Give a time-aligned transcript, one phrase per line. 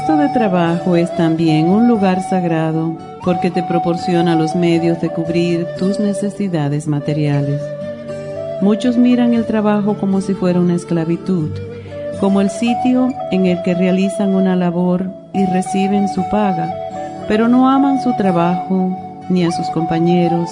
[0.00, 5.66] Puesto de trabajo es también un lugar sagrado porque te proporciona los medios de cubrir
[5.78, 7.60] tus necesidades materiales.
[8.62, 11.50] Muchos miran el trabajo como si fuera una esclavitud,
[12.18, 16.72] como el sitio en el que realizan una labor y reciben su paga,
[17.28, 18.96] pero no aman su trabajo
[19.28, 20.48] ni a sus compañeros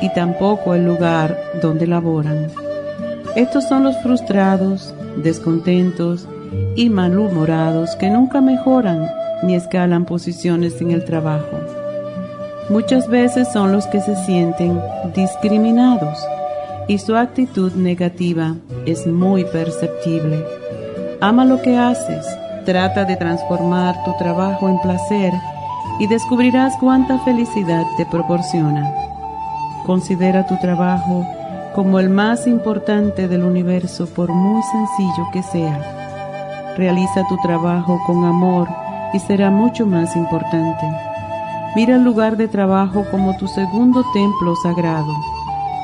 [0.00, 2.46] y tampoco el lugar donde laboran.
[3.34, 6.26] Estos son los frustrados, descontentos
[6.74, 9.08] y malhumorados que nunca mejoran
[9.42, 11.58] ni escalan posiciones en el trabajo.
[12.68, 14.80] Muchas veces son los que se sienten
[15.14, 16.18] discriminados
[16.88, 20.44] y su actitud negativa es muy perceptible.
[21.20, 22.26] Ama lo que haces,
[22.64, 25.32] trata de transformar tu trabajo en placer
[25.98, 28.92] y descubrirás cuánta felicidad te proporciona.
[29.86, 31.24] Considera tu trabajo
[31.74, 35.95] como el más importante del universo por muy sencillo que sea.
[36.76, 38.68] Realiza tu trabajo con amor
[39.14, 40.86] y será mucho más importante.
[41.74, 45.12] Mira el lugar de trabajo como tu segundo templo sagrado.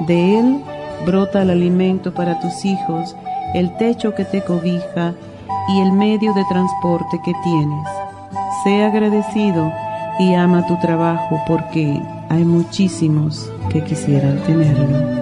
[0.07, 0.63] De él
[1.07, 3.17] brota el alimento para tus hijos,
[3.55, 5.15] el techo que te cobija
[5.69, 7.89] y el medio de transporte que tienes.
[8.65, 9.73] Sé agradecido
[10.19, 15.22] y ama tu trabajo porque hay muchísimos que quisieran tenerlo.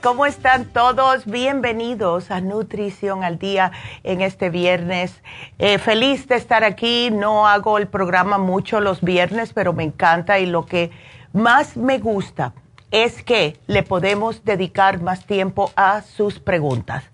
[0.00, 1.26] ¿Cómo están todos?
[1.26, 3.70] Bienvenidos a Nutrición al Día
[4.02, 5.22] en este viernes.
[5.58, 10.38] Eh, feliz de estar aquí, no hago el programa mucho los viernes, pero me encanta
[10.38, 10.90] y lo que
[11.32, 12.54] más me gusta
[12.90, 17.04] es que le podemos dedicar más tiempo a sus preguntas.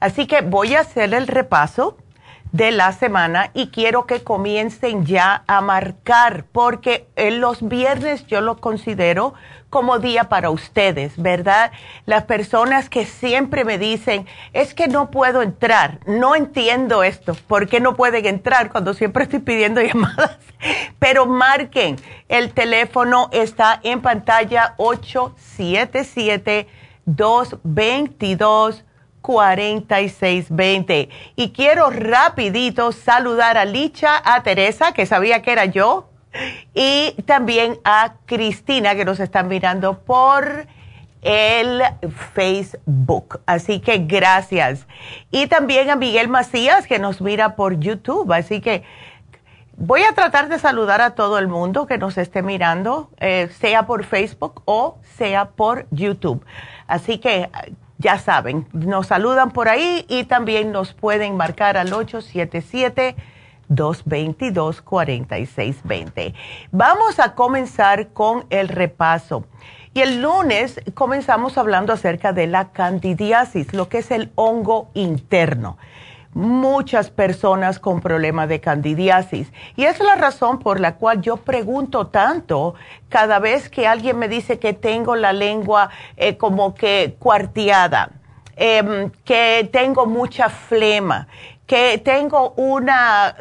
[0.00, 1.98] Así que voy a hacer el repaso
[2.56, 8.40] de la semana y quiero que comiencen ya a marcar porque en los viernes yo
[8.40, 9.34] lo considero
[9.68, 11.70] como día para ustedes, ¿verdad?
[12.06, 17.68] Las personas que siempre me dicen, es que no puedo entrar, no entiendo esto, ¿por
[17.68, 20.38] qué no pueden entrar cuando siempre estoy pidiendo llamadas?
[20.98, 21.96] Pero marquen,
[22.28, 26.68] el teléfono está en pantalla 877
[27.04, 28.85] 222
[29.26, 31.08] 4620.
[31.34, 36.08] Y quiero rapidito saludar a Licha, a Teresa, que sabía que era yo,
[36.74, 40.68] y también a Cristina, que nos están mirando por
[41.22, 41.82] el
[42.34, 43.40] Facebook.
[43.46, 44.86] Así que gracias.
[45.32, 48.32] Y también a Miguel Macías que nos mira por YouTube.
[48.32, 48.84] Así que
[49.76, 53.86] voy a tratar de saludar a todo el mundo que nos esté mirando, eh, sea
[53.86, 56.44] por Facebook o sea por YouTube.
[56.86, 57.50] Así que
[57.98, 63.16] ya saben, nos saludan por ahí y también nos pueden marcar al 877.
[63.68, 66.34] 222-4620.
[66.70, 69.44] Vamos a comenzar con el repaso.
[69.92, 75.78] Y el lunes comenzamos hablando acerca de la candidiasis, lo que es el hongo interno.
[76.36, 79.50] Muchas personas con problemas de candidiasis.
[79.74, 82.74] Y es la razón por la cual yo pregunto tanto
[83.08, 85.88] cada vez que alguien me dice que tengo la lengua
[86.18, 88.10] eh, como que cuarteada,
[88.54, 91.26] em, que tengo mucha flema,
[91.66, 93.34] que tengo una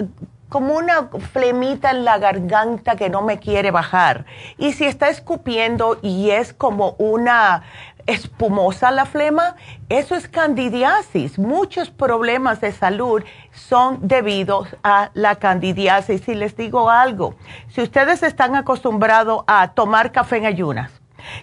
[0.48, 4.26] como una flemita en la garganta que no me quiere bajar.
[4.58, 7.64] Y si está escupiendo y es como una
[8.08, 9.56] espumosa la flema,
[9.90, 11.40] eso es candidiasis.
[11.40, 16.28] Muchos problemas de salud son debidos a la candidiasis.
[16.28, 17.36] Y les digo algo,
[17.70, 20.92] si ustedes están acostumbrados a tomar café en ayunas,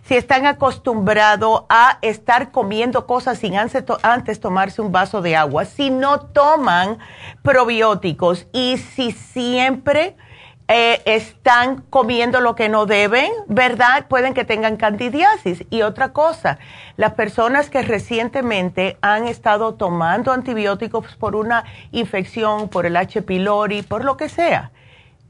[0.04, 5.90] si están acostumbrados a estar comiendo cosas sin antes, tomarse un vaso de agua, si
[5.90, 6.98] no toman
[7.42, 10.16] probióticos y si siempre
[10.74, 14.06] eh, están comiendo lo que no deben, ¿verdad?
[14.08, 15.64] Pueden que tengan candidiasis.
[15.68, 16.58] Y otra cosa,
[16.96, 23.20] las personas que recientemente han estado tomando antibióticos por una infección, por el H.
[23.20, 24.70] pylori, por lo que sea,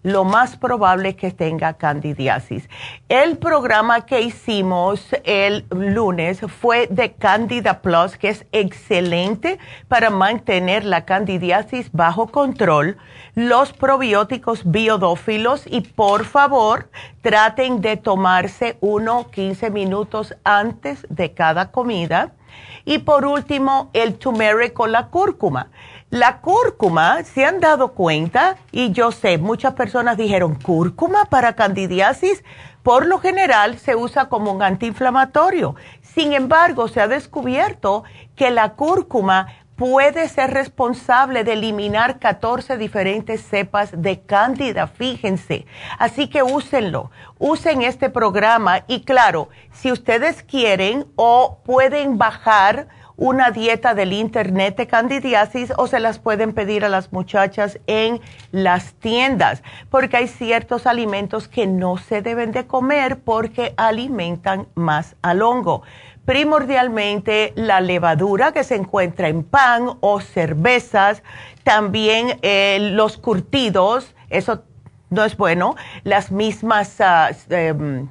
[0.02, 2.68] lo más probable es que tenga candidiasis.
[3.08, 9.58] El programa que hicimos el lunes fue de Candida Plus, que es excelente
[9.88, 12.96] para mantener la candidiasis bajo control,
[13.34, 16.90] los probióticos biodófilos y por favor
[17.22, 22.32] traten de tomarse uno 15 minutos antes de cada comida.
[22.84, 25.68] Y por último, el turmeric con la cúrcuma.
[26.12, 28.58] La cúrcuma, ¿se han dado cuenta?
[28.70, 32.44] Y yo sé, muchas personas dijeron, ¿cúrcuma para candidiasis?
[32.82, 35.74] Por lo general se usa como un antiinflamatorio.
[36.02, 38.04] Sin embargo, se ha descubierto
[38.36, 45.64] que la cúrcuma puede ser responsable de eliminar 14 diferentes cepas de cándida, fíjense.
[45.98, 53.50] Así que úsenlo, usen este programa y claro, si ustedes quieren o pueden bajar una
[53.50, 58.20] dieta del internet de candidiasis o se las pueden pedir a las muchachas en
[58.50, 65.16] las tiendas, porque hay ciertos alimentos que no se deben de comer porque alimentan más
[65.22, 65.82] al hongo.
[66.24, 71.22] Primordialmente la levadura que se encuentra en pan o cervezas,
[71.64, 74.62] también eh, los curtidos, eso
[75.10, 78.08] no es bueno, las mismas, ah, em,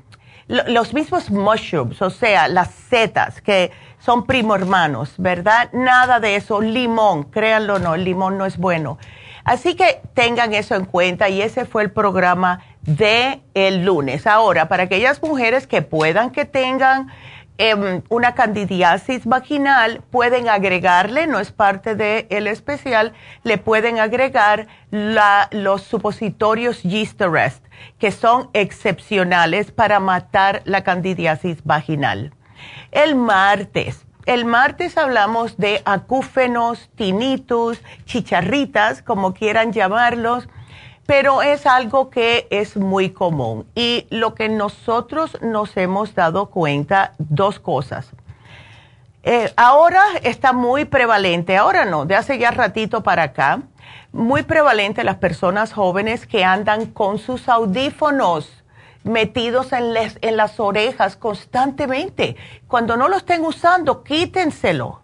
[0.48, 3.72] los mismos mushrooms, o sea, las setas que
[4.02, 5.70] son primo hermanos, ¿verdad?
[5.74, 6.60] Nada de eso.
[6.60, 8.98] Limón, créanlo o no, el limón no es bueno.
[9.44, 14.28] Así que tengan eso en cuenta y ese fue el programa de el lunes.
[14.28, 17.12] Ahora, para aquellas mujeres que puedan que tengan
[17.58, 23.14] em, una candidiasis vaginal, pueden agregarle, no es parte del el especial,
[23.44, 27.64] le pueden agregar los supositorios Yeast Arrest,
[28.00, 32.32] que son excepcionales para matar la candidiasis vaginal.
[32.92, 34.06] El martes.
[34.26, 40.48] El martes hablamos de acúfenos, tinitus, chicharritas, como quieran llamarlos,
[41.08, 43.66] pero es algo que es muy común.
[43.74, 48.12] Y lo que nosotros nos hemos dado cuenta, dos cosas.
[49.24, 53.62] Eh, ahora está muy prevalente, ahora no, de hace ya ratito para acá,
[54.12, 58.61] muy prevalente las personas jóvenes que andan con sus audífonos
[59.04, 62.36] metidos en, en las orejas constantemente.
[62.68, 65.02] Cuando no lo estén usando, quítenselo.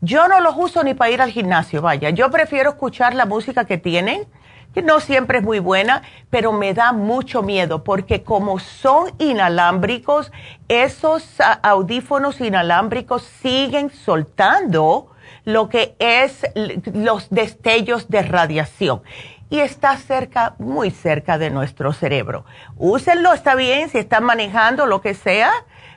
[0.00, 2.10] Yo no los uso ni para ir al gimnasio, vaya.
[2.10, 4.26] Yo prefiero escuchar la música que tienen,
[4.74, 10.30] que no siempre es muy buena, pero me da mucho miedo porque como son inalámbricos,
[10.68, 11.26] esos
[11.62, 15.10] audífonos inalámbricos siguen soltando
[15.44, 16.44] lo que es
[16.92, 19.02] los destellos de radiación
[19.48, 22.44] y está cerca, muy cerca de nuestro cerebro.
[22.76, 25.52] Úsenlo, está bien, si están manejando lo que sea,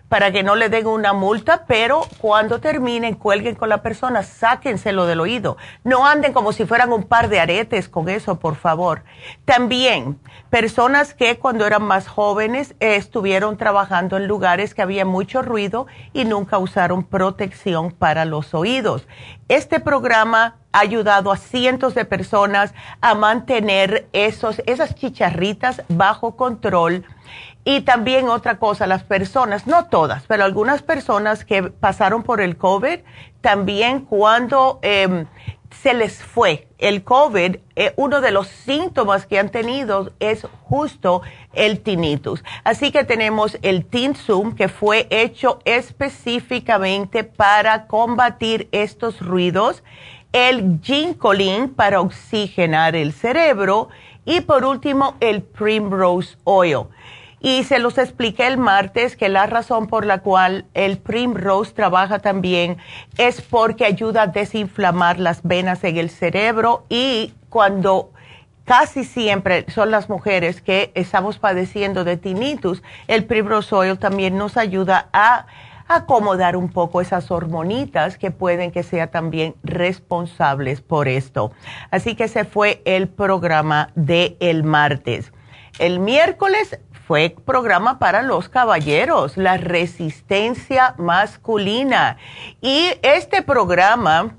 [0.09, 5.05] para que no le den una multa, pero cuando terminen, cuelguen con la persona, sáquenselo
[5.05, 5.55] del oído.
[5.83, 9.03] No anden como si fueran un par de aretes con eso, por favor.
[9.45, 15.85] También, personas que cuando eran más jóvenes estuvieron trabajando en lugares que había mucho ruido
[16.11, 19.07] y nunca usaron protección para los oídos.
[19.47, 27.05] Este programa ha ayudado a cientos de personas a mantener esos, esas chicharritas bajo control
[27.69, 32.57] Y también otra cosa, las personas, no todas, pero algunas personas que pasaron por el
[32.57, 33.01] COVID,
[33.41, 35.27] también cuando em,
[35.79, 41.21] se les fue el COVID, eh, uno de los síntomas que han tenido es justo
[41.53, 42.43] el tinnitus.
[42.63, 49.83] Así que tenemos el Tinsum que fue hecho específicamente para combatir estos ruidos,
[50.33, 53.89] el Ginkolin para oxigenar el cerebro
[54.25, 56.87] y por último el Primrose Oil.
[57.41, 62.19] Y se los expliqué el martes que la razón por la cual el Primrose trabaja
[62.19, 62.77] también
[63.17, 68.11] es porque ayuda a desinflamar las venas en el cerebro y cuando
[68.65, 74.57] casi siempre son las mujeres que estamos padeciendo de tinnitus, el Primrose Oil también nos
[74.57, 75.47] ayuda a
[75.89, 81.51] acomodar un poco esas hormonitas que pueden que sean también responsables por esto.
[81.89, 85.33] Así que ese fue el programa de el martes.
[85.79, 92.17] El miércoles fue programa para los caballeros, la resistencia masculina.
[92.61, 94.35] Y este programa,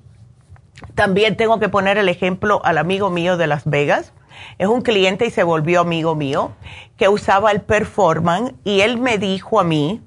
[0.94, 4.12] también tengo que poner el ejemplo al amigo mío de Las Vegas.
[4.56, 6.52] Es un cliente y se volvió amigo mío
[6.96, 10.00] que usaba el Performan y él me dijo a mí,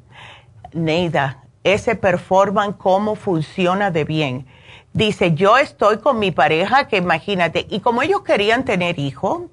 [0.71, 4.47] Neida, ese Performan, ¿cómo funciona de bien?
[4.93, 9.49] Dice, yo estoy con mi pareja, que imagínate, y como ellos querían tener hijo,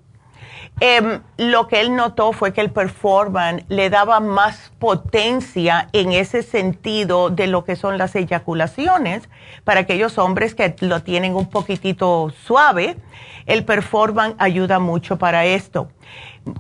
[0.83, 6.43] Em, lo que él notó fue que el performance le daba más potencia en ese
[6.43, 9.29] sentido de lo que son las eyaculaciones
[9.65, 12.97] para aquellos hombres que lo tienen un poquitito suave.
[13.45, 15.89] El performance ayuda mucho para esto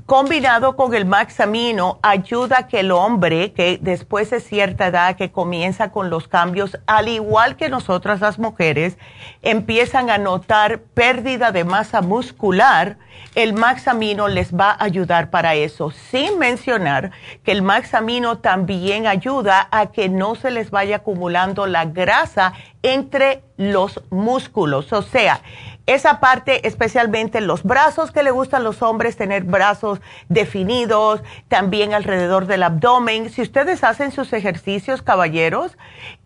[0.06, 5.32] combinado con el maxamino, ayuda a que el hombre, que después de cierta edad que
[5.32, 8.98] comienza con los cambios, al igual que nosotras las mujeres,
[9.42, 12.98] empiezan a notar pérdida de masa muscular,
[13.34, 17.12] el maxamino les va a ayudar para eso, sin mencionar
[17.44, 22.52] que el maxamino también ayuda a que no se les vaya acumulando la grasa
[22.82, 25.40] entre los músculos, o sea,
[25.94, 31.94] esa parte, especialmente los brazos que le gustan a los hombres, tener brazos definidos, también
[31.94, 33.28] alrededor del abdomen.
[33.28, 35.76] Si ustedes hacen sus ejercicios, caballeros,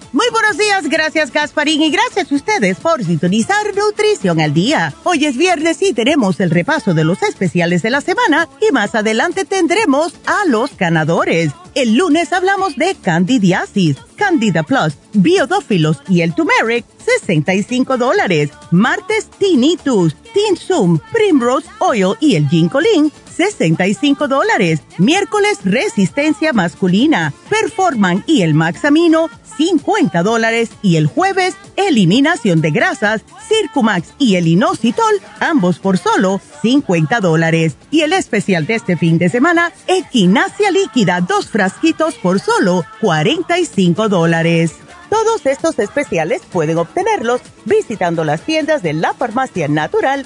[0.13, 4.93] Muy buenos días, gracias Gasparín y gracias a ustedes por sintonizar Nutrición al Día.
[5.05, 8.93] Hoy es viernes y tenemos el repaso de los especiales de la semana y más
[8.93, 11.53] adelante tendremos a los ganadores.
[11.75, 16.85] El lunes hablamos de candidiasis, candida plus, biodófilos y el turmeric,
[17.21, 18.49] 65 dólares.
[18.71, 24.81] Martes, tinnitus, tinsum, primrose oil y el ginkolin, 65 dólares.
[24.99, 33.23] Miércoles, resistencia masculina, performan y el maxamino, 50 dólares y el jueves eliminación de grasas,
[33.47, 37.75] Circumax y el inositol, ambos por solo 50 dólares.
[37.89, 44.09] Y el especial de este fin de semana, equinacia líquida, dos frasquitos por solo 45
[44.09, 44.73] dólares.
[45.09, 50.25] Todos estos especiales pueden obtenerlos visitando las tiendas de la farmacia natural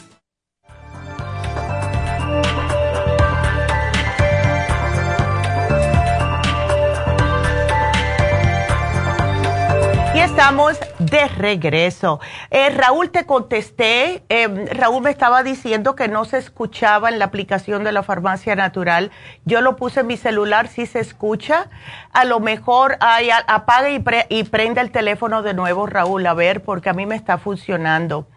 [10.19, 12.19] Estamos de regreso.
[12.49, 14.23] Eh, Raúl, te contesté.
[14.29, 18.55] Eh, Raúl me estaba diciendo que no se escuchaba en la aplicación de la farmacia
[18.55, 19.11] natural.
[19.45, 21.69] Yo lo puse en mi celular, sí se escucha.
[22.11, 26.61] A lo mejor hay, apaga y, y prende el teléfono de nuevo, Raúl, a ver,
[26.61, 28.27] porque a mí me está funcionando.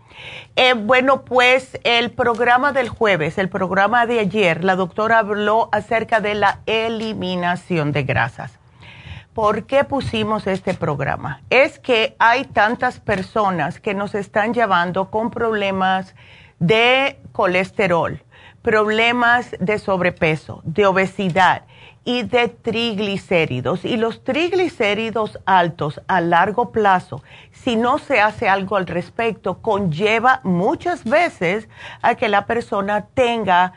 [0.57, 6.21] Eh, bueno, pues el programa del jueves, el programa de ayer, la doctora habló acerca
[6.21, 8.59] de la eliminación de grasas.
[9.35, 11.41] ¿Por qué pusimos este programa?
[11.51, 16.15] Es que hay tantas personas que nos están llevando con problemas
[16.61, 18.23] de colesterol,
[18.63, 21.63] problemas de sobrepeso, de obesidad
[22.05, 23.85] y de triglicéridos.
[23.85, 30.43] Y los triglicéridos altos a largo plazo, si no se hace algo al respecto, conlleva
[30.45, 31.69] muchas veces
[32.03, 33.73] a que la persona tenga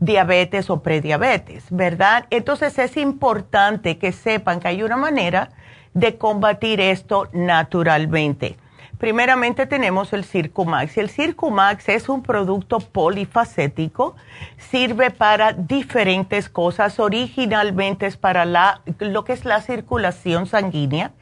[0.00, 2.26] diabetes o prediabetes, ¿verdad?
[2.30, 5.50] Entonces es importante que sepan que hay una manera
[5.94, 8.56] de combatir esto naturalmente.
[8.98, 10.98] Primeramente tenemos el Circumax.
[10.98, 14.14] El Circumax es un producto polifacético,
[14.58, 17.00] sirve para diferentes cosas.
[17.00, 21.12] Originalmente es para la, lo que es la circulación sanguínea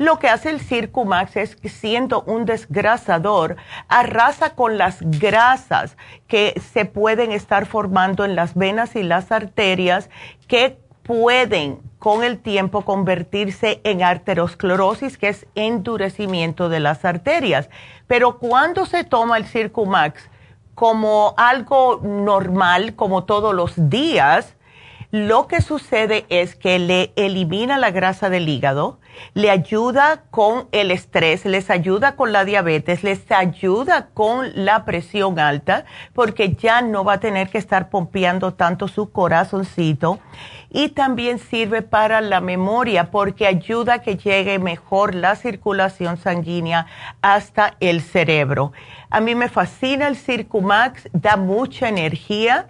[0.00, 6.58] lo que hace el Circumax es que siendo un desgrasador, arrasa con las grasas que
[6.72, 10.08] se pueden estar formando en las venas y las arterias
[10.48, 17.68] que pueden con el tiempo convertirse en arteriosclerosis, que es endurecimiento de las arterias.
[18.06, 20.30] Pero cuando se toma el Circumax
[20.74, 24.56] como algo normal, como todos los días,
[25.10, 29.00] lo que sucede es que le elimina la grasa del hígado,
[29.34, 35.40] le ayuda con el estrés, les ayuda con la diabetes, les ayuda con la presión
[35.40, 40.20] alta, porque ya no va a tener que estar pompeando tanto su corazoncito.
[40.72, 46.86] Y también sirve para la memoria, porque ayuda a que llegue mejor la circulación sanguínea
[47.20, 48.72] hasta el cerebro.
[49.10, 52.68] A mí me fascina el Circumax, da mucha energía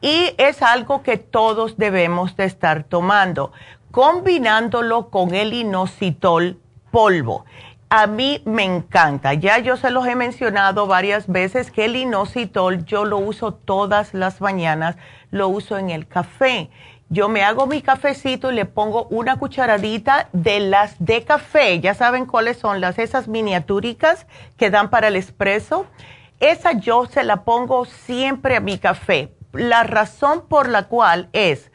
[0.00, 3.52] y es algo que todos debemos de estar tomando
[3.90, 6.60] combinándolo con el inositol
[6.90, 7.44] polvo.
[7.88, 12.84] A mí me encanta, ya yo se los he mencionado varias veces que el inositol
[12.84, 14.96] yo lo uso todas las mañanas,
[15.32, 16.70] lo uso en el café.
[17.08, 21.94] Yo me hago mi cafecito y le pongo una cucharadita de las de café, ya
[21.94, 25.86] saben cuáles son las esas miniatúricas que dan para el espresso.
[26.38, 29.34] Esa yo se la pongo siempre a mi café.
[29.52, 31.70] La razón por la cual es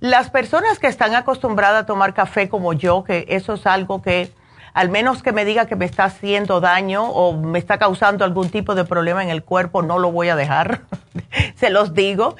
[0.00, 4.30] las personas que están acostumbradas a tomar café como yo, que eso es algo que
[4.74, 8.48] al menos que me diga que me está haciendo daño o me está causando algún
[8.50, 10.82] tipo de problema en el cuerpo, no lo voy a dejar,
[11.56, 12.36] se los digo.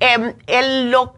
[0.00, 0.32] Em,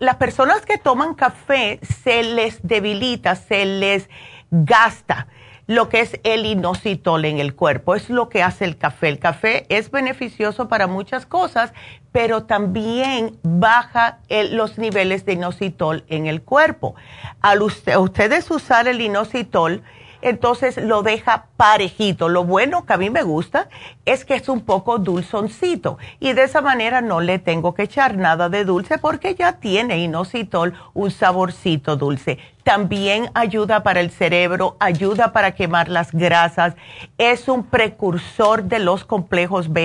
[0.01, 4.11] las personas que toman café se les debilita, se les
[4.51, 5.29] gasta
[5.67, 7.95] lo que es el inositol en el cuerpo.
[7.95, 9.09] Es lo que hace el café.
[9.09, 11.73] El café es beneficioso para muchas cosas,
[12.13, 14.19] pero también baja
[14.51, 16.95] los niveles de inositol en el cuerpo.
[17.41, 19.83] Al ustedes usar el inositol,
[20.25, 22.29] entonces lo deja parejito.
[22.29, 23.69] Lo bueno que a mí me gusta
[24.07, 28.17] es que es un poco dulzoncito y de esa manera no le tengo que echar
[28.17, 34.77] nada de dulce porque ya tiene inositol un saborcito dulce también ayuda para el cerebro,
[34.81, 36.75] ayuda para quemar las grasas,
[37.19, 39.85] es un precursor de los complejos B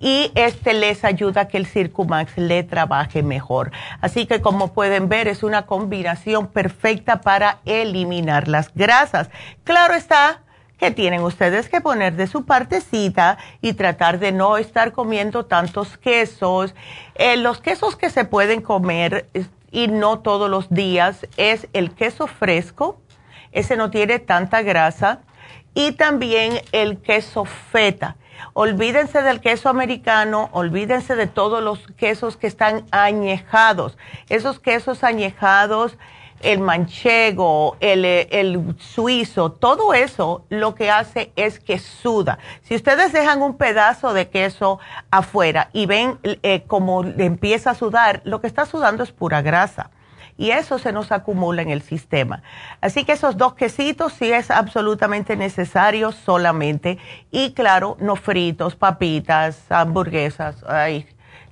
[0.00, 3.70] y este les ayuda a que el Circumax le trabaje mejor.
[4.00, 9.28] Así que como pueden ver es una combinación perfecta para eliminar las grasas.
[9.62, 10.40] Claro está
[10.78, 15.96] que tienen ustedes que poner de su partecita y tratar de no estar comiendo tantos
[15.96, 16.74] quesos.
[17.14, 19.26] Eh, los quesos que se pueden comer
[19.76, 22.98] y no todos los días es el queso fresco,
[23.52, 25.20] ese no tiene tanta grasa,
[25.74, 28.16] y también el queso feta.
[28.54, 33.98] Olvídense del queso americano, olvídense de todos los quesos que están añejados.
[34.30, 35.98] Esos quesos añejados
[36.46, 42.38] el manchego, el, el, suizo, todo eso lo que hace es que suda.
[42.62, 44.78] Si ustedes dejan un pedazo de queso
[45.10, 49.90] afuera y ven eh, cómo empieza a sudar, lo que está sudando es pura grasa.
[50.38, 52.42] Y eso se nos acumula en el sistema.
[52.80, 56.98] Así que esos dos quesitos sí es absolutamente necesario solamente.
[57.30, 61.06] Y claro, no fritos, papitas, hamburguesas, ay,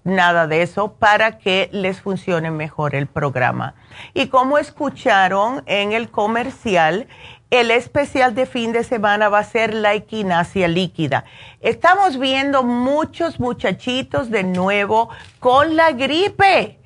[0.05, 3.75] nada de eso para que les funcione mejor el programa.
[4.13, 7.09] Y como escucharon en el comercial,
[7.51, 11.25] el especial de fin de semana va a ser la equinacia líquida.
[11.61, 15.09] Estamos viendo muchos muchachitos de nuevo
[15.41, 16.79] con la gripe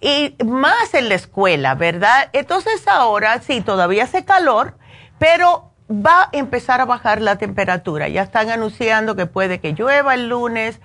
[0.00, 2.30] y más en la escuela, ¿verdad?
[2.32, 4.76] Entonces ahora sí, todavía hace calor,
[5.18, 8.08] pero va a empezar a bajar la temperatura.
[8.08, 10.80] Ya están anunciando que puede que llueva el lunes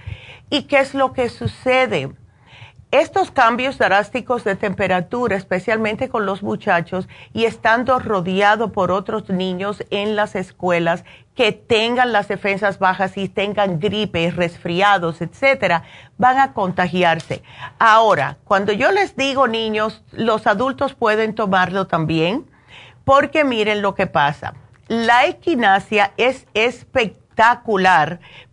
[0.50, 2.12] ¿Y qué es lo que sucede?
[2.92, 9.84] Estos cambios drásticos de temperatura, especialmente con los muchachos y estando rodeado por otros niños
[9.92, 15.84] en las escuelas que tengan las defensas bajas y tengan gripe, resfriados, etcétera,
[16.18, 17.44] van a contagiarse.
[17.78, 22.50] Ahora, cuando yo les digo niños, los adultos pueden tomarlo también,
[23.06, 24.56] porque miren lo que pasa.
[24.88, 27.20] La equinacia es espectacular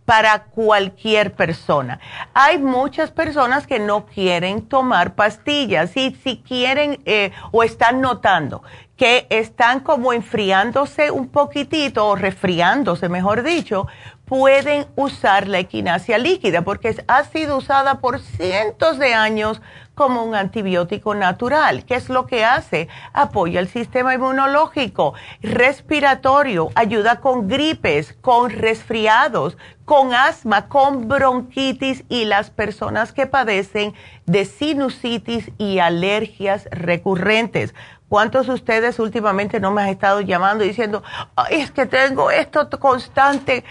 [0.05, 1.99] para cualquier persona.
[2.33, 8.63] Hay muchas personas que no quieren tomar pastillas y si quieren eh, o están notando
[8.95, 13.87] que están como enfriándose un poquitito o resfriándose, mejor dicho,
[14.27, 19.61] pueden usar la equinacia líquida porque ha sido usada por cientos de años
[19.95, 21.85] como un antibiótico natural.
[21.85, 22.87] ¿Qué es lo que hace?
[23.13, 32.25] Apoya el sistema inmunológico, respiratorio, ayuda con gripes, con resfriados, con asma, con bronquitis y
[32.25, 33.93] las personas que padecen
[34.25, 37.73] de sinusitis y alergias recurrentes.
[38.09, 41.03] ¿Cuántos de ustedes últimamente no me han estado llamando diciendo,
[41.49, 43.65] es que tengo esto constante,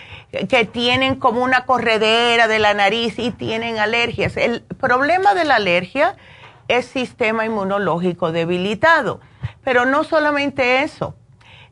[0.49, 4.37] que tienen como una corredera de la nariz y tienen alergias?
[4.37, 6.16] El problema de la alergia
[6.68, 9.20] es sistema inmunológico debilitado.
[9.64, 11.16] Pero no solamente eso,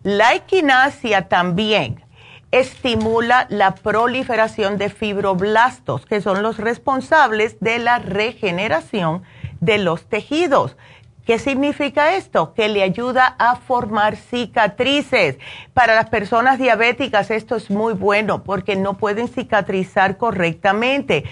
[0.02, 2.02] la equinacia también
[2.50, 9.22] estimula la proliferación de fibroblastos, que son los responsables de la regeneración
[9.60, 10.76] de los tejidos.
[11.24, 12.52] ¿Qué significa esto?
[12.52, 15.38] Que le ayuda a formar cicatrices.
[15.72, 21.24] Para las personas diabéticas esto es muy bueno porque no pueden cicatrizar correctamente.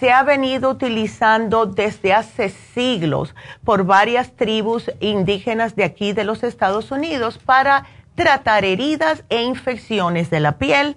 [0.00, 6.42] Se ha venido utilizando desde hace siglos por varias tribus indígenas de aquí de los
[6.42, 10.96] Estados Unidos para tratar heridas e infecciones de la piel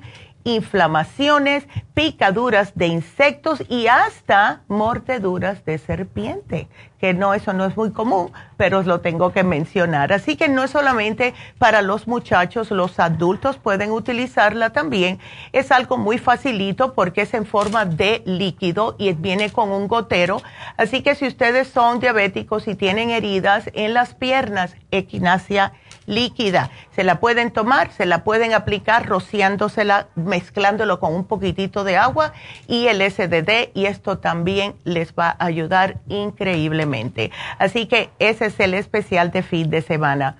[0.55, 6.67] inflamaciones, picaduras de insectos y hasta mordeduras de serpiente,
[6.99, 10.13] que no, eso no es muy común, pero lo tengo que mencionar.
[10.13, 15.19] Así que no es solamente para los muchachos, los adultos pueden utilizarla también.
[15.51, 20.41] Es algo muy facilito porque es en forma de líquido y viene con un gotero.
[20.77, 25.73] Así que si ustedes son diabéticos y tienen heridas en las piernas, equinacia
[26.10, 26.72] líquida.
[26.95, 32.34] Se la pueden tomar, se la pueden aplicar rociándosela, mezclándolo con un poquitito de agua
[32.67, 37.32] y el SDD y esto también les va a ayudar increíblemente.
[37.60, 40.36] Así que ese es el especial de fin de semana.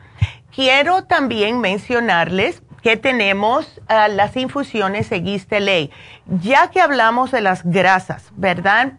[0.54, 5.92] Quiero también mencionarles que tenemos ah, las infusiones ley.
[6.26, 8.94] Ya que hablamos de las grasas, ¿verdad?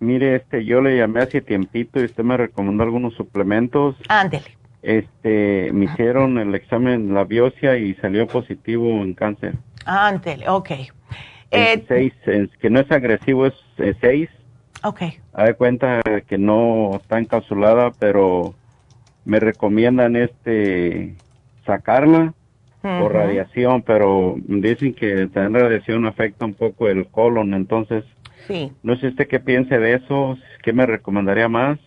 [0.00, 3.94] Mire, este, yo le llamé hace tiempito y usted me recomendó algunos suplementos.
[4.08, 4.57] Ándele
[4.88, 9.52] este, me hicieron el examen, la biopsia y salió positivo en cáncer.
[9.84, 10.70] Antes, ok.
[11.50, 12.14] Eh, seis,
[12.58, 13.54] que no es agresivo, es,
[14.00, 14.30] seis.
[14.82, 15.02] Ok.
[15.34, 18.54] Hay cuenta que no está encapsulada, pero
[19.26, 21.16] me recomiendan este
[21.66, 22.32] sacarla
[22.80, 28.04] por radiación, pero dicen que tener radiación afecta un poco el colon, entonces
[28.46, 28.72] sí.
[28.82, 31.78] no sé usted qué piense de eso, qué me recomendaría más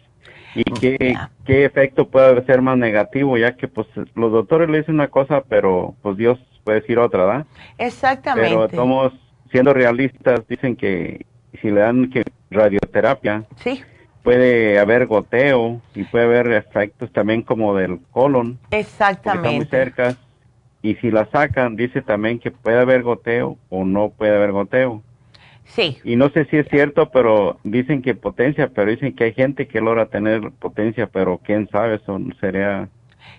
[0.55, 4.95] y qué, qué efecto puede ser más negativo, ya que pues los doctores le dicen
[4.95, 7.45] una cosa, pero pues Dios puede decir otra, ¿verdad?
[7.77, 8.49] Exactamente.
[8.49, 9.13] Pero estamos
[9.51, 11.25] siendo realistas, dicen que
[11.61, 13.81] si le dan que radioterapia, sí.
[14.23, 18.59] puede haber goteo y puede haber efectos también como del colon.
[18.71, 19.49] Exactamente.
[19.51, 20.17] muy cerca.
[20.81, 25.03] Y si la sacan, dice también que puede haber goteo o no puede haber goteo.
[25.75, 25.99] Sí.
[26.03, 29.67] Y no sé si es cierto, pero dicen que potencia, pero dicen que hay gente
[29.67, 32.89] que logra tener potencia, pero quién sabe, eso sería...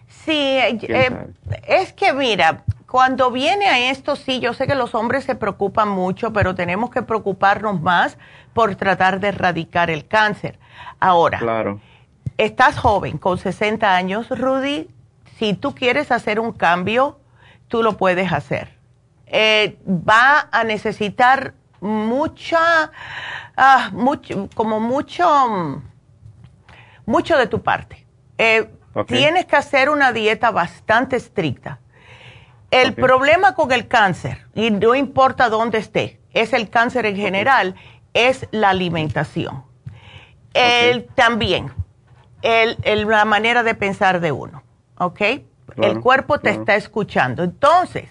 [0.08, 1.10] Sí, eh,
[1.66, 5.88] es que mira, cuando viene a esto, sí, yo sé que los hombres se preocupan
[5.88, 8.18] mucho, pero tenemos que preocuparnos más
[8.54, 10.58] por tratar de erradicar el cáncer.
[11.00, 11.80] Ahora, claro.
[12.38, 14.88] estás joven, con 60 años, Rudy,
[15.38, 17.18] si tú quieres hacer un cambio,
[17.68, 18.68] tú lo puedes hacer.
[19.26, 22.92] Eh, va a necesitar mucha,
[23.56, 25.82] ah, mucho, como mucho,
[27.04, 28.06] mucho de tu parte.
[28.38, 28.70] Eh,
[29.06, 31.80] tienes que hacer una dieta bastante estricta.
[32.70, 37.74] El problema con el cáncer, y no importa dónde esté, es el cáncer en general,
[38.14, 39.64] es la alimentación.
[40.54, 41.72] El, también,
[42.40, 44.62] el, la manera de pensar de uno,
[44.98, 45.20] ¿ok?
[45.76, 47.42] el cuerpo te está escuchando.
[47.42, 48.08] Entonces,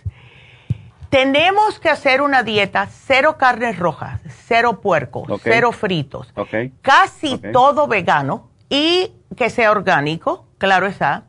[1.12, 6.34] tenemos que hacer una dieta cero carnes rojas, cero puerco, cero fritos,
[6.82, 11.26] casi todo vegano y que sea orgánico, claro está.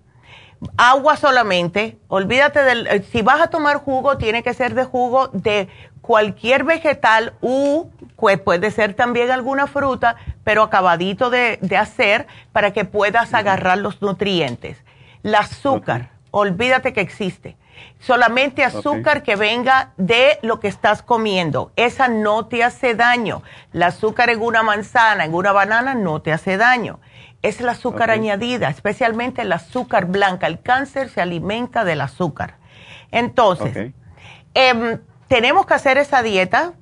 [0.76, 5.26] Agua solamente, olvídate del, eh, si vas a tomar jugo, tiene que ser de jugo
[5.32, 5.68] de
[6.00, 7.90] cualquier vegetal u
[8.44, 10.14] puede ser también alguna fruta,
[10.44, 14.78] pero acabadito de, hacer para que puedas agarrar los nutrientes.
[15.24, 17.56] El azúcar, olvídate que existe
[18.02, 21.72] solamente azúcar que venga de lo que estás comiendo.
[21.76, 23.42] Esa no te hace daño.
[23.72, 26.98] El azúcar en una manzana, en una banana, no te hace daño.
[27.42, 30.46] Es el azúcar añadida, especialmente el azúcar blanca.
[30.46, 32.56] El cáncer se alimenta del azúcar.
[33.12, 33.92] Entonces,
[34.54, 36.72] em, tenemos que hacer esa dieta.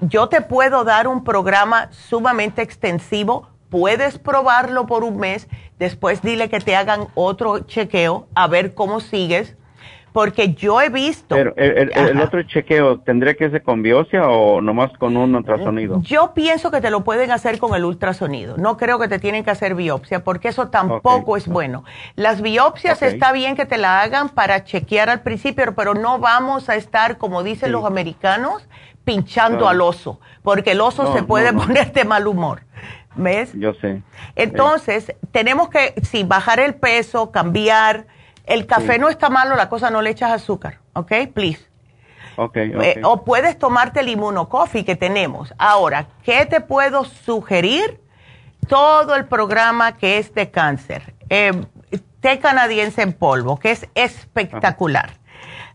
[0.00, 3.48] Yo te puedo dar un programa sumamente extensivo.
[3.70, 5.48] Puedes probarlo por un mes.
[5.78, 9.56] Después dile que te hagan otro chequeo a ver cómo sigues
[10.14, 11.34] porque yo he visto...
[11.34, 16.00] Pero el, otro chequeo, ¿tendría que ser con biopsia o nomás con un ultrasonido?
[16.02, 18.56] Yo pienso que te lo pueden hacer con el ultrasonido.
[18.56, 21.82] No creo que te tienen que hacer biopsia porque eso tampoco es bueno.
[22.14, 26.68] Las biopsias está bien que te la hagan para chequear al principio, pero no vamos
[26.68, 28.68] a estar, como dicen los americanos,
[29.04, 32.60] pinchando al oso, porque el oso se puede poner de mal humor.
[33.16, 33.50] ¿Ves?
[33.54, 34.00] Yo sé.
[34.36, 38.06] Entonces, tenemos que, sí, bajar el peso, cambiar.
[38.44, 41.12] El café no está malo, la cosa no le echas azúcar, ¿ok?
[41.32, 41.60] Please.
[42.36, 45.54] Okay, eh, o puedes tomarte el inmunocoffee que tenemos.
[45.56, 48.00] Ahora, ¿qué te puedo sugerir?
[48.68, 51.14] Todo el programa que es de cáncer.
[51.28, 51.52] Eh,
[52.20, 55.10] té canadiense en polvo, que es espectacular.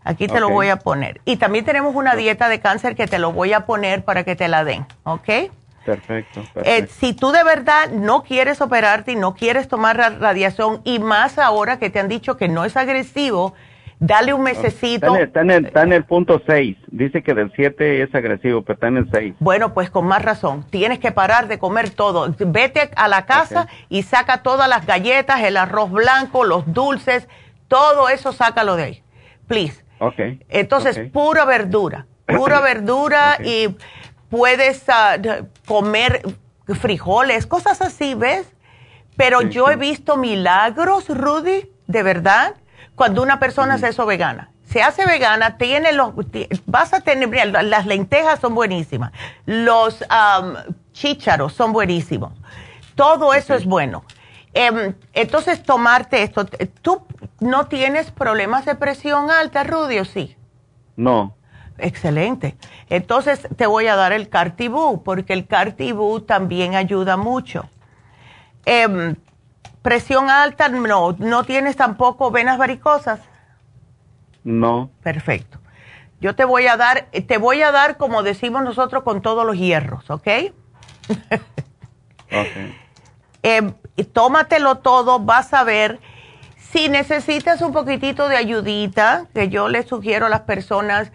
[0.02, 1.20] Aquí te lo voy a poner.
[1.24, 4.34] Y también tenemos una dieta de cáncer que te lo voy a poner para que
[4.34, 5.28] te la den, ¿ok?
[5.84, 6.42] Perfecto.
[6.64, 11.38] Eh, si tú de verdad no quieres operarte y no quieres tomar radiación, y más
[11.38, 13.54] ahora que te han dicho que no es agresivo,
[14.00, 15.14] dale un mesecito.
[15.16, 16.76] Está en, el, punto 6.
[16.88, 19.34] Dice que del 7 es agresivo, pero está en el 6.
[19.38, 20.64] Bueno, pues con más razón.
[20.70, 22.34] Tienes que parar de comer todo.
[22.38, 27.28] Vete a la casa y saca todas las galletas, el arroz blanco, los dulces,
[27.68, 29.02] todo eso sácalo de ahí.
[29.46, 29.84] Please.
[29.98, 30.40] Okay.
[30.48, 33.68] Entonces, pura verdura, pura verdura y
[34.30, 35.18] puedes ah,
[35.66, 36.22] comer
[36.80, 38.46] frijoles, cosas así, ¿ves?
[39.16, 42.54] Pero yo he visto milagros, Rudy, de verdad,
[42.94, 44.50] cuando una persona se hace vegana.
[44.64, 46.12] Se hace vegana, tiene los,
[46.66, 47.28] vas a tener,
[47.64, 49.10] las lentejas son buenísimas,
[49.44, 50.04] los
[50.92, 52.32] chícharos son buenísimos,
[52.94, 54.04] todo eso es bueno.
[54.54, 56.44] Em, entonces, tomarte esto,
[56.82, 57.04] ¿tú
[57.40, 60.36] no tienes problemas de presión alta, Rudy, o sí?
[60.96, 61.34] No.
[61.82, 62.56] Excelente.
[62.88, 67.68] Entonces te voy a dar el Cartibú, porque el Cartibú también ayuda mucho.
[68.64, 69.16] Em,
[69.82, 71.16] presión alta, no.
[71.18, 73.20] ¿No tienes tampoco venas varicosas?
[74.44, 74.90] No.
[75.02, 75.58] Perfecto.
[76.20, 79.56] Yo te voy a dar, te voy a dar como decimos nosotros con todos los
[79.56, 80.28] hierros, ¿ok?
[82.30, 82.56] ok.
[83.42, 83.72] Em,
[84.12, 85.98] tómatelo todo, vas a ver.
[86.58, 91.10] Si necesitas un poquitito de ayudita, que yo le sugiero a las personas,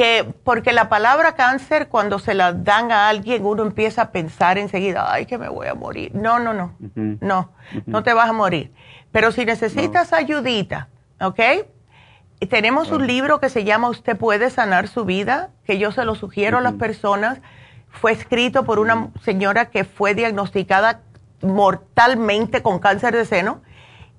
[0.00, 4.56] que porque la palabra cáncer cuando se la dan a alguien uno empieza a pensar
[4.56, 6.14] enseguida, ay, que me voy a morir.
[6.14, 7.52] No, no, no, no,
[7.84, 8.72] no te vas a morir.
[9.12, 10.88] Pero si necesitas ayudita,
[11.20, 11.40] ¿ok?
[12.48, 16.14] Tenemos un libro que se llama Usted puede sanar su vida, que yo se lo
[16.14, 17.42] sugiero a las personas.
[17.90, 21.02] Fue escrito por una señora que fue diagnosticada
[21.42, 23.60] mortalmente con cáncer de seno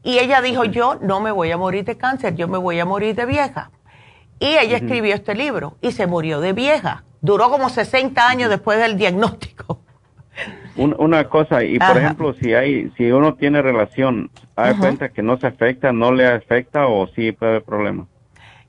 [0.03, 2.85] y ella dijo, yo no me voy a morir de cáncer, yo me voy a
[2.85, 3.71] morir de vieja.
[4.41, 7.03] Y ella escribió este libro y se murió de vieja.
[7.21, 9.81] Duró como 60 años después del diagnóstico.
[10.75, 15.37] una cosa, y por ejemplo, si hay, si uno tiene relación, ¿hay cuenta que no
[15.37, 18.07] se afecta, no le afecta o sí puede haber problema?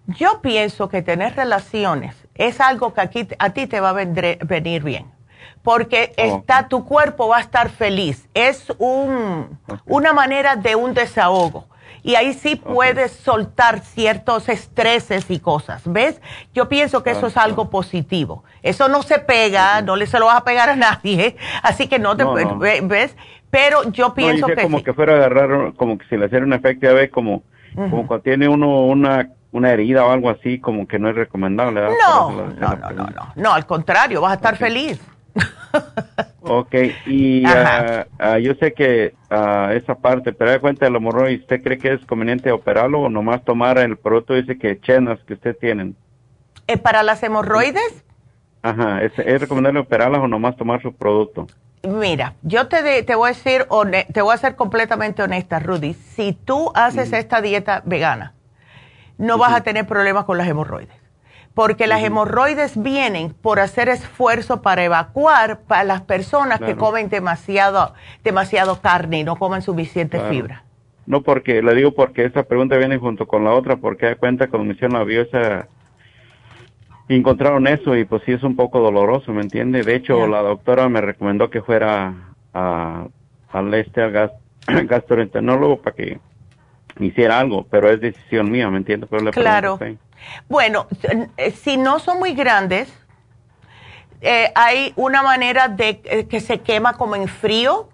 [0.08, 4.82] Yo pienso que tener relaciones es algo que aquí, a ti te va a venir
[4.82, 5.06] bien,
[5.62, 8.28] porque está, tu cuerpo va a estar feliz.
[8.34, 11.66] Es un, una manera de un desahogo
[12.02, 16.20] y ahí sí puedes soltar ciertos estreses y cosas, ¿ves?
[16.52, 18.44] Yo pienso que eso es algo positivo.
[18.62, 21.98] Eso no se pega, no le se lo vas a pegar a nadie, así que
[21.98, 22.24] no te
[22.82, 23.16] ves,
[23.50, 26.52] pero yo pienso que como que fuera a agarrar como que si le hiciera un
[26.52, 27.42] efecto ya ves como
[27.74, 31.82] como cuando tiene uno una una herida o algo así, como que no es recomendable.
[31.82, 34.98] No, no, no, no, no, no, al contrario, vas a estar feliz
[36.58, 36.74] ok,
[37.06, 41.62] y uh, uh, yo sé que uh, esa parte, pero de cuenta del hemorroides, ¿usted
[41.62, 45.56] cree que es conveniente operarlo o nomás tomar el producto ese que chenas que usted
[45.58, 45.96] tienen?
[46.66, 48.04] ¿Eh, ¿Para las hemorroides?
[48.62, 51.46] Ajá, ¿es, ¿es, recomendable operarlas o nomás tomar su producto?
[51.82, 53.66] Mira, yo te, te voy a decir,
[54.12, 55.94] te voy a ser completamente honesta, Rudy.
[55.94, 58.34] Si tú haces esta dieta vegana,
[59.18, 61.01] no vas a tener problemas con las hemorroides
[61.54, 67.94] porque las hemorroides vienen por hacer esfuerzo para evacuar para las personas que comen demasiado,
[68.24, 70.64] demasiado carne y no comen suficiente fibra.
[71.04, 74.48] No, porque le digo porque esta pregunta viene junto con la otra, porque da cuenta
[74.48, 75.68] cuando me hicieron la biopsia
[77.16, 79.82] encontraron eso y pues sí es un poco doloroso, ¿me entiende?
[79.82, 82.14] De hecho, la doctora me recomendó que fuera
[82.54, 83.06] a,
[83.50, 84.30] al este al
[84.86, 86.20] gastroenterólogo para que
[87.06, 89.06] hiciera algo, pero es decisión mía, ¿me entiende?
[89.06, 89.78] Pero le claro.
[90.48, 90.86] Bueno,
[91.36, 92.92] eh, si no son muy grandes,
[94.20, 97.88] eh, hay una manera de eh, que se quema como en frío,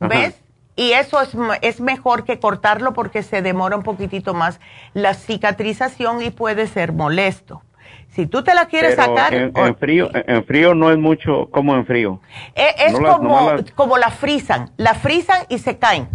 [0.00, 0.42] ¿ves?
[0.74, 4.60] Y eso es, es mejor que cortarlo porque se demora un poquitito más
[4.94, 7.62] la cicatrización y puede ser molesto.
[8.10, 9.34] Si tú te la quieres sacar...
[9.34, 12.20] En, frío, en frío no es mucho como en frío.
[12.54, 14.70] Es, como, como la frisan.
[14.76, 16.08] La frisan y se caen.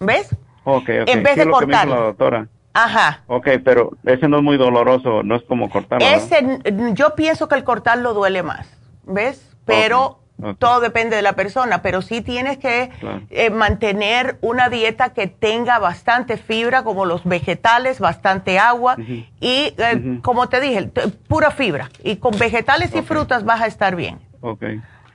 [0.00, 0.36] ¿Ves?
[0.64, 3.22] Okay, En vez de doctora Ajá.
[3.26, 6.06] Ok, pero ese no es muy doloroso, no es como cortarlo.
[6.06, 8.68] Ese, n- yo pienso que el cortarlo duele más,
[9.04, 9.44] ¿ves?
[9.64, 10.20] Pero
[10.58, 13.22] todo depende de la persona, pero sí tienes que Claro.
[13.30, 18.96] eh, mantener una dieta que tenga bastante fibra, como los vegetales, bastante agua
[19.40, 20.90] y, eh, como te dije,
[21.28, 21.90] pura fibra.
[22.04, 24.62] Y con vegetales y frutas vas a estar bien, Ok.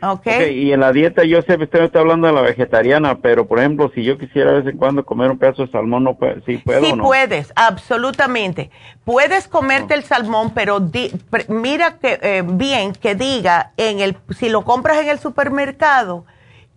[0.02, 0.28] ¿Ok?
[0.28, 3.48] Ok, y en la dieta yo sé, usted me está hablando de la vegetariana, pero
[3.48, 6.16] por ejemplo, si yo quisiera de vez en cuando comer un pedazo de salmón, no
[6.16, 7.04] puedo, sí puedo Sí o no?
[7.04, 8.72] puedes, absolutamente.
[9.04, 14.18] Puedes comerte el salmón, pero di- pre- mira que eh, bien que diga en el
[14.38, 16.26] si lo compras en el supermercado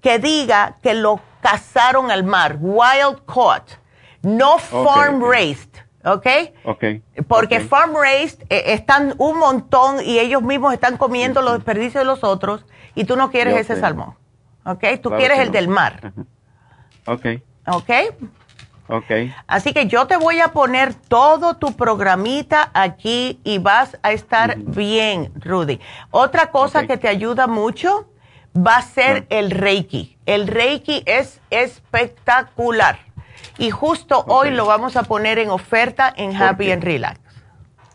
[0.01, 3.71] que diga que lo cazaron al mar, wild caught,
[4.23, 5.71] no farm raised,
[6.13, 6.27] ¿ok?
[6.65, 6.85] Ok.
[7.27, 12.05] Porque farm raised eh, están un montón y ellos mismos están comiendo los desperdicios de
[12.05, 13.81] los otros y tú no quieres Yo ese sé.
[13.81, 14.15] salmón,
[14.65, 14.85] ¿ok?
[15.03, 15.53] Tú Claro quieres el no.
[15.53, 16.13] del mar.
[17.07, 17.27] Ok,
[17.67, 17.91] ¿ok?
[18.89, 19.11] ok.
[19.47, 24.57] Así que yo te voy a poner todo tu programita aquí y vas a estar
[24.59, 25.81] bien, Rudy.
[26.11, 28.11] Otra cosa que te ayuda mucho
[28.57, 30.19] va a ser el Reiki.
[30.27, 32.99] El Reiki es espectacular.
[33.59, 36.73] Y justo hoy lo vamos a poner en oferta en ¿Por Happy qué?
[36.73, 37.21] and Relax.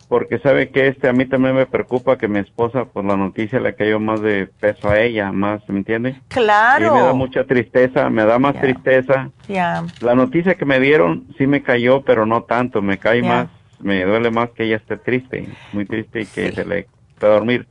[0.09, 3.59] Porque sabe que este a mí también me preocupa que mi esposa, pues la noticia
[3.59, 6.22] le cayó más de peso a ella, más, ¿me entiende?
[6.28, 6.88] Claro.
[6.88, 9.32] Y me da mucha tristeza, me da más tristeza.
[9.47, 9.84] Ya.
[10.01, 13.47] La noticia que me dieron sí me cayó, pero no tanto, me cae más,
[13.80, 16.55] me duele más que ella esté triste, muy triste y que Sí.
[16.55, 16.88] se le
[17.18, 17.66] pueda dormir.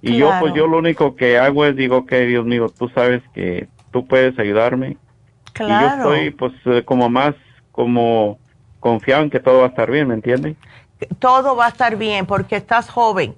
[0.00, 3.22] Y yo pues yo lo único que hago es digo que Dios mío, tú sabes
[3.34, 4.98] que tú puedes ayudarme.
[5.64, 7.34] Y yo estoy pues eh, como más
[7.72, 8.38] como
[8.80, 10.56] confiado en que todo va a estar bien, ¿me entiende?
[11.20, 13.34] todo va a estar bien porque estás joven.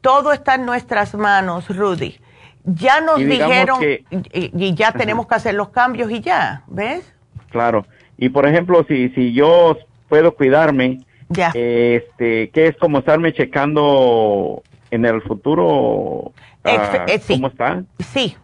[0.00, 2.18] Todo está en nuestras manos, Rudy.
[2.64, 6.62] Ya nos Y dijeron que- y, y ya tenemos que hacer los cambios y ya,
[6.66, 7.10] ¿ves?
[7.50, 7.86] Claro.
[8.18, 9.76] Y por ejemplo, si si yo
[10.08, 11.48] puedo cuidarme, Ya.
[11.54, 16.32] este, que es como estarme checando en el futuro
[16.64, 17.34] eh, sí.
[17.34, 17.82] cómo está.
[18.12, 18.36] Sí.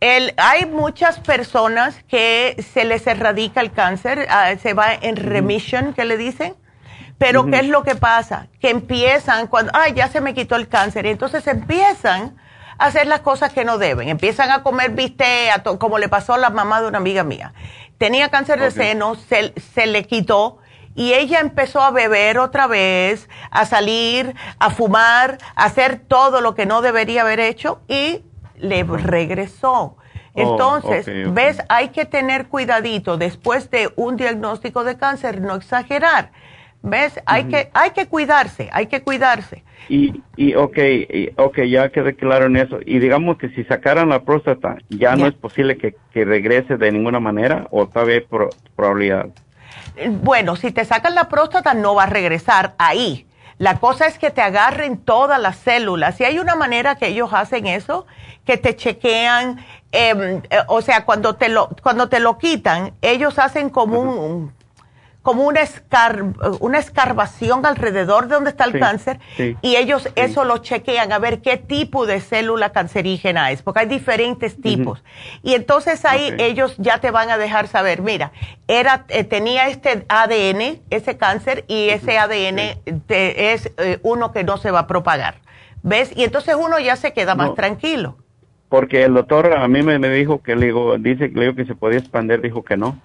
[0.00, 5.94] El, hay muchas personas que se les erradica el cáncer, ah, se va en remission,
[5.94, 6.54] que le dicen.
[7.16, 7.46] Pero.
[7.46, 8.48] ¿qué es lo que pasa?
[8.60, 11.06] Que empiezan cuando, ay, ya se me quitó el cáncer.
[11.06, 12.36] Y entonces empiezan
[12.76, 14.08] a hacer las cosas que no deben.
[14.08, 14.94] Empiezan a comer
[15.62, 17.54] to- como le pasó a la mamá de una amiga mía.
[17.98, 20.58] Tenía cáncer de seno, se, se le quitó
[20.96, 26.54] y ella empezó a beber otra vez, a salir, a fumar, a hacer todo lo
[26.56, 28.22] que no debería haber hecho y
[28.64, 29.96] le regresó.
[30.34, 31.34] Entonces, ok, ok.
[31.34, 31.62] ¿ves?
[31.68, 36.32] Hay que tener cuidadito después de un diagnóstico de cáncer, no exagerar.
[36.82, 37.18] ¿Ves?
[37.24, 39.64] Hay, que, hay que cuidarse, hay que cuidarse.
[39.88, 42.78] Y, y ok, y, ok, ya quedé claro en eso.
[42.84, 46.92] Y digamos que si sacaran la próstata, ya no es posible que, que regrese de
[46.92, 49.28] ninguna manera o todavía hay pro- probabilidad.
[50.22, 53.26] Bueno, si te sacan la próstata no va a regresar ahí.
[53.58, 56.20] La cosa es que te agarren todas las células.
[56.20, 58.06] Y hay una manera que ellos hacen eso,
[58.44, 63.38] que te chequean, em, eh, o sea, cuando te lo, cuando te lo quitan, ellos
[63.38, 64.52] hacen como un,
[65.24, 70.06] como una, escar- una escarbación alrededor de donde está el Sí, cáncer sí, y ellos
[70.16, 75.02] eso lo chequean a ver qué tipo de célula cancerígena es, porque hay diferentes tipos.
[75.42, 78.32] Y entonces ahí ellos ya te van a dejar saber, mira,
[78.68, 84.44] era eh, tenía este ADN, ese cáncer, y ese ADN te- es eh, uno que
[84.44, 85.36] no se va a propagar.
[85.82, 86.12] ¿Ves?
[86.14, 87.54] Y entonces uno ya se queda más No.
[87.54, 88.18] tranquilo.
[88.68, 91.64] Porque el doctor a mí me, me dijo que le digo, dice le digo que
[91.64, 92.98] se podía expandir, dijo que no.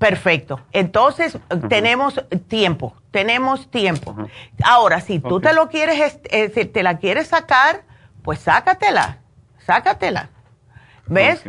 [0.00, 0.60] Perfecto.
[0.72, 1.36] Entonces,
[1.68, 4.16] tenemos tiempo, tenemos tiempo.
[4.64, 7.82] Ahora, si tú te lo quieres, est- eh, te la quieres sacar,
[8.22, 9.18] pues sácatela,
[9.58, 10.30] sácatela.
[11.06, 11.44] ¿Ves?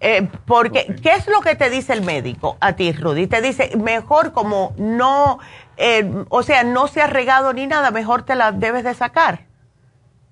[0.00, 0.96] Eh, porque.
[1.02, 3.26] ¿qué es lo que te dice el médico a ti, Rudy?
[3.26, 5.38] Te dice, mejor como no,
[5.76, 9.40] eh, o sea, no se ha regado ni nada, mejor te la debes de sacar.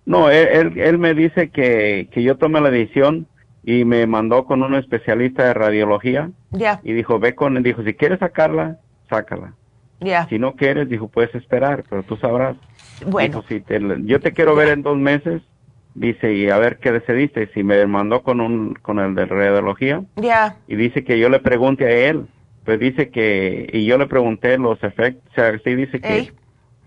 [0.06, 3.26] No, él, él, él me dice que, que yo tome la decisión
[3.70, 7.82] y me mandó con un especialista de radiología Ya, y dijo, ve con él, dijo,
[7.84, 8.78] si quieres sacarla,
[9.10, 9.52] sácala.
[10.00, 10.26] ya.
[10.30, 12.56] Si no quieres, dijo, puedes esperar, pero tú sabrás.
[13.06, 15.42] Bueno, Dijo, si te, yo te quiero ver en dos meses,
[15.94, 17.50] dice, y a ver qué decidiste.
[17.52, 20.02] Si me mandó con un, con el de radiología
[20.66, 22.26] y dice que yo le pregunte a él,
[22.64, 26.30] pues dice que, y yo le pregunté los efectos, o sea, sí dice que, Ey.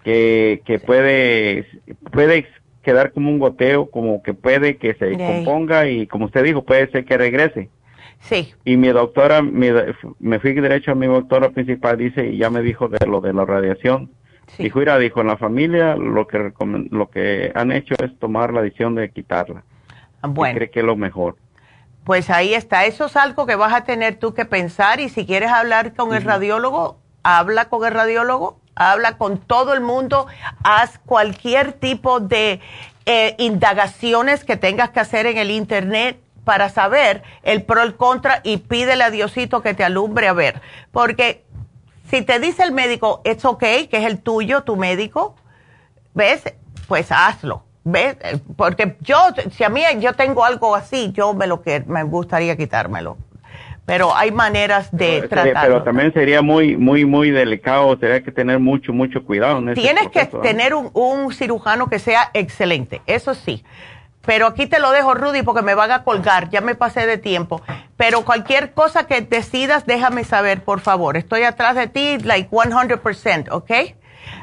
[0.04, 1.68] que, que puede,
[2.12, 2.48] puede
[2.82, 6.90] quedar como un goteo, como que puede que se componga y como usted dijo, puede
[6.92, 7.70] ser que regrese.
[8.20, 9.70] sí, Y mi doctora, mi,
[10.20, 13.34] me fui derecho a mi doctora principal, dice, y ya me dijo de lo de
[13.34, 14.12] la radiación.
[14.48, 14.64] sí.
[14.64, 16.52] Dijo, mira, dijo, en la familia lo que
[16.90, 19.64] lo que han hecho es tomar la decisión de quitarla.
[20.24, 20.56] Bueno.
[20.56, 21.36] cree que es lo mejor.
[22.04, 25.26] Pues ahí está, eso es algo que vas a tener tú que pensar y si
[25.26, 28.60] quieres hablar con el radiólogo, habla con el radiólogo,
[28.90, 30.28] habla con todo el mundo,
[30.64, 32.60] haz cualquier tipo de
[33.06, 38.42] eh, indagaciones que tengas que hacer en el Internet para saber el pro el contra
[38.44, 40.62] y pídele a Diosito que te alumbre a ver.
[40.92, 41.44] Porque
[42.10, 45.36] si te dice el médico, es ok, que es el tuyo, tu médico,
[46.14, 46.44] ¿ves?
[46.88, 47.64] Pues hazlo.
[47.84, 48.18] ¿Ves?
[48.58, 49.18] Porque yo,
[49.52, 53.18] si a mí yo tengo algo así, yo me lo que me gustaría quitármelo.
[53.86, 55.62] Pero hay maneras de tratarlo.
[55.62, 59.58] Pero también sería muy, muy, muy delicado, tendría que tener mucho, mucho cuidado.
[59.58, 63.64] En Tienes que tener un, un cirujano que sea excelente, eso sí.
[64.26, 66.50] Pero aquí te lo dejo, Rudy, porque me van a colgar.
[66.50, 67.62] Ya me pasé de tiempo.
[67.98, 71.18] Pero cualquier cosa que decidas, déjame saber, por favor.
[71.18, 73.72] Estoy atrás de ti, like 100%, ¿ok?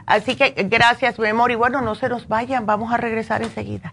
[0.06, 1.52] Así que gracias, mi amor.
[1.52, 2.66] Y bueno, no se nos vayan.
[2.66, 3.92] Vamos a regresar enseguida.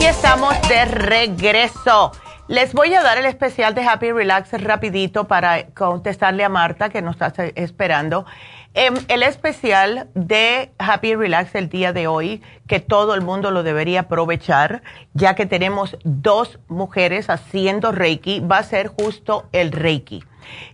[0.00, 2.12] Y estamos de regreso.
[2.46, 7.00] Les voy a dar el especial de Happy Relax rapidito para contestarle a Marta que
[7.00, 8.26] nos está esperando.
[8.74, 13.62] Em, el especial de Happy Relax el día de hoy, que todo el mundo lo
[13.62, 14.82] debería aprovechar,
[15.14, 20.22] ya que tenemos dos mujeres haciendo Reiki, va a ser justo el Reiki.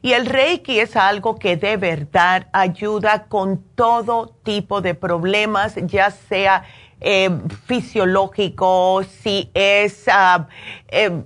[0.03, 6.11] Y el Reiki es algo que de verdad ayuda con todo tipo de problemas, ya
[6.11, 6.65] sea
[7.01, 7.31] eh,
[7.67, 10.07] fisiológico, si es...
[10.09, 11.23] Uh,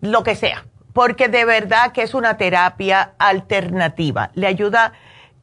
[0.00, 4.30] lo que sea, porque de verdad que es una terapia alternativa.
[4.34, 4.92] Le ayuda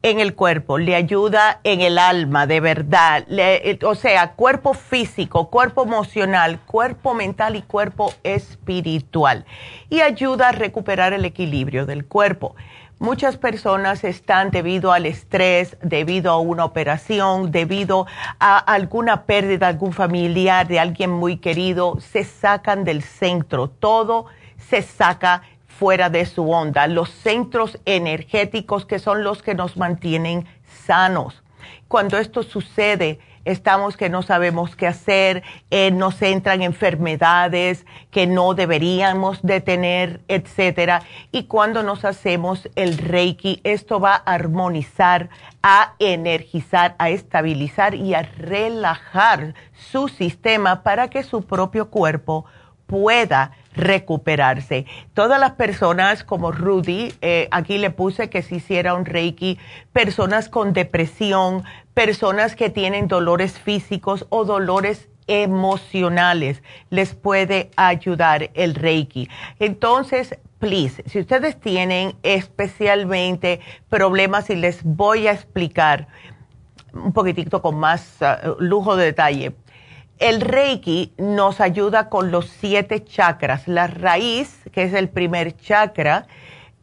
[0.04, 3.24] en el cuerpo, le ayuda en el alma, de verdad.
[3.30, 9.46] Eh, o sea, cuerpo físico, cuerpo emocional, cuerpo mental y cuerpo espiritual.
[9.90, 12.56] Y ayuda a recuperar el equilibrio del cuerpo.
[13.02, 18.06] Muchas personas están debido al estrés, debido a una operación, debido
[18.40, 23.70] a alguna pérdida, algún familiar, de alguien muy querido, se sacan del centro.
[23.70, 24.28] Todo
[24.70, 26.86] se saca fuera de su onda.
[26.86, 30.46] Los centros energéticos que son los que nos mantienen
[30.86, 31.42] sanos.
[31.88, 38.54] Cuando esto sucede, estamos que no sabemos qué hacer, eh, nos entran enfermedades que no
[38.54, 41.04] deberíamos de tener, etcétera.
[41.32, 45.30] Y cuando nos hacemos el Reiki, esto va a armonizar,
[45.64, 52.46] a energizar, a estabilizar y a relajar su sistema para que su propio cuerpo
[52.88, 54.86] pueda recuperarse.
[55.14, 59.58] Todas las personas como Rudy, eh, aquí le puse que se hiciera un Reiki,
[59.94, 61.64] personas con depresión,
[61.94, 69.30] personas que tienen dolores físicos o dolores emocionales, les puede ayudar el Reiki.
[69.60, 76.08] Entonces, please, si ustedes tienen especialmente problemas y les voy a explicar
[76.94, 79.56] un poquitito con más ah, lujo de detalle,
[80.22, 83.68] el Reiki nos ayuda con los siete chakras.
[83.68, 86.28] La raíz, que es el primer chakra,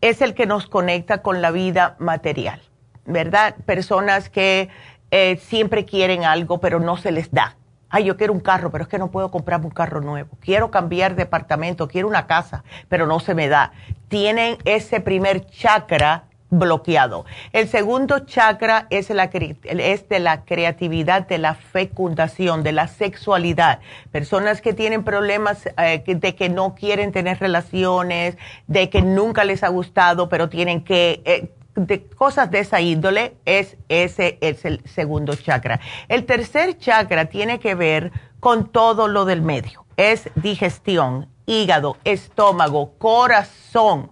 [0.01, 2.61] es el que nos conecta con la vida material,
[3.07, 3.55] ¿verdad?
[3.65, 4.69] Personas que
[5.13, 7.57] eh, siempre quieren algo, pero no se les da.
[7.89, 10.37] Ay, yo quiero un carro, pero es que no puedo comprarme un carro nuevo.
[10.41, 13.73] Quiero cambiar de departamento, quiero una casa, pero no se me da.
[14.09, 17.25] Tienen ese primer chakra bloqueado.
[17.53, 23.81] El segundo chakra es, la, de la creatividad, de la fecundación, de la sexualidad.
[24.11, 28.37] Personas que tienen problemas eh, de que no quieren tener relaciones,
[28.67, 31.23] de que nunca les ha gustado, pero tienen que...
[31.25, 35.79] Eh, de cosas de esa índole, es ese es el segundo chakra.
[36.09, 39.85] El tercer chakra tiene que ver con todo lo del medio.
[39.97, 44.11] Es digestión, hígado, estómago, corazón.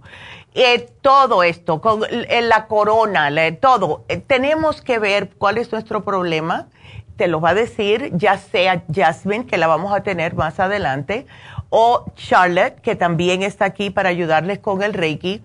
[0.59, 3.29] Eh, todo esto, con la corona,
[3.61, 4.07] todo.
[4.09, 6.69] Eh, tenemos que ver cuál es nuestro problema.
[7.17, 11.27] Te lo va a decir ya sea Jasmine, que la vamos a tener más adelante,
[11.69, 15.45] o Charlotte, que también está aquí para ayudarles con el Reiki.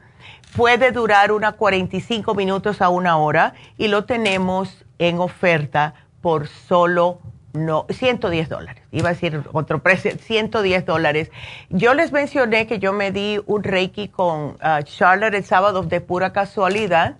[0.55, 7.19] Puede durar unas 45 minutos a una hora y lo tenemos en oferta por solo
[7.53, 11.31] no, 110 dólares, iba a decir otro precio, 110 dólares.
[11.69, 15.99] Yo les mencioné que yo me di un Reiki con uh, Charlotte el sábado de
[15.99, 17.17] pura casualidad.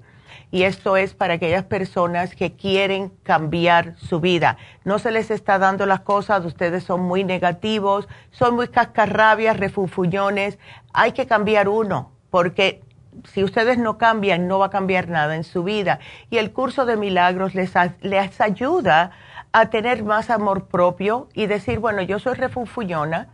[0.50, 4.56] y esto es para aquellas personas que quieren cambiar su vida.
[4.84, 10.58] No se les está dando las cosas, ustedes son muy negativos, son muy cascarrabias, refunfuñones.
[10.92, 12.82] Hay que cambiar uno, porque
[13.24, 15.98] si ustedes no cambian, no va a cambiar nada en su vida.
[16.30, 19.12] Y el curso de milagros les, les ayuda
[19.52, 23.28] a tener más amor propio y decir, bueno, yo soy refunfuñona,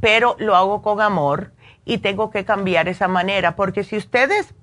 [0.00, 1.52] pero lo hago con amor
[1.84, 4.54] y tengo que cambiar esa manera, porque si ustedes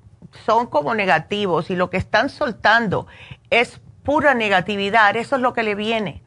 [0.45, 3.07] son como negativos y lo que están soltando
[3.49, 6.23] es pura negatividad, eso es lo que le viene.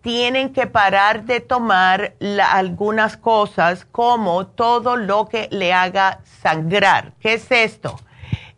[0.00, 2.14] tienen que parar de tomar
[2.52, 7.12] algunas cosas como todo lo que le haga sangrar.
[7.20, 7.96] ¿Qué es esto?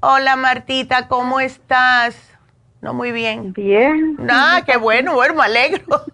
[0.00, 2.16] Hola Martita, ¿cómo estás?
[2.80, 3.52] No muy bien.
[3.52, 4.16] Bien.
[4.30, 5.82] Ah, qué bueno, bueno, me alegro.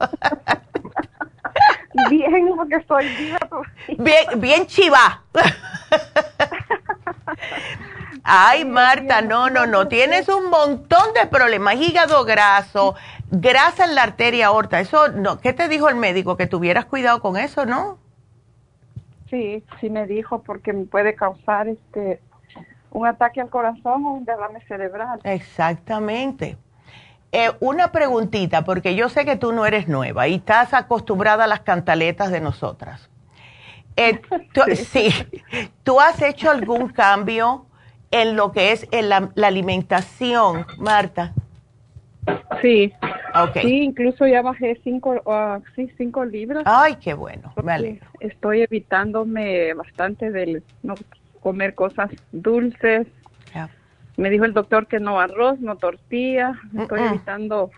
[2.10, 3.38] bien, porque estoy viva.
[3.98, 5.22] Bien, bien chiva.
[8.22, 9.86] Ay, Marta, no, no, no.
[9.86, 11.76] Tienes un montón de problemas.
[11.76, 12.94] Hígado graso,
[13.30, 14.80] grasa en la arteria aorta.
[14.80, 15.40] Eso, no.
[15.40, 16.38] ¿Qué te dijo el médico?
[16.38, 17.98] Que tuvieras cuidado con eso, ¿no?
[19.28, 22.22] Sí, sí me dijo porque me puede causar este
[22.94, 25.20] un ataque al corazón o un derrame cerebral.
[25.24, 26.56] Exactamente.
[27.32, 31.46] Eh, una preguntita, porque yo sé que tú no eres nueva y estás acostumbrada a
[31.48, 33.10] las cantaletas de nosotras.
[33.96, 34.20] Eh,
[34.76, 35.10] sí.
[35.82, 37.66] ¿Tú has hecho algún cambio
[38.12, 41.34] en lo que es la, alimentación, Marta?
[42.62, 42.92] Sí.
[43.34, 43.62] Okay.
[43.64, 46.62] Sí, incluso ya bajé cinco, uh, sí, cinco libras.
[46.64, 48.06] Ay, qué bueno, me alegro.
[48.20, 50.94] Estoy evitándome bastante del no
[51.44, 53.06] comer cosas dulces.
[54.16, 56.52] Me dijo el doctor que no arroz, no tortilla.
[56.78, 57.70] Estoy evitando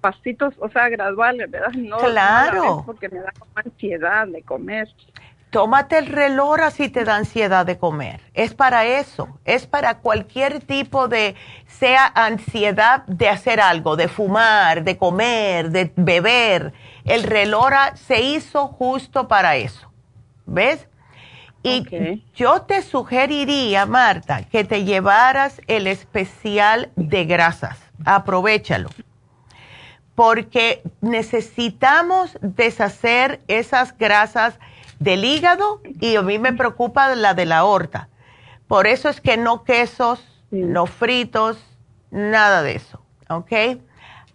[0.00, 1.72] pasitos, o sea, graduales, ¿verdad?
[1.74, 2.82] No, claro.
[2.84, 4.88] porque me da como ansiedad de comer.
[5.50, 8.20] Tómate el reloj así te da ansiedad de comer.
[8.32, 14.82] Es para eso, es para cualquier tipo de, sea ansiedad de hacer algo, de fumar,
[14.82, 16.72] de comer, de beber.
[17.04, 19.92] El reloj se hizo justo para eso.
[20.46, 20.88] ¿Ves?
[21.66, 27.78] Y yo te sugeriría, Marta, que te llevaras el especial de grasas.
[28.04, 28.90] Aprovechalo.
[30.14, 34.58] Porque necesitamos deshacer esas grasas
[34.98, 38.10] del hígado y a mí me preocupa la de la aorta.
[38.68, 41.58] Por eso es que no quesos, no fritos,
[42.10, 43.00] nada de eso.
[43.30, 43.80] ¿Ok?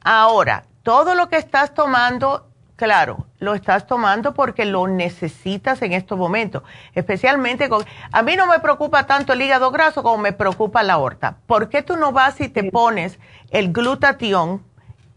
[0.03, 2.48] Ahora, todo lo que estás tomando
[2.79, 6.63] Claro, lo estás tomando porque lo necesitas en estos momentos,
[6.95, 7.83] especialmente con...
[8.13, 11.39] A mí no me preocupa tanto el hígado graso como me preocupa la aorta.
[11.45, 13.19] ¿Por qué tú no vas y te pones
[13.51, 14.63] el glutatión,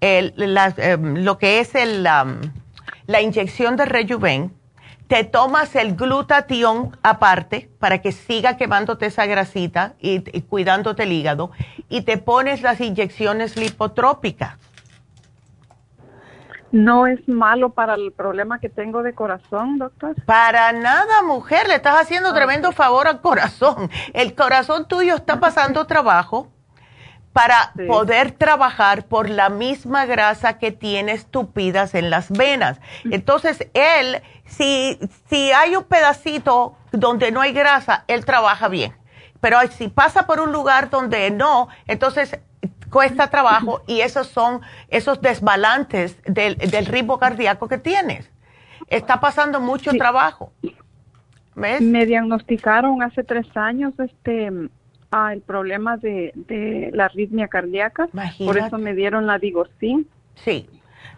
[0.01, 0.35] el,
[0.79, 4.53] em, lo que es el, la inyección de Rejuven,
[5.07, 11.53] te tomas el glutatión aparte para que siga quemándote esa grasita y cuidándote el hígado
[11.89, 14.57] y te pones las inyecciones lipotrópicas
[16.73, 20.17] ¿No es malo para el problema que tengo de corazón, doctor?
[20.25, 23.91] Para nada, mujer, le estás haciendo ah, tremendo favor al corazón.
[24.15, 26.51] El corazón tuyo está pasando trabajo
[27.35, 32.81] para poder trabajar por la misma grasa que tienes tupidas en las venas.
[33.05, 34.99] Entonces, él, si,
[35.29, 38.95] si hay un pedacito donde no hay grasa, él trabaja bien.
[39.41, 42.39] Pero si pasa por un lugar donde no, entonces
[42.93, 48.31] cuesta trabajo y esos son esos desbalances del, ritmo cardíaco que tienes.
[48.89, 50.53] Está pasando mucho trabajo.
[51.55, 51.81] ¿Ves?
[51.81, 54.51] Me diagnosticaron hace tres años este
[55.33, 58.09] el problema de, la arritmia cardíaca.
[58.39, 60.07] Por eso me dieron la Digocin.
[60.37, 60.69] Sí.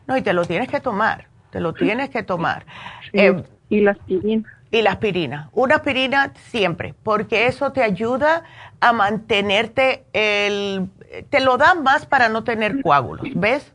[0.07, 1.29] No, y te lo tienes que tomar.
[1.51, 2.67] Te lo tienes que tomar.
[3.13, 4.49] Eh, y la aspirina.
[4.71, 5.51] Y la aspirina.
[5.53, 8.43] Una aspirina siempre, porque eso te ayuda
[8.81, 10.89] a mantenerte el,
[11.23, 13.73] te lo dan más para no tener coágulos, ¿ves?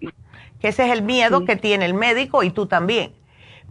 [0.59, 3.13] Que ese es el miedo que tiene el médico y tú también.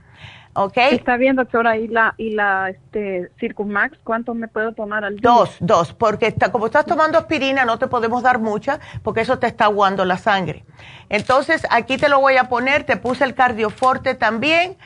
[0.55, 0.77] ¿Ok?
[0.77, 1.77] Está bien, doctora.
[1.79, 5.23] ¿Y la, y la este, Circumax, cuánto me puedo tomar al día?
[5.23, 9.39] Dos, dos, porque está, como estás tomando aspirina no te podemos dar mucha porque eso
[9.39, 10.65] te está aguando la sangre.
[11.09, 14.77] Entonces, aquí te lo voy a poner, te puse el cardioforte también.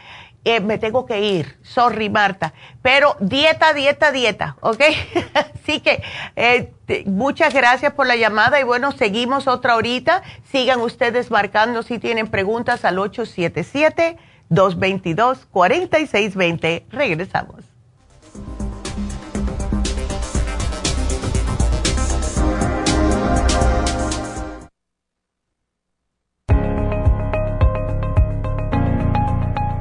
[0.45, 4.81] Eh, me tengo que ir, sorry Marta, pero dieta, dieta, dieta, ¿ok?
[5.35, 6.05] Así que
[6.37, 6.73] eh,
[7.07, 10.23] muchas gracias por la llamada y bueno, seguimos otra horita.
[10.45, 14.19] Sigan ustedes marcando si tienen preguntas al 877.
[14.51, 16.85] 222-4620.
[16.91, 17.76] Regresamos.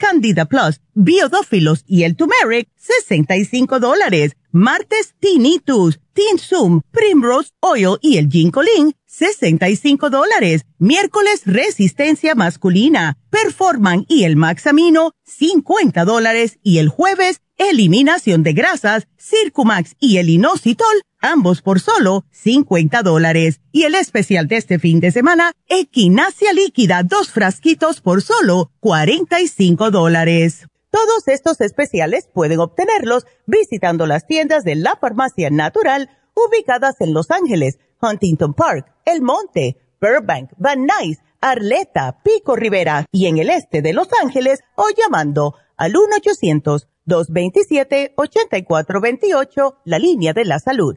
[0.00, 4.32] Candida Plus, Biodófilos y el Turmeric, 65 dólares.
[4.50, 10.64] Martes, Tinnitus, Tinsum, Primrose Oil y el Ginkolin, 65 dólares.
[10.78, 16.58] Miércoles, Resistencia Masculina, Performan y el Maxamino, 50 dólares.
[16.62, 23.60] Y el jueves, Eliminación de Grasas, Circumax y el Inositol, ambos por solo 50 dólares.
[23.72, 29.90] Y el especial de este fin de semana, Equinacia Líquida, dos frasquitos por solo 45
[29.90, 30.66] dólares.
[30.90, 37.30] Todos estos especiales pueden obtenerlos visitando las tiendas de la farmacia natural ubicadas en Los
[37.30, 43.82] Ángeles, Huntington Park, El Monte, Burbank, Van Nuys, Arleta, Pico Rivera y en el este
[43.82, 50.96] de Los Ángeles o llamando al 1 800 227-8428, la línea de la salud.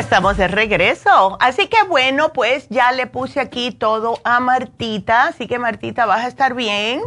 [0.00, 1.36] Estamos de regreso.
[1.40, 5.28] Así que bueno, pues ya le puse aquí todo a Martita.
[5.28, 7.02] Así que Martita, vas a estar bien.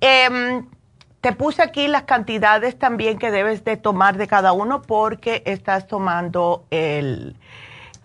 [0.00, 0.66] Em,
[1.20, 5.86] te puse aquí las cantidades también que debes de tomar de cada uno porque estás
[5.86, 7.36] tomando el...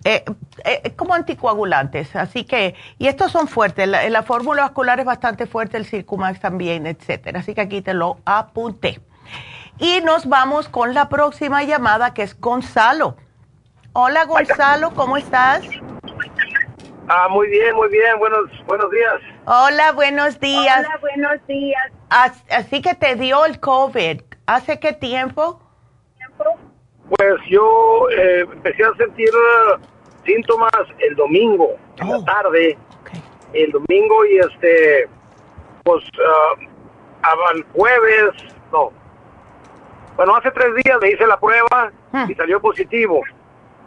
[0.03, 0.25] Eh,
[0.65, 5.45] eh, como anticoagulantes, así que, y estos son fuertes, la, la fórmula vascular es bastante
[5.45, 8.99] fuerte, el Circumax también, etcétera, así que aquí te lo apunté.
[9.77, 13.15] Y nos vamos con la próxima llamada que es Gonzalo.
[13.93, 15.63] Hola Gonzalo, ¿cómo estás?
[17.07, 19.15] Ah, muy bien, muy bien, buenos, buenos días.
[19.45, 20.79] Hola, buenos días.
[20.85, 21.91] Hola, buenos días.
[22.49, 24.21] Así que te dio el COVID.
[24.45, 25.61] ¿Hace qué tiempo?
[27.09, 29.77] Pues yo eh, empecé a sentir uh,
[30.25, 32.23] síntomas el domingo, en la Oh.
[32.23, 32.77] tarde.
[33.51, 35.09] El domingo y este,
[35.83, 36.61] pues uh,
[37.51, 38.31] al jueves,
[38.71, 38.93] no.
[40.15, 42.29] Bueno, hace tres días me hice la prueba Hmm.
[42.31, 43.21] y salió positivo.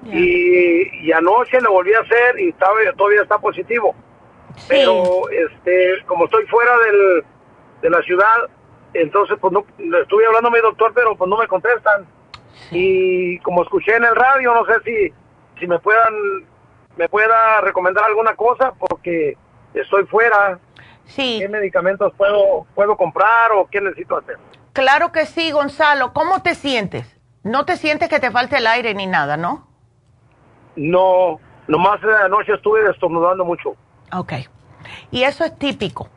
[0.05, 3.95] Y, y anoche lo volví a hacer y estaba, todavía está positivo.
[4.69, 7.25] Pero este, como estoy fuera del,
[7.83, 8.37] de la ciudad,
[8.93, 12.07] entonces pues no, le estuve hablando a mi doctor, pero pues no me contestan.
[12.71, 15.13] Y como escuché en el radio, no sé si,
[15.59, 16.15] si me puedan,
[16.97, 19.37] me pueda recomendar alguna cosa porque
[19.75, 20.59] estoy fuera.
[21.07, 21.39] Sí.
[21.41, 24.39] ¿Qué medicamentos puedo, puedo comprar o qué necesito hacer?
[24.73, 26.13] Claro que sí, Gonzalo.
[26.13, 27.21] ¿Cómo te sientes?
[27.43, 29.69] No te sientes que te falte el aire ni nada, ¿no?
[30.77, 33.77] No, nomás anoche estuve estornudando mucho.
[34.13, 34.33] Ok.
[35.11, 36.09] Y eso es típico.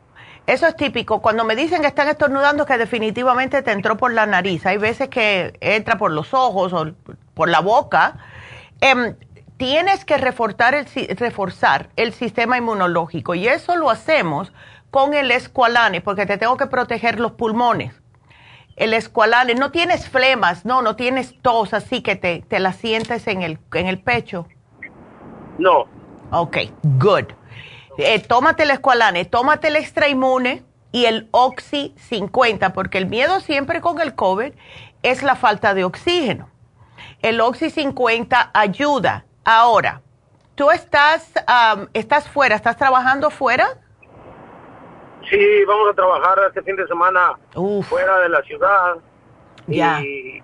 [0.46, 1.20] Eso es típico.
[1.20, 4.64] Cuando me dicen que están estornudando, que definitivamente te entró por la nariz.
[4.64, 6.86] Hay veces que entra por los ojos o
[7.34, 8.16] por la boca.
[8.80, 9.14] Em,
[9.58, 10.86] tienes que reforzar el,
[11.18, 13.34] reforzar el sistema inmunológico.
[13.34, 14.52] Y eso lo hacemos
[14.90, 17.94] con el escualane, porque te tengo que proteger los pulmones.
[18.78, 23.26] El escualane, no tienes flemas, no, no tienes tos, así que te, te la sientes
[23.26, 24.46] en el, en el pecho.
[25.58, 25.86] No.
[26.30, 27.24] Ok, good.
[27.98, 30.62] Eh, tómate el escualane, tómate el extra inmune
[30.92, 34.52] y el Oxy 50, porque el miedo siempre con el COVID
[35.02, 36.48] es la falta de oxígeno.
[37.20, 39.24] El Oxy 50 ayuda.
[39.44, 40.02] Ahora,
[40.54, 43.78] tú estás, am, estás fuera, estás trabajando fuera.
[45.30, 47.38] Sí, vamos a trabajar este fin de semana
[47.88, 48.96] fuera de la ciudad.
[49.66, 50.00] Ya.
[50.00, 50.42] Y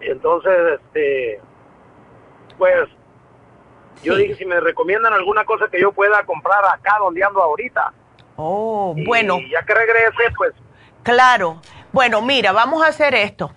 [0.00, 1.40] entonces, este,
[2.58, 2.88] pues,
[4.02, 7.92] yo dije, si me recomiendan alguna cosa que yo pueda comprar acá donde ando ahorita.
[8.36, 9.38] Oh, Y bueno.
[9.50, 10.52] ya que regrese, pues,
[11.02, 11.60] Claro.
[11.92, 13.52] Bueno, mira, vamos a hacer esto.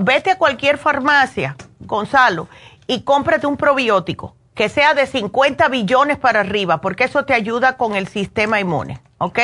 [0.00, 2.48] Vete a cualquier farmacia, Gonzalo,
[2.86, 7.76] y cómprate un probiótico que sea de 50 billones para arriba, porque eso te ayuda
[7.76, 9.38] con el sistema inmune, ¿ok?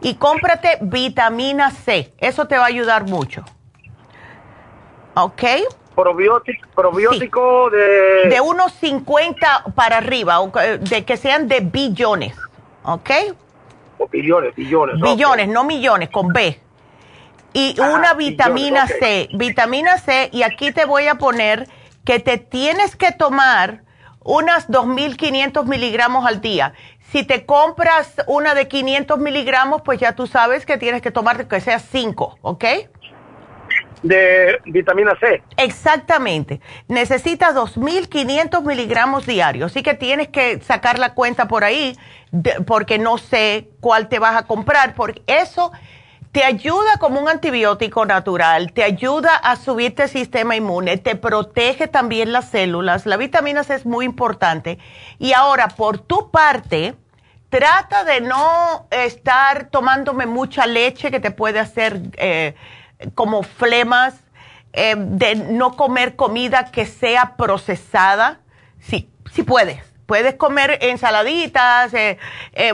[0.00, 3.44] Y cómprate vitamina C, eso te va a ayudar mucho.
[5.14, 5.42] ¿Ok?
[5.94, 8.30] probiótico, probiótico de...
[8.30, 12.34] De unos 50 para arriba, que- de que sean de billones,
[12.82, 13.10] ¿ok?
[13.98, 15.00] o billones, billones.
[15.00, 16.58] Billones, no millones, con B.
[17.52, 18.86] Y Ah, una billones, vitamina.
[18.86, 19.28] C.
[19.34, 21.68] Vitamina C, y aquí te voy a poner
[22.06, 23.82] que te tienes que tomar
[24.24, 26.72] unas 2.500 miligramos al día.
[27.12, 31.46] Si te compras una de 500 miligramos, pues ya tú sabes que tienes que tomar
[31.46, 32.64] que sea 5, ¿ok?
[34.02, 35.42] De vitamina C.
[35.58, 36.60] Exactamente.
[36.88, 41.96] Necesitas 2.500 miligramos diarios, así que tienes que sacar la cuenta por ahí,
[42.30, 45.70] de- porque no sé cuál te vas a comprar, porque eso
[46.32, 51.88] te ayuda como un antibiótico natural, te ayuda a subirte el sistema inmune, te protege
[51.88, 53.04] también las células.
[53.04, 54.78] La vitamina C es muy importante.
[55.18, 56.94] Y ahora, por tu parte,
[57.52, 62.54] trata de no estar tomándome mucha leche que te puede hacer eh,
[63.14, 64.24] como flemas,
[64.72, 68.40] eh, de no comer comida que sea procesada.
[68.80, 69.84] Sí, sí puedes.
[70.06, 72.16] Puedes comer ensaladitas, eh,
[72.54, 72.72] eh,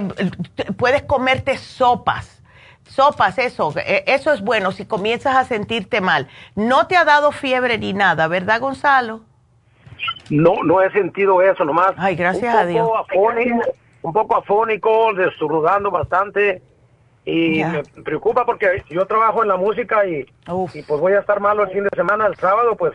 [0.77, 2.41] puedes comerte sopas.
[2.85, 3.75] Sopas, eso,
[4.07, 6.29] eso es bueno si comienzas a sentirte mal.
[6.55, 9.23] No te ha dado fiebre ni nada, ¿verdad, Gonzalo?
[10.31, 11.93] No, no he sentido eso nomás.
[11.97, 12.89] Ay, gracias un a Dios.
[14.03, 16.63] Un poco afónico, desturrudando bastante.
[17.25, 20.27] Y me preocupa porque yo trabajo en la música y,
[20.73, 22.95] y pues voy a estar malo el fin de semana, el sábado, pues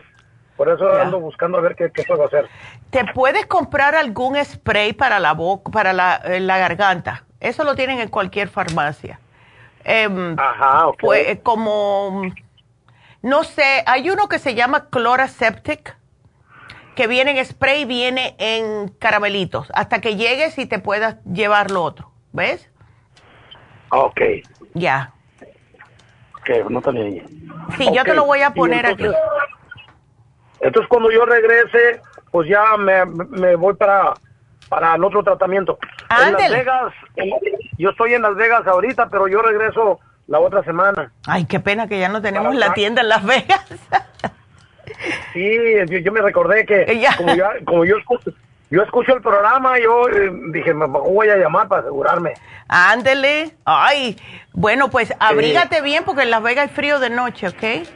[0.56, 2.48] por eso ando buscando a ver qué, qué puedo hacer.
[2.90, 7.24] ¿Te puedes comprar algún spray para la boca, para la, eh, la garganta?
[7.40, 9.20] Eso lo tienen en cualquier farmacia.
[9.84, 10.96] Em, Ajá, ok.
[11.00, 12.22] pues, como,
[13.22, 15.96] no sé, hay uno que se llama Chloraseptic,
[16.94, 21.70] que viene en spray y viene en caramelitos, hasta que llegues y te puedas llevar
[21.70, 22.10] lo otro.
[22.32, 22.70] ¿Ves?
[23.90, 24.20] Ok,
[24.74, 25.12] Ya.
[26.44, 27.22] que no leí.
[27.78, 29.06] Sí, yo te lo voy a poner aquí.
[30.60, 34.14] Entonces cuando yo regrese, pues ya me, me voy para,
[34.68, 35.78] para el otro tratamiento.
[36.10, 36.92] En Las Vegas,
[37.78, 41.12] yo estoy en Las Vegas ahorita, pero yo regreso la otra semana.
[41.26, 43.64] Ay, qué pena que ya no tenemos la tienda en Las Vegas.
[45.32, 45.56] sí,
[46.02, 47.32] yo, me recordé que como,
[47.64, 48.32] como yo escucho,
[48.70, 52.34] yo escucho el programa, yo eh, dije, me voy a llamar para asegurarme.
[52.66, 53.54] Ándele.
[53.64, 54.16] Ay,
[54.52, 57.86] bueno, pues abrígate bien porque en Las Vegas hay frío de noche, ¿ok?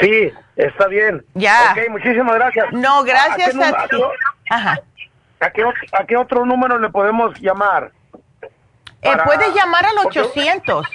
[0.00, 1.24] Sí, está bien.
[1.34, 1.72] Ya.
[1.72, 2.72] Ok, muchísimas gracias.
[2.72, 4.02] No, gracias a, ti.
[4.50, 4.80] Ajá.
[5.40, 5.50] ¿A
[6.06, 7.92] qué, otro número le podemos llamar?
[9.02, 10.86] Eh, puedes llamar al 800.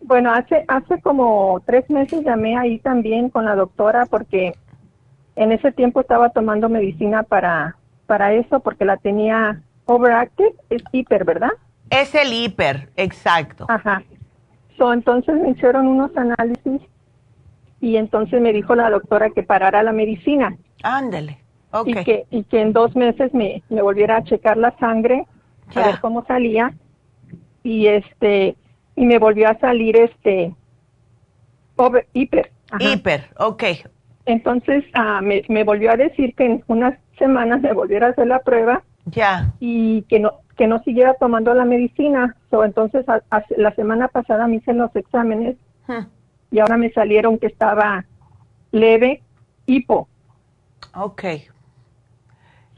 [0.00, 4.54] Bueno, hace, hace como tres meses llamé ahí también con la doctora porque
[5.36, 7.76] en ese tiempo estaba tomando medicina para,
[8.06, 11.50] para eso porque la tenía overactive, es hiper, ¿verdad?
[11.90, 13.66] Es el hiper, exacto.
[13.68, 14.02] Ajá.
[14.76, 16.82] So, entonces me hicieron unos análisis
[17.80, 20.56] y entonces me dijo la doctora que parara la medicina.
[20.82, 21.38] Ándale.
[21.70, 21.92] Okay.
[21.92, 25.26] Y que, y que en dos meses me, me volviera a checar la sangre,
[25.74, 26.74] a ver cómo salía.
[27.62, 28.56] Y este,
[28.94, 30.54] y me volvió a salir este,
[31.76, 32.50] over, hiper.
[32.80, 33.64] Hiper, ok.
[34.26, 38.26] Entonces ah, me, me volvió a decir que en unas semanas me volviera a hacer
[38.26, 38.82] la prueba.
[39.06, 39.52] Ya.
[39.60, 42.34] Y que no, que no siguiera tomando la medicina.
[42.50, 43.04] So, entonces,
[43.56, 45.56] la semana pasada me hice los exámenes
[46.50, 48.04] y ahora me salieron que estaba
[48.72, 49.22] leve
[49.66, 50.08] hipo.
[50.94, 51.24] Ok.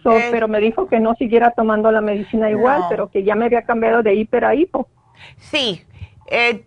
[0.03, 3.35] So, eh, pero me dijo que no siguiera tomando la medicina igual, pero que ya
[3.35, 4.89] me había cambiado de hiper a hipo.
[5.37, 5.85] Sí,
[6.27, 6.65] eh,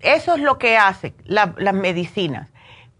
[0.00, 2.48] eso es lo que hace las medicinas.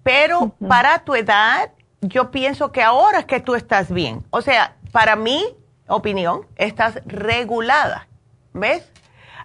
[0.09, 4.25] Pero para tu edad, yo pienso que ahora es que tú estás bien.
[4.31, 5.45] O sea, para mi
[5.87, 8.09] opinión, estás regulada.
[8.55, 8.91] ¿Ves?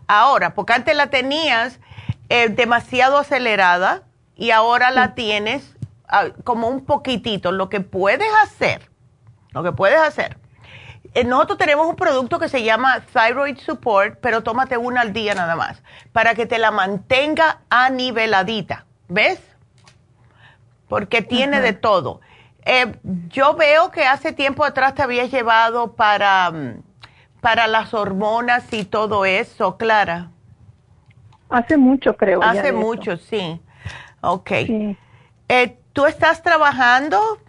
[0.07, 1.81] Ahora, porque antes la tenías
[2.29, 4.03] eh, demasiado acelerada
[4.37, 5.75] y ahora la tienes
[6.07, 7.51] ah, como un poquitito.
[7.51, 8.89] Lo que puedes hacer,
[9.51, 10.37] lo que puedes hacer,
[11.13, 15.35] eh, nosotros tenemos un producto que se llama Thyroid Support, pero tómate una al día
[15.35, 15.83] nada más,
[16.13, 19.41] para que te la mantenga aniveladita, ¿ves?
[20.93, 22.21] Porque tiene de todo.
[22.65, 22.97] Eh,
[23.29, 26.83] yo veo que hace tiempo atrás te habías llevado para, mm,
[27.41, 30.29] para las hormonas y todo eso, Clara.
[31.49, 32.43] Hace mucho, creo.
[32.43, 33.59] Hace mucho, sí.
[34.21, 34.51] Ok.
[34.51, 37.39] Eh, ¿Tú estás trabajando?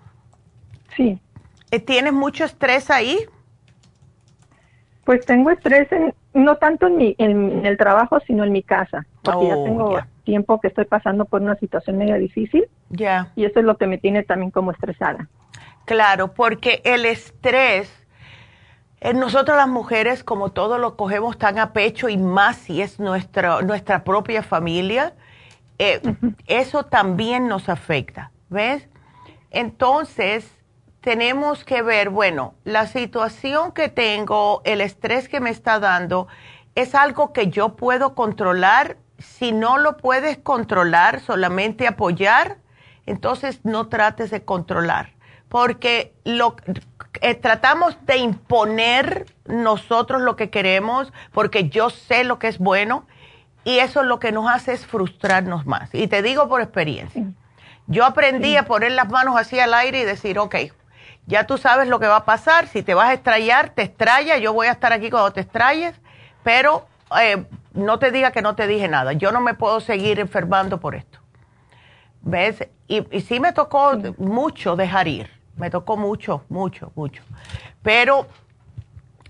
[0.96, 1.20] Sí.
[1.70, 3.26] Eh, ¿Tienes mucho estrés ahí?
[5.04, 5.86] Pues tengo estrés,
[6.32, 10.00] no tanto en, mi, en, el trabajo, sino en mi casa, porque ya oh, tengo
[10.24, 12.66] tiempo que estoy pasando por una situación medio difícil.
[12.90, 13.32] Ya.
[13.36, 15.28] Y eso es lo que me tiene también como estresada.
[15.84, 18.04] Claro, porque el estrés
[19.12, 23.60] nosotros las mujeres, como todo lo cogemos tan a pecho y más si es nuestra,
[23.60, 25.12] nuestra propia familia,
[25.78, 26.00] eh,
[26.46, 28.88] eso también nos afecta, ¿ves?
[29.50, 30.50] Entonces,
[31.02, 36.28] tenemos que ver, bueno, la situación que tengo, el estrés que me está dando,
[36.74, 38.96] es algo que yo puedo controlar.
[39.18, 42.58] Si no lo puedes controlar, solamente apoyar,
[43.06, 45.12] entonces no trates de controlar.
[45.48, 46.56] Porque lo,
[47.20, 53.06] eh, tratamos de imponer nosotros lo que queremos, porque yo sé lo que es bueno,
[53.64, 55.94] y eso lo que nos hace es frustrarnos más.
[55.94, 57.24] Y te digo por experiencia.
[57.86, 60.56] Yo aprendí a poner las manos así al aire y decir, ok,
[61.26, 64.36] ya tú sabes lo que va a pasar, si te vas a estrellar, te estrella,
[64.38, 65.94] yo voy a estar aquí cuando te estrelles,
[66.42, 66.86] pero
[67.18, 67.44] eh,
[67.74, 70.94] no te diga que no te dije nada, yo no me puedo seguir enfermando por
[70.94, 71.18] esto.
[72.22, 72.66] ¿Ves?
[72.88, 77.22] Y, y sí me tocó mucho dejar ir me tocó mucho, mucho, mucho.
[77.82, 78.26] Pero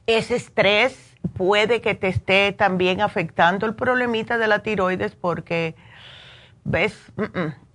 [0.07, 5.75] ese estrés puede que te esté también afectando el problemita de la tiroides porque,
[6.65, 7.13] ves,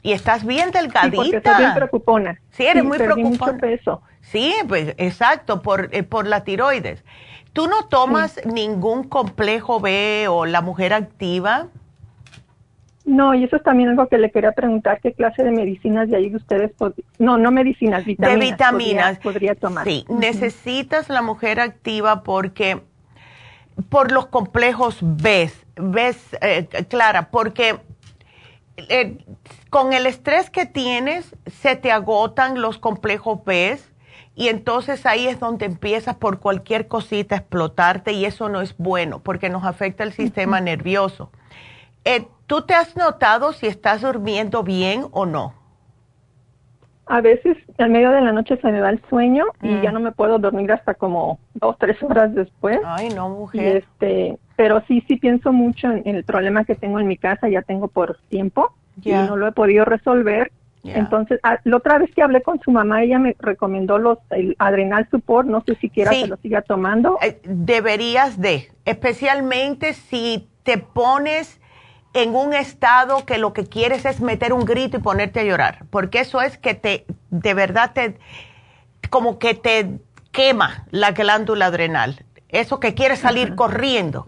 [0.02, 1.10] Y estás bien delgadita.
[1.10, 2.42] Sí, porque estoy bien preocupona.
[2.52, 3.30] Sí, eres muy preocupona.
[3.30, 4.02] mucho peso.
[4.22, 7.04] Sí, pues exacto, por, eh, por la tiroides.
[7.60, 11.68] ¿Tú no tomas ningún complejo B o la mujer activa?
[13.04, 16.16] No, y eso es también algo que le quería preguntar, ¿qué clase de medicinas de
[16.16, 16.72] ahí ustedes,
[17.18, 18.40] no, no medicinas, vitaminas.
[18.40, 19.20] De vitaminas.
[19.20, 19.84] Podría, tomar.
[19.86, 22.82] Sí, necesitas la mujer activa porque,
[23.90, 27.76] por los complejos B, ves, eh, Clara, porque
[28.88, 29.18] eh,
[29.70, 33.78] con el estrés que tienes se te agotan los complejos B
[34.40, 38.74] y entonces ahí es donde empiezas por cualquier cosita a explotarte y eso no es
[38.78, 41.30] bueno porque nos afecta el sistema nervioso.
[42.06, 45.54] Eh, ¿Tú te has notado si estás durmiendo bien o no?
[47.06, 49.82] A veces al medio de la noche se me da el sueño y mm.
[49.82, 52.80] ya no me puedo dormir hasta como dos, tres horas después.
[52.86, 53.84] Ay, no, mujer.
[53.84, 57.62] este, pero sí, sí pienso mucho en, el problema que tengo en mi casa, ya
[57.62, 60.54] tengo por tiempo y no lo he podido resolver.
[60.84, 64.56] Entonces, ah, la otra vez que hablé con su mamá, ella me recomendó los el
[64.60, 67.18] Adrenal Support, no sé si quiera que lo siga tomando.
[67.22, 71.60] Eh, deberías de, especialmente si te pones
[72.14, 75.86] en un estado que lo que quieres es meter un grito y ponerte a llorar,
[75.90, 78.18] porque eso es que te, de verdad te,
[79.10, 80.00] como que te
[80.32, 82.26] quema la glándula adrenal.
[82.48, 84.28] Eso que quieres salir corriendo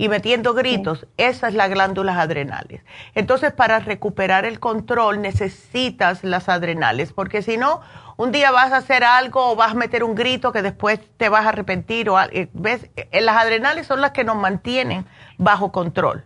[0.00, 2.80] y metiendo gritos, esas las glándulas adrenales.
[3.14, 7.82] Entonces, para recuperar el control necesitas las adrenales, porque si no,
[8.16, 11.28] un día vas a hacer algo o vas a meter un grito que después te
[11.28, 12.08] vas a arrepentir.
[12.08, 12.88] O, eh, ¿ves?
[12.96, 15.04] Eh, las adrenales son las que nos mantienen
[15.36, 16.24] bajo control.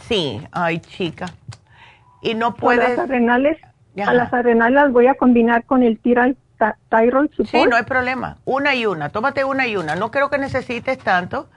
[0.00, 1.26] Sí, ay chica.
[2.20, 2.96] Y no puedes...
[2.96, 3.58] las adrenales,
[4.04, 6.36] a las adrenales las voy a combinar con el support.
[7.46, 8.38] Sí, no hay problema.
[8.44, 9.10] Una y una.
[9.10, 9.94] Tómate una y una.
[9.94, 11.48] No creo que necesites tanto.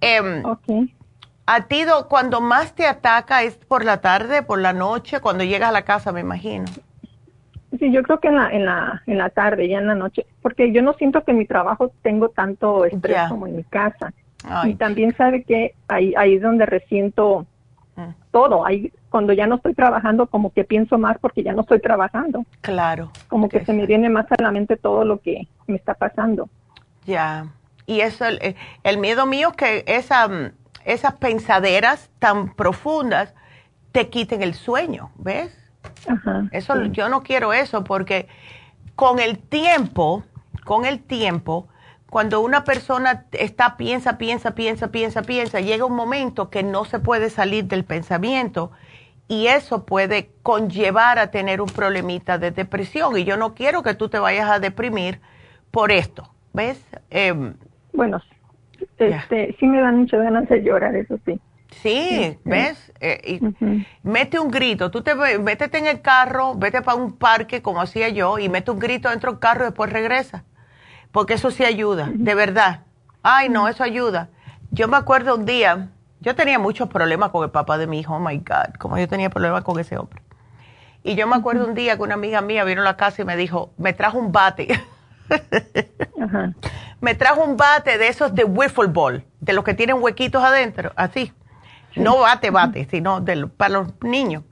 [0.00, 0.42] Eh,
[1.46, 5.68] A ti cuando más te ataca es por la tarde, por la noche, cuando llegas
[5.68, 6.64] a la casa, me imagino.
[7.78, 10.26] Sí, yo creo que en la, en la, en la tarde, ya en la noche,
[10.42, 14.12] porque yo no siento que en mi trabajo tengo tanto estrés como en mi casa
[14.64, 17.46] y también sabe que ahí, ahí es donde resiento
[17.96, 18.02] mm.
[18.30, 18.66] todo.
[18.66, 22.44] Ahí, cuando ya no estoy trabajando, como que pienso más porque ya no estoy trabajando.
[22.60, 23.10] Claro.
[23.28, 26.48] Como que se me viene más a la mente todo lo que me está pasando.
[27.06, 27.46] Ya.
[27.86, 30.52] Y eso, el, el miedo mío es que esa,
[30.84, 33.34] esas pensaderas tan profundas
[33.92, 35.56] te quiten el sueño, ¿ves?
[36.08, 38.28] Ajá, eso, yo no quiero eso porque
[38.94, 40.24] con el tiempo,
[40.64, 41.68] con el tiempo,
[42.10, 46.98] cuando una persona está piensa, piensa, piensa, piensa, piensa, llega un momento que no se
[47.00, 48.70] puede salir del pensamiento
[49.26, 53.94] y eso puede conllevar a tener un problemita de depresión y yo no quiero que
[53.94, 55.20] tú te vayas a deprimir
[55.70, 56.80] por esto, ¿ves?
[57.10, 57.54] Em,
[57.94, 58.20] bueno,
[58.98, 61.40] este, sí me dan muchas ganas de llorar, eso sí.
[61.70, 62.92] Sí, ¿ves?
[63.00, 63.40] Eh,
[64.02, 68.08] mete un grito, tú te métete en el carro, vete para un parque como hacía
[68.10, 70.44] yo y mete un grito dentro del carro y después regresa
[71.14, 72.80] porque eso sí ayuda, de verdad.
[73.22, 74.30] Ay, no, eso ayuda.
[74.72, 78.16] Yo me acuerdo un día, yo tenía muchos problemas con el papá de mi hijo,
[78.16, 80.20] oh my God, como yo tenía problemas con ese hombre.
[81.04, 83.24] Y yo me acuerdo un día que una amiga mía vino a la casa y
[83.24, 84.66] me dijo, me trajo un bate.
[87.00, 90.92] Me trajo un bate de esos de wiffle ball, de los que tienen huequitos adentro,
[90.96, 91.32] así.
[91.96, 94.42] No bate, bate, sino de, para los niños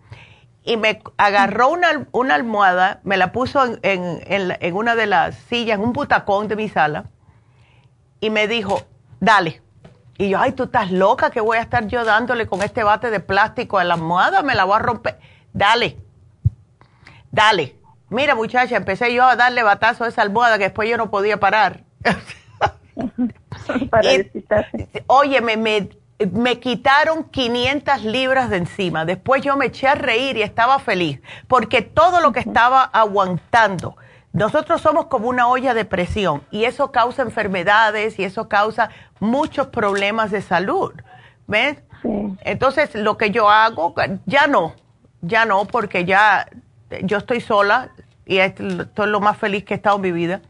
[0.65, 5.35] y me agarró una, una almohada, me la puso en, en, en, una de las
[5.35, 7.07] sillas, en un butacón de mi sala,
[8.21, 8.83] y me dijo,
[9.19, 9.61] dale.
[10.19, 13.11] Y yo, ay, tú estás loca que voy a estar yo dándole con este bate
[13.11, 15.19] de plástico a la almohada, me la voy a romper.
[15.53, 15.97] Dale,
[17.31, 17.77] dale.
[18.13, 21.41] Mira, muchacha, empecé yo a darle batazo a esa almohada que después yo no podía
[21.41, 21.81] parar.
[23.91, 24.11] Para
[25.07, 25.89] oye, me, me
[26.31, 29.05] me quitaron 500 libras de encima.
[29.05, 33.97] Después yo me eché a reír y estaba feliz, porque todo lo que estaba aguantando,
[34.33, 38.91] nosotros somos como una olla de presión y eso causa enfermedades y eso causa
[39.21, 40.93] muchos problemas de salud.
[41.47, 41.83] ¿Ves?
[42.45, 43.95] Entonces, lo que yo hago,
[44.27, 44.75] ya no,
[45.21, 46.47] ya no, porque ya
[47.03, 47.91] yo estoy sola
[48.27, 50.41] y estoy lo más feliz que he estado en mi vida.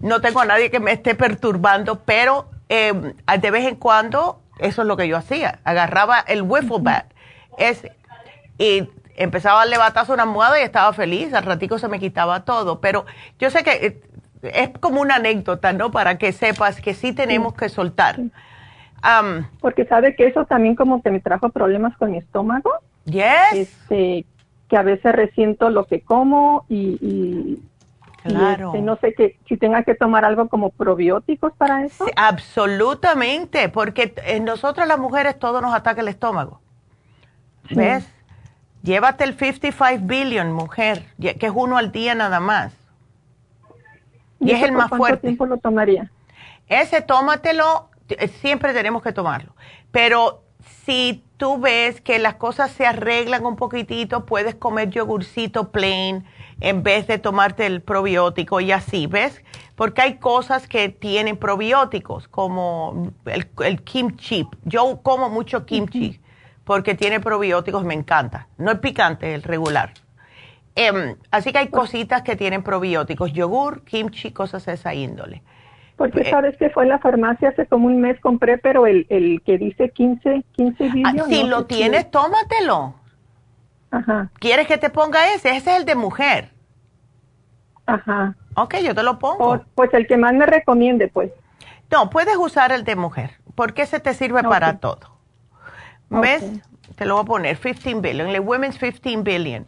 [0.00, 2.92] No tengo a nadie que me esté perturbando, pero eh,
[3.40, 5.60] de vez en cuando eso es lo que yo hacía.
[5.64, 7.06] Agarraba el wiffle bat
[8.58, 11.32] y empezaba a darle batazo a una almohada y estaba feliz.
[11.34, 12.80] Al ratico se me quitaba todo.
[12.80, 13.06] Pero
[13.38, 14.00] yo sé que eh,
[14.42, 15.90] es como una anécdota, ¿no?
[15.90, 18.18] Para que sepas que sí tenemos que soltar.
[19.60, 22.70] Porque sabe que eso también como que me trajo problemas con mi estómago.
[23.04, 23.52] Yes.
[23.52, 24.26] Este,
[24.68, 27.60] que a veces resiento lo que como y
[28.28, 28.68] Claro.
[28.68, 32.06] Este, no sé que, si tenga que tomar algo como probióticos para eso.
[32.16, 36.60] absolutamente, porque en nosotras las mujeres todo nos ataca el estómago.
[37.70, 38.08] ¿Ves?
[38.82, 42.72] Llévate el 55 billion, mujer, que es uno al día nada más.
[44.38, 44.98] Y, es el más fuerte.
[44.98, 46.10] ¿Cuánto tiempo lo tomaría?
[46.68, 49.54] Ese tómatelo, eh, siempre tenemos que tomarlo.
[49.90, 50.42] Pero
[50.86, 56.24] si tú ves que las cosas se arreglan un poquitito, puedes comer yogurcito plain
[56.60, 59.42] en vez de tomarte el probiótico y así, ¿ves?
[59.74, 64.48] Porque hay cosas que tienen probióticos, como el, kimchi.
[64.64, 66.20] Yo como mucho kimchi
[66.64, 68.48] porque tiene probióticos, me encanta.
[68.56, 69.92] No es picante, el regular.
[70.76, 75.42] Em, así que hay cositas que tienen probióticos, yogur, kimchi, cosas de esa índole.
[75.96, 79.06] Porque eh, sabes que fue en la farmacia hace como un mes compré, pero el,
[79.08, 82.94] el que dice 15, 15 ah, Si lo tienes, tómatelo.
[83.90, 84.30] Ajá.
[84.38, 85.50] ¿Quieres que te ponga ese?
[85.56, 86.50] Ese es el de mujer.
[87.86, 88.36] Ajá.
[88.56, 89.64] Ok, yo te lo pongo.
[89.74, 91.30] pues el que más me recomiende, pues.
[91.90, 95.16] No, puedes usar el de mujer, porque ese te sirve para todo.
[96.10, 96.44] ¿Ves?
[96.96, 99.66] Te lo voy a poner, 15 billion, el Women's 15 billion.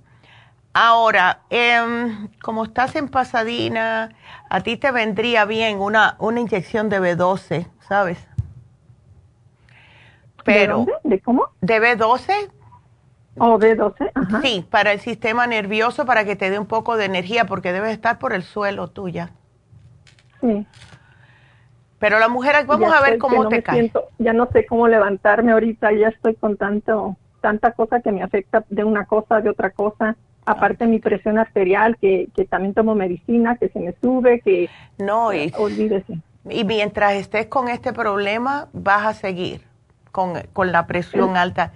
[0.74, 4.11] Ahora, em, como estás en Pasadena,
[4.49, 8.19] a ti te vendría bien una, una inyección de B12, ¿sabes?
[10.45, 11.49] Pero, ¿De, cómo?
[11.61, 12.51] De B12.
[13.39, 14.11] ¿O B12?
[14.15, 14.40] Ajá.
[14.43, 17.93] Sí, para el sistema nervioso, para que te dé un poco de energía, porque debes
[17.93, 19.31] estar por el suelo tuya.
[20.40, 20.66] Sí.
[21.99, 23.90] Pero la mujer, vamos a ver cómo te cae.
[24.19, 28.65] ya no sé cómo levantarme ahorita, ya estoy con tanto, tanta cosa que me afecta
[28.69, 30.16] de una cosa, de otra cosa
[30.48, 34.68] aparte mi presión arterial, que, que también tomo medicina, que se me sube, que...
[34.98, 36.18] No, y, olvídese.
[36.48, 39.60] Y mientras estés con este problema, vas a seguir
[40.10, 41.72] con, la presión alta.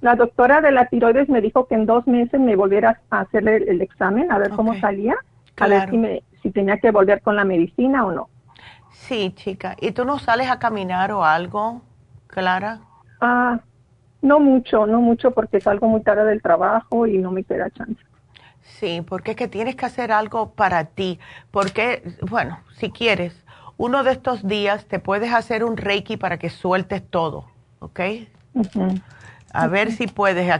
[0.00, 3.46] La doctora de la tiroides me dijo que en dos meses me volviera a hacer
[3.48, 5.16] el, examen, a ver cómo salía,
[5.58, 8.28] a ver si, me, si tenía que volver con la medicina o no.
[8.92, 9.76] Sí, chica.
[9.80, 11.82] ¿Y tú no sales a caminar o algo,
[12.28, 12.78] Clara?
[13.20, 13.58] Ah,
[14.22, 18.02] no mucho, no mucho porque salgo muy tarde del trabajo y no me queda chance.
[18.62, 21.18] Sí, porque es que tienes que hacer algo para ti.
[21.50, 23.44] Porque, bueno, si quieres,
[23.76, 27.46] uno de estos días te puedes hacer un reiki para que sueltes todo,
[27.78, 28.00] ¿ok?
[29.52, 30.52] A ver si puedes.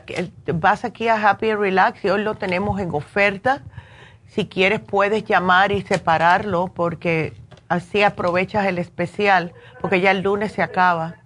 [0.54, 3.62] Vas aquí a Happy Relax y hoy lo tenemos en oferta.
[4.26, 7.34] Si quieres puedes llamar y separarlo porque
[7.68, 11.16] así aprovechas el especial, porque ya el lunes se acaba.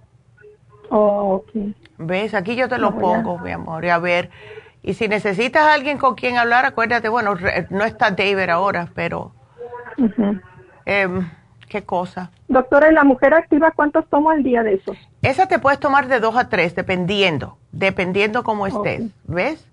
[0.90, 1.50] Oh, ok.
[1.98, 2.34] ¿Ves?
[2.34, 3.84] Aquí yo te lo pongo, mi amor.
[3.84, 4.30] Y a ver,
[4.82, 7.34] y si necesitas a alguien con quien hablar, acuérdate, bueno,
[7.70, 9.32] no está David ahora, pero...
[10.84, 11.28] Em,
[11.68, 12.30] ¿Qué cosa?
[12.46, 14.94] Doctora, ¿y la mujer activa cuántos tomo al día de eso?
[15.22, 19.66] Esa te puedes tomar de dos a tres, dependiendo, dependiendo cómo estés, ¿ves?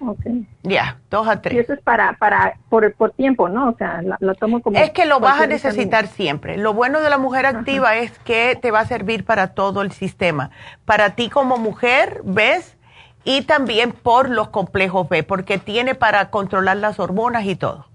[0.00, 0.20] Ok.
[0.62, 1.54] Ya, dos a tres.
[1.54, 3.68] Y eso es para, para, por, por tiempo, ¿no?
[3.70, 4.78] O sea, lo tomo como...
[4.78, 6.56] Es que lo vas a necesitar siempre.
[6.56, 9.92] Lo bueno de la mujer activa es que te va a servir para todo el
[9.92, 10.50] sistema.
[10.86, 12.76] Para ti como mujer, ¿ves?
[13.24, 17.86] Y también por los complejos B, porque tiene para controlar las hormonas y todo.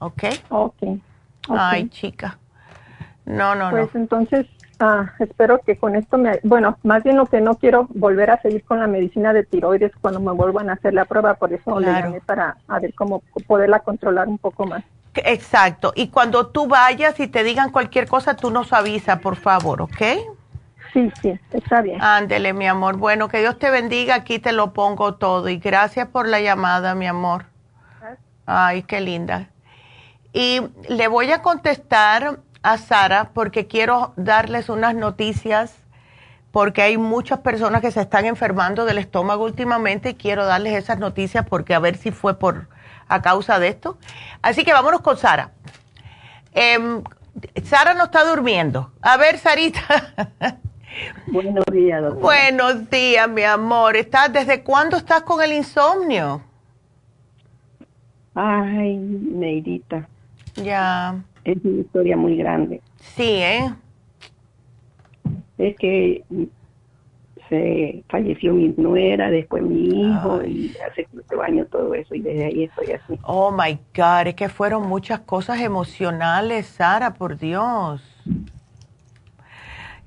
[0.00, 0.24] ¿Ok?
[0.48, 0.82] Ok.
[1.48, 2.38] Ay, chica.
[3.24, 3.70] No, no, no.
[3.70, 4.46] Pues entonces,
[4.84, 6.40] Ah, espero que con esto me...
[6.42, 9.92] Bueno, más bien lo que no quiero volver a seguir con la medicina de tiroides
[10.00, 13.22] cuando me vuelvan a hacer la prueba, por eso le llamé para a ver cómo
[13.46, 14.82] poderla controlar un poco más.
[15.14, 15.92] Exacto.
[15.94, 20.02] Y cuando tú vayas y te digan cualquier cosa, tú nos avisa, por favor, ¿ok?
[20.92, 22.02] Sí, sí, está bien.
[22.02, 22.96] Ándele, mi amor.
[22.96, 24.16] Bueno, que Dios te bendiga.
[24.16, 25.48] Aquí te lo pongo todo.
[25.48, 27.44] Y gracias por la llamada, mi amor.
[28.46, 29.48] Ay, qué linda.
[30.32, 35.76] Y le voy a contestar a Sara porque quiero darles unas noticias
[36.52, 40.98] porque hay muchas personas que se están enfermando del estómago últimamente y quiero darles esas
[40.98, 42.68] noticias porque a ver si fue por
[43.08, 43.98] a causa de esto.
[44.42, 45.50] Así que vámonos con Sara.
[46.52, 47.02] Em,
[47.64, 48.92] Sara no está durmiendo.
[49.00, 49.80] A ver, Sarita.
[51.26, 52.22] Buenos días, doctora.
[52.22, 53.96] Buenos días, mi amor.
[53.96, 56.42] ¿Estás, ¿Desde cuándo estás con el insomnio?
[58.34, 60.06] Ay, Neidita.
[60.56, 62.80] Ya es una historia muy grande.
[62.96, 63.74] Sí, ¿eh?
[65.58, 66.24] Es que
[67.48, 72.46] se falleció mi nuera, después mi hijo, y hace cuatro años todo eso, y desde
[72.46, 73.18] ahí estoy así.
[73.24, 78.02] Oh my God, es que fueron muchas cosas emocionales, Sara, por Dios.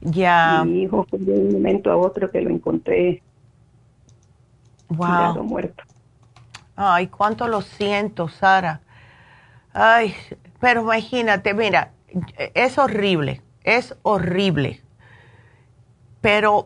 [0.02, 0.64] Ya.
[0.66, 3.22] Mi hijo fue de un momento a otro que lo encontré.
[4.90, 5.44] Wow.
[5.44, 5.84] muerto.
[6.76, 8.82] Ay, cuánto lo siento, Sara.
[9.72, 10.14] Ay,
[10.66, 11.92] pero imagínate, mira,
[12.56, 14.82] es horrible, es horrible.
[16.22, 16.66] Pero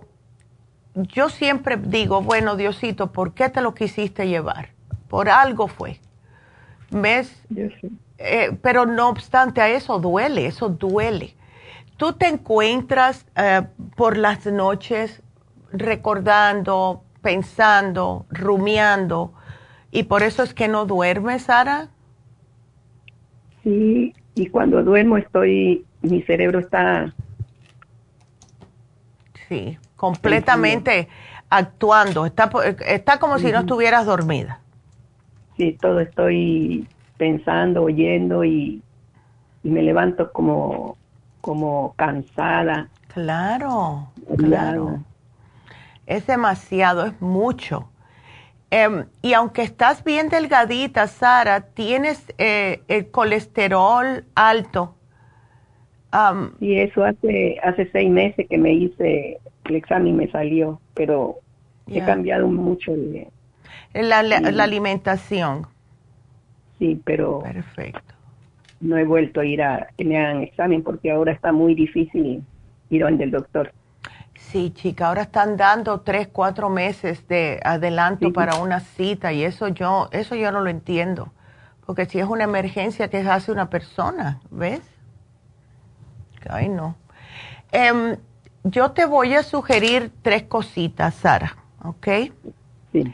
[0.93, 4.69] yo siempre digo, bueno, Diosito, ¿por qué te lo quisiste llevar?
[5.09, 5.99] Por algo fue.
[6.91, 7.43] ¿Ves?
[8.17, 11.35] Eh, pero no obstante a eso duele, eso duele.
[11.97, 13.63] Tú te encuentras eh,
[13.97, 15.21] por las noches
[15.73, 19.34] recordando pensando, rumiando,
[19.91, 21.89] y por eso es que no duermes, Sara.
[23.69, 27.13] Sí, y cuando duermo estoy, mi cerebro está...
[29.47, 31.07] Sí, completamente
[31.51, 32.49] actuando, está,
[32.87, 34.59] está como si no estuvieras dormida.
[35.55, 36.87] Sí, todo estoy
[37.17, 38.81] pensando, oyendo y,
[39.63, 40.97] y me levanto como,
[41.41, 42.89] como cansada.
[43.13, 44.99] Claro, claro.
[46.07, 47.88] Es demasiado, es mucho.
[48.71, 54.95] Em, y aunque estás bien delgadita, Sara, tienes eh, el colesterol alto.
[56.59, 61.39] y eso hace, hace seis meses que me hice el examen y me salió, pero
[61.87, 62.93] he cambiado mucho.
[63.93, 65.65] la, la, alimentación.
[66.77, 67.39] Sí, pero...
[67.39, 68.13] Perfecto.
[68.79, 72.43] No he vuelto a ir a que me hagan examen porque ahora está muy difícil
[72.89, 73.73] ir donde el doctor.
[74.47, 79.67] Sí, chica, ahora están dando tres, cuatro meses de adelanto para una cita y eso
[79.67, 81.31] yo, eso yo no lo entiendo.
[81.85, 84.39] Porque si es una emergencia, ¿qué hace una persona?
[84.49, 84.81] ¿Ves?
[86.49, 86.95] Ay, no.
[87.71, 88.17] Em,
[88.63, 92.07] yo te voy a sugerir tres cositas, Sara, ¿ok?
[92.91, 93.13] Sí.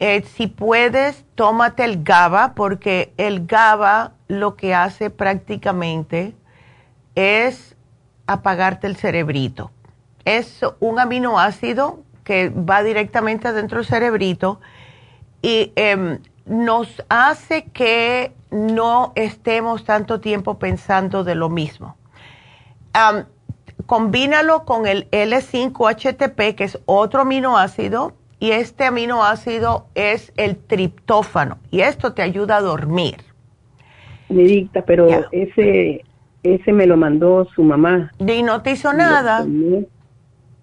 [0.00, 6.34] Eh, si puedes, tómate el GABA, porque el GABA lo que hace prácticamente
[7.14, 7.74] es
[8.26, 9.70] apagarte el cerebrito
[10.36, 14.60] es un aminoácido que va directamente adentro del cerebrito
[15.40, 21.96] y em, nos hace que no estemos tanto tiempo pensando de lo mismo.
[23.86, 31.80] combínalo con el L5-HTP, que es otro aminoácido, y este aminoácido es el triptófano, y
[31.80, 33.16] esto te ayuda a dormir.
[34.28, 36.04] Me dicta, pero ese,
[36.42, 38.12] ese me lo mandó su mamá.
[38.18, 39.46] Y no te hizo nada.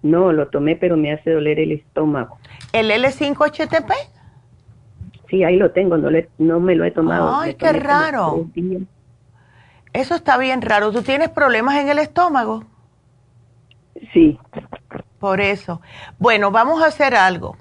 [0.02, 2.38] No, lo tomé, pero me hace doler el estómago.
[2.72, 3.92] ¿El L5-HTP?
[5.28, 7.34] Sí, ahí lo tengo, no, no me lo he tomado.
[7.34, 8.46] Ay, qué raro.
[9.92, 10.92] Eso está bien raro.
[10.92, 12.64] ¿Tú tienes problemas en el estómago?
[14.12, 14.38] Sí.
[15.18, 15.80] Por eso.
[16.18, 17.56] Bueno, vamos a hacer algo.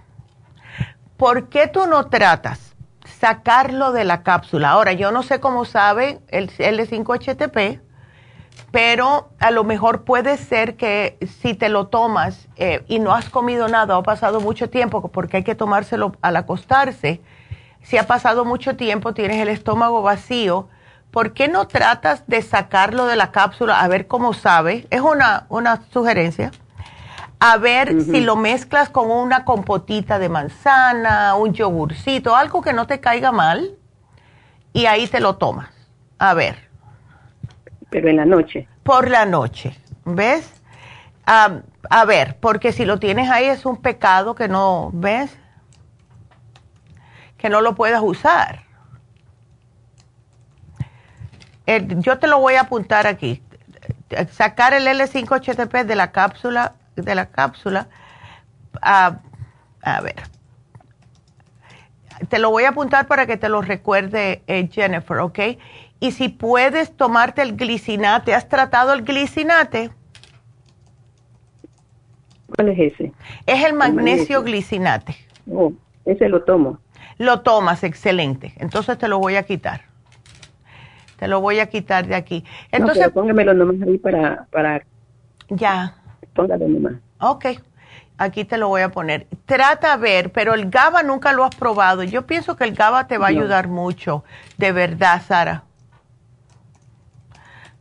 [1.18, 2.76] ¿Por qué tú no tratas
[3.06, 4.72] sacarlo de la cápsula?
[4.72, 7.80] Ahora, yo no sé cómo sabe el L5-HTP,
[8.76, 13.30] pero a lo mejor puede ser que si te lo tomas eh, y no has
[13.30, 17.22] comido nada o ha pasado mucho tiempo, porque hay que tomárselo al acostarse,
[17.82, 20.68] si ha pasado mucho tiempo, tienes el estómago vacío,
[21.10, 24.88] ¿por qué no tratas de sacarlo de la cápsula a ver cómo sabe?
[24.90, 26.52] Es una, una sugerencia.
[27.40, 32.88] A ver si lo mezclas con una compotita de manzana, un yogurcito, algo que no
[32.88, 33.78] te caiga mal,
[34.74, 35.70] y ahí te lo tomas.
[36.18, 36.65] A ver
[37.96, 38.68] pero en la noche.
[38.84, 39.74] Por la noche,
[40.04, 40.52] ¿ves?
[41.26, 45.36] a ver, porque si lo tienes ahí es un pecado que no, ¿ves?
[47.38, 48.64] Que no lo puedas usar.
[51.66, 53.42] yo te lo voy a apuntar aquí.
[54.30, 57.88] Sacar el L5-HTP de la cápsula, de la cápsula.
[58.82, 59.22] a
[60.04, 60.22] ver.
[62.28, 65.40] Te lo voy a apuntar para que te lo recuerde eh, Jennifer, ¿ok?
[66.06, 68.36] Y si puedes tomarte el glicinate.
[68.36, 69.90] ¿Has tratado el glicinate?
[72.56, 73.12] ¿Cuál es ese?
[73.48, 75.16] Es el magnesio, glicinate.
[75.52, 75.74] Oh,
[76.06, 76.78] ese lo tomo.
[77.18, 78.54] Lo tomas, excelente.
[78.58, 79.82] Entonces te lo voy a quitar.
[81.18, 82.44] Te lo voy a quitar de aquí.
[82.72, 84.86] Entonces, no, póngamelo nomás ahí para, para...
[85.50, 85.96] Ya.
[86.36, 86.94] Póngalo nomás.
[87.20, 87.46] Ok.
[88.18, 89.28] Aquí te lo voy a poner.
[89.46, 92.04] Trata a ver, pero el GABA nunca lo has probado.
[92.04, 94.24] Yo pienso que el GABA te va a ayudar mucho.
[94.58, 95.64] De verdad, Sara.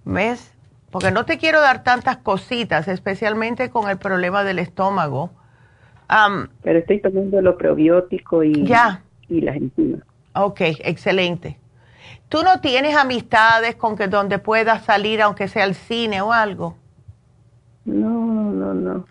[0.04, 0.52] ¿Ves?
[0.90, 5.30] Porque no te quiero dar tantas cositas, especialmente con el problema del estómago.
[6.62, 9.02] Pero estoy tomando lo probiótico y, ya.
[9.28, 10.02] y las enzimas.
[10.34, 11.58] Ok, excelente.
[12.28, 16.76] ¿Tú no tienes amistades con que donde puedas salir, aunque sea al cine o algo?
[17.84, 19.06] No, no, no.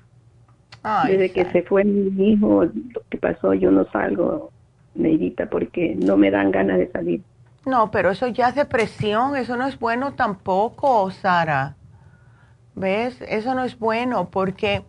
[1.07, 4.51] Desde que se fue mi hijo, lo que pasó, yo no salgo,
[4.95, 7.21] Neidita, porque no me dan ganas de salir.
[7.65, 11.75] No, pero eso ya es depresión, eso no es bueno tampoco, Sara.
[12.75, 13.21] ¿Ves?
[13.21, 14.83] Eso no es bueno porque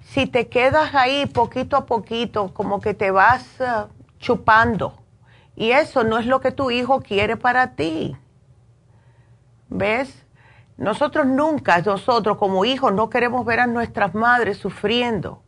[0.00, 3.64] si te quedas ahí poquito a poquito, como que te vas eh,
[4.18, 4.98] chupando.
[5.56, 8.16] Y eso no es lo que tu hijo quiere para ti.
[9.68, 10.26] ¿Ves?
[10.76, 15.42] Nosotros nunca, nosotros como hijos, no queremos ver a nuestras madres sufriendo.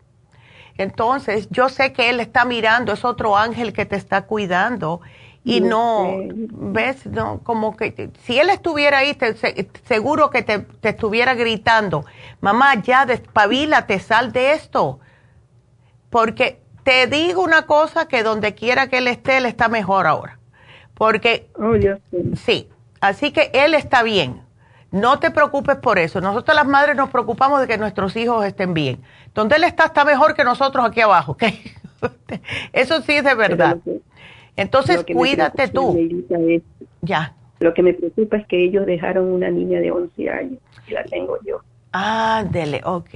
[0.76, 5.00] Entonces, yo sé que él está mirando, es otro ángel que te está cuidando
[5.46, 9.16] y no, ves, no, como que si él estuviera ahí,
[9.84, 12.06] seguro que te, estuviera gritando,
[12.40, 15.00] mamá, ya despabilate, sal de esto.
[16.08, 20.38] Porque te digo una cosa, que donde quiera que él esté, él está mejor ahora.
[20.94, 21.74] Porque, oh,
[22.36, 24.42] sí, así que él está bien.
[24.92, 26.20] No te preocupes por eso.
[26.20, 29.02] Nosotros las madres nos preocupamos de que nuestros hijos estén bien.
[29.34, 31.42] Donde él está, está mejor que nosotros aquí abajo, ¿ok?
[32.72, 33.76] eso sí es de verdad.
[34.56, 35.96] Entonces, cuídate tú.
[37.02, 37.34] ya.
[37.60, 41.04] Lo que me preocupa es que ellos dejaron una niña de 11 años y la
[41.04, 41.60] tengo yo.
[41.92, 43.10] Ah, dele, ok.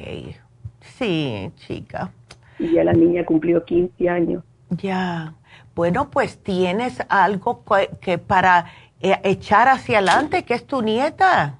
[0.80, 2.12] Sí, chica.
[2.58, 4.44] Y ya la niña cumplió 15 años.
[4.70, 5.34] Ya.
[5.74, 7.62] Bueno, pues tienes algo
[8.00, 8.66] que, para
[9.00, 11.58] eh, echar hacia adelante, que es tu nieta.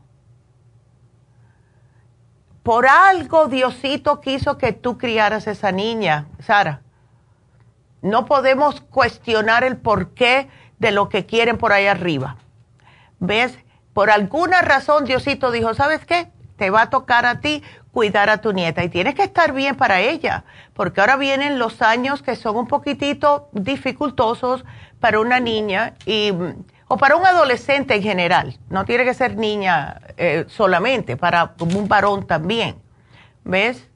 [2.63, 6.83] Por algo Diosito quiso que tú criaras esa niña, Sara.
[8.03, 10.49] No podemos cuestionar el porqué
[10.79, 12.37] de lo que quieren por ahí arriba.
[13.19, 13.59] ¿Ves?
[13.93, 16.31] Por alguna razón Diosito dijo, ¿sabes qué?
[16.57, 17.63] Te va a tocar a ti
[17.99, 20.45] cuidar a tu nieta y tienes que estar bien para ella,
[20.75, 24.65] porque ahora vienen los años que son un poquitito dificultosos
[25.01, 26.33] para una niña y,
[26.87, 28.57] o para un adolescente en general.
[28.69, 32.77] No tiene que ser niña eh, solamente, para un varón también.
[33.43, 33.88] ¿Ves?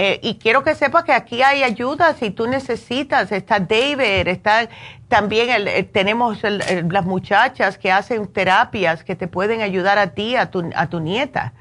[0.00, 3.32] Eh, y quiero que sepas que aquí hay ayuda si tú necesitas.
[3.32, 4.68] Está David, está
[5.08, 10.52] también el, tenemos las muchachas que hacen terapias que te pueden ayudar a ti, a
[10.52, 11.52] tu, a tu nieta.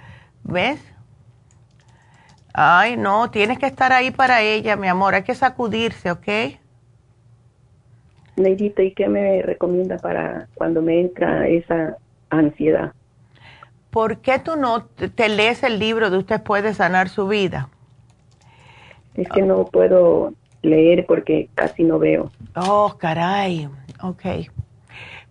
[0.43, 0.79] ¿Ves?
[2.53, 5.15] Ay, no, tienes que estar ahí para ella, mi amor.
[5.15, 6.27] Hay que sacudirse, ¿ok?
[8.35, 11.97] Neidita, ¿y qué me recomienda para cuando me entra esa
[12.29, 12.93] ansiedad?
[13.89, 17.69] ¿Por qué tú no te lees el libro de Usted puede sanar su vida?
[19.17, 22.31] Es que no puedo leer porque casi no veo.
[22.55, 23.67] Oh, caray.
[24.01, 24.23] Ok.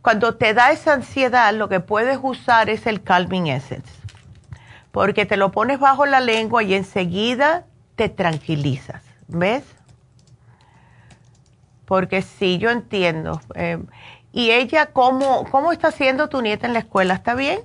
[0.02, 4.06] Cuando te da esa ansiedad, lo que puedes usar es el Calming Essence
[4.96, 9.62] porque te lo pones bajo la lengua y enseguida te tranquilizas, ¿ves?
[11.84, 13.42] Porque sí, yo entiendo.
[13.56, 13.76] Eh,
[14.32, 17.12] ¿Y ella cómo, cómo está haciendo tu nieta en la escuela?
[17.12, 17.60] ¿Está bien?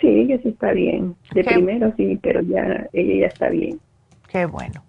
[0.00, 1.14] Sí, ella sí está bien.
[1.30, 3.78] De primero sí, pero ya ella ya está bien.
[4.26, 4.82] Qué bueno.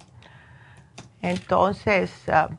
[1.21, 2.49] Entonces, ah,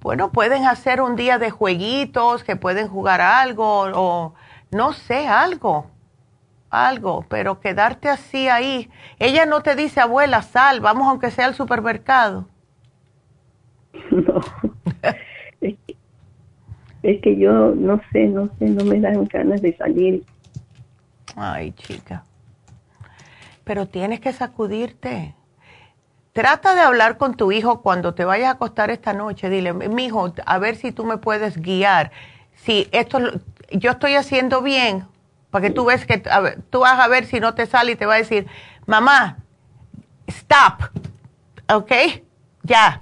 [0.00, 4.34] bueno, pueden hacer un día de jueguitos, que pueden jugar algo o
[4.70, 5.90] no sé, algo
[6.70, 8.90] algo, pero quedarte así ahí.
[9.18, 12.48] Ella no te dice, abuela, sal, vamos aunque sea al supermercado.
[14.10, 14.40] No.
[17.02, 20.22] es, que, yo no sé, no sé, no me dan ganas de salir.
[21.34, 22.24] Ay, chica.
[23.64, 25.34] Pero tienes que sacudirte.
[26.36, 29.48] Trata de hablar con tu hijo cuando te vayas a acostar esta noche.
[29.48, 32.12] Dile, mi hijo, a ver si tú me puedes guiar.
[32.56, 33.20] Si esto
[33.70, 35.08] yo estoy haciendo bien
[35.50, 36.22] porque tú ves que
[36.68, 38.46] tú vas a ver si no te sale y te va a decir,
[38.84, 39.38] mamá,
[40.26, 40.82] stop,
[41.72, 41.92] ¿ok?
[42.64, 43.00] Ya.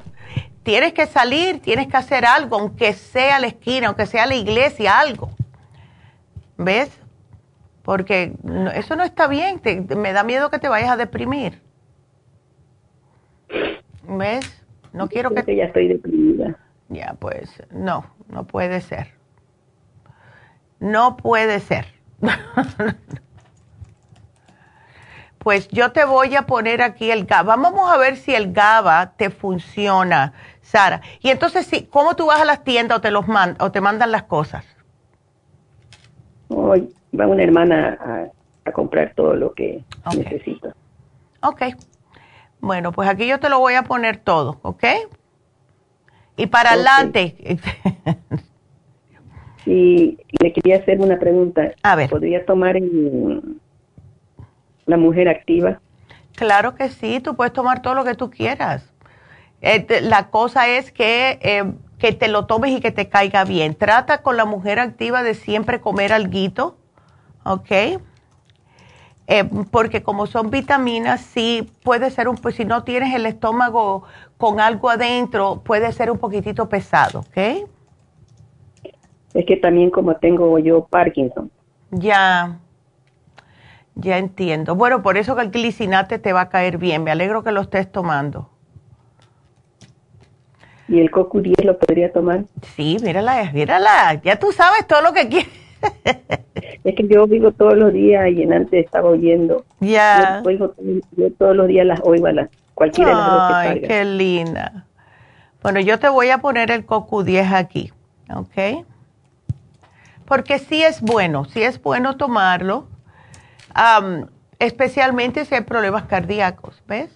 [0.62, 5.00] Tienes que salir, tienes que hacer algo, aunque sea la esquina, aunque sea la iglesia,
[5.00, 5.32] algo.
[6.56, 6.88] ¿Ves?
[7.82, 8.32] Porque
[8.74, 9.60] eso no está bien,
[9.96, 11.64] me da miedo que te vayas a deprimir.
[14.08, 14.64] ¿Ves?
[14.92, 15.42] No quiero que...
[15.42, 16.56] que ya estoy deprimida.
[16.88, 19.08] Ya, pues no, no puede ser.
[20.80, 21.86] No puede ser.
[25.38, 27.56] pues yo te voy a poner aquí el GABA.
[27.56, 31.00] Vamos a ver si el GABA te funciona, Sara.
[31.20, 33.24] Y entonces, ¿cómo tú vas a las tiendas o te, los
[33.58, 34.64] o te mandan las cosas?
[36.48, 38.30] Hoy va una hermana
[38.64, 39.84] a, comprar todo lo que
[40.16, 40.72] necesito.
[41.42, 41.62] Ok.
[42.64, 44.84] Bueno, pues aquí yo te lo voy a poner todo, ¿ok?
[46.36, 47.58] Y para adelante.
[49.66, 51.72] Y le quería hacer una pregunta.
[51.82, 52.10] A ver.
[52.10, 52.76] ¿Podría tomar
[54.84, 55.80] la mujer activa?
[56.36, 58.92] Claro que sí, tú puedes tomar todo lo que tú quieras.
[59.62, 61.64] Eh, la cosa es que, eh,
[61.98, 63.74] que te lo tomes y que te caiga bien.
[63.74, 66.76] Trata con la mujer activa de siempre comer alguito,
[67.44, 68.02] ¿ok?
[69.26, 74.04] Eh, porque como son vitaminas, sí puede ser un, pues si no tienes el estómago
[74.36, 77.66] con algo adentro, puede ser un poquitito pesado, ¿ok?
[79.32, 81.50] Es que también como tengo yo Parkinson.
[81.90, 82.58] Ya,
[83.94, 84.74] ya entiendo.
[84.74, 87.02] Bueno, por eso que el glicinate te va a caer bien.
[87.02, 88.50] Me alegro que lo estés tomando.
[90.86, 92.44] ¿Y el CoQ10 lo podría tomar?
[92.76, 94.20] Sí, mírala, mírala.
[94.22, 95.63] Ya tú sabes todo lo que quieres.
[96.84, 99.64] Es que yo vivo todos los días y en antes estaba oyendo.
[99.80, 100.42] Ya.
[101.16, 104.86] Yo, todos los días las oigo a las cualquiera Ay, qué linda.
[105.62, 107.92] Bueno, yo te voy a poner el CoQ10 aquí,
[108.34, 108.84] ¿ok?
[110.26, 112.88] porque sí es bueno, sí es bueno tomarlo,
[114.58, 117.10] especialmente si hay problemas cardíacos, ¿ves?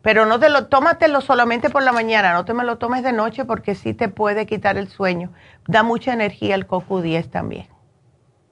[0.00, 3.12] Pero no te lo, tómatelo solamente por la mañana, no te me lo tomes de
[3.12, 5.32] noche porque sí te puede quitar el sueño.
[5.68, 7.66] Da mucha energía el coco 10 también.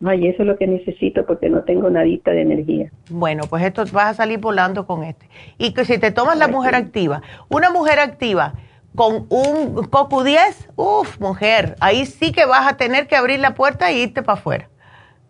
[0.05, 2.91] Ay, eso es lo que necesito porque no tengo nadita de energía.
[3.09, 5.27] Bueno, pues esto vas a salir volando con este.
[5.57, 8.53] Y que si te tomas la mujer activa, una mujer activa
[8.95, 13.55] con un coco 10, uff, mujer, ahí sí que vas a tener que abrir la
[13.55, 14.69] puerta e irte para afuera.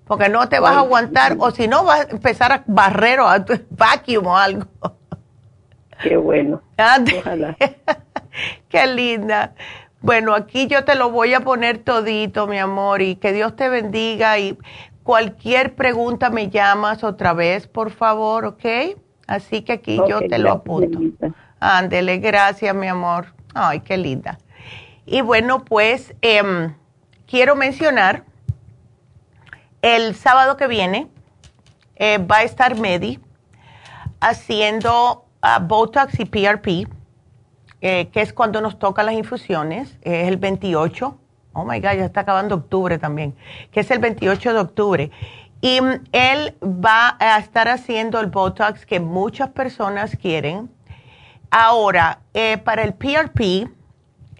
[0.07, 3.29] Porque no te vas a aguantar, o si no, vas a empezar a barrer o
[3.29, 4.67] a vacuum o algo.
[6.03, 6.63] Qué bueno.
[7.19, 7.57] Ojalá.
[8.69, 9.55] Qué linda.
[10.01, 13.69] Bueno, aquí yo te lo voy a poner todito, mi amor, y que Dios te
[13.69, 14.39] bendiga.
[14.39, 14.59] Y
[15.03, 18.65] cualquier pregunta me llamas otra vez, por favor, ¿ok?
[19.27, 21.01] Así que aquí yo te lo apunto.
[21.59, 23.35] Ándele, gracias, mi amor.
[23.55, 24.39] Ay, qué linda.
[25.07, 26.75] Y bueno, pues em,
[27.27, 28.25] quiero mencionar,
[29.83, 31.09] el sábado que viene
[31.97, 33.21] eh, va a estar Medi
[34.21, 36.89] haciendo uh, Botox y PRP
[37.81, 41.19] que es cuando nos tocan las infusiones, es el 28.
[41.53, 43.35] Oh my God, ya está acabando octubre también,
[43.71, 45.11] que es el 28 de octubre.
[45.61, 50.71] Y mm, él va a estar haciendo el Botox que muchas personas quieren.
[51.51, 53.69] Ahora, eh, para el PRP,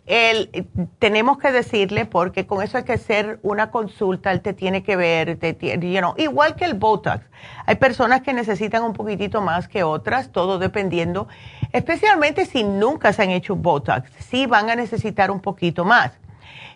[0.07, 0.69] él,
[1.01, 4.95] tenemos que decirle, porque con eso hay que hacer una consulta, él te tiene que
[4.95, 7.25] ver, te, you igual que el Botox.
[7.67, 11.27] Hay personas que necesitan un poquitito más que otras, todo dependiendo,
[11.73, 16.13] especialmente si nunca se han hecho Botox, sí van a necesitar un poquito más.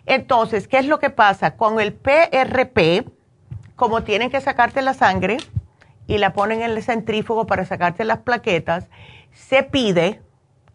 [0.05, 1.55] Entonces, ¿qué es lo que pasa?
[1.55, 3.05] Con el PRP,
[3.75, 5.37] como tienen que sacarte la sangre
[6.07, 8.87] y la ponen en el centrífugo para sacarte las plaquetas,
[9.33, 10.21] se pide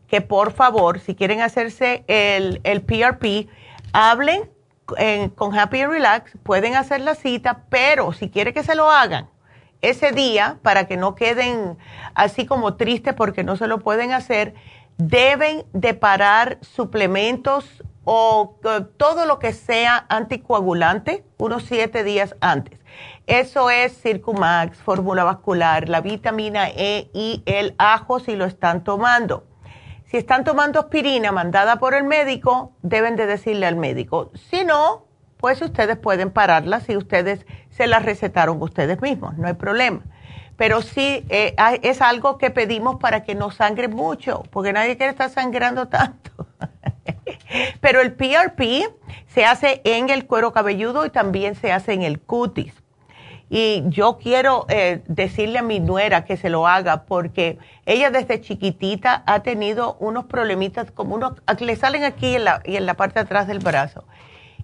[0.09, 3.49] que por favor, si quieren hacerse el, el PRP,
[3.93, 4.49] hablen
[5.35, 9.29] con Happy and Relax, pueden hacer la cita, pero si quieren que se lo hagan
[9.83, 11.79] ese día, para que no queden
[12.15, 14.55] así como tristes porque no se lo pueden hacer,
[14.99, 18.59] deben de parar suplementos o
[18.97, 22.79] todo lo que sea anticoagulante unos siete días antes.
[23.27, 29.45] Eso es Circumax, fórmula vascular, la vitamina E y el ajo si lo están tomando.
[30.07, 34.31] Si están tomando aspirina mandada por el médico, deben de decirle al médico.
[34.51, 35.07] Si no,
[35.39, 37.45] pues ustedes pueden pararla si ustedes
[37.77, 40.01] se la recetaron ustedes mismos, no hay problema.
[40.57, 45.11] Pero sí eh, es algo que pedimos para que no sangre mucho, porque nadie quiere
[45.11, 46.31] estar sangrando tanto.
[47.81, 48.89] Pero el PRP
[49.27, 52.73] se hace en el cuero cabelludo y también se hace en el cutis.
[53.51, 58.41] Y yo quiero eh, decirle a mi nuera que se lo haga porque ella desde
[58.41, 62.95] chiquitita ha tenido unos problemitas como unos, le salen aquí en la, y en la
[62.95, 64.05] parte de atrás del brazo.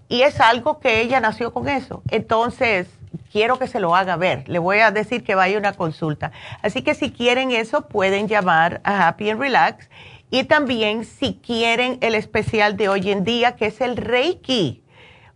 [0.09, 2.03] Y es algo que ella nació con eso.
[2.09, 2.89] Entonces,
[3.31, 4.47] quiero que se lo haga ver.
[4.47, 6.31] Le voy a decir que vaya una consulta.
[6.61, 9.89] Así que si quieren eso, pueden llamar a Happy and Relax.
[10.29, 14.82] Y también si quieren el especial de hoy en día, que es el Reiki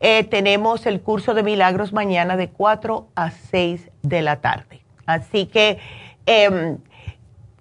[0.00, 4.82] eh, tenemos el curso de milagros mañana de 4 a 6 de la tarde.
[5.06, 5.78] Así que,
[6.26, 6.78] em,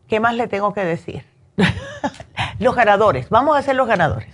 [0.07, 1.23] ¿qué más le tengo que decir?
[2.59, 4.33] los ganadores, vamos a hacer los ganadores.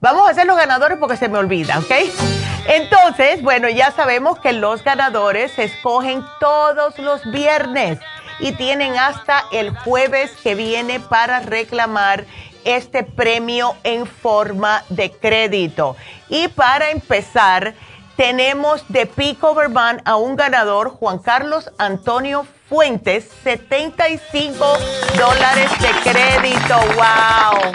[0.00, 2.41] Vamos a hacer los ganadores porque se me olvida, ¿ok?
[2.66, 7.98] Entonces, bueno, ya sabemos que los ganadores se escogen todos los viernes
[8.38, 12.24] y tienen hasta el jueves que viene para reclamar
[12.64, 15.96] este premio en forma de crédito.
[16.28, 17.74] Y para empezar,
[18.16, 24.78] tenemos de Pico Verban a un ganador, Juan Carlos Antonio Fuentes, 75
[25.18, 26.76] dólares de crédito.
[26.94, 27.72] ¡Wow!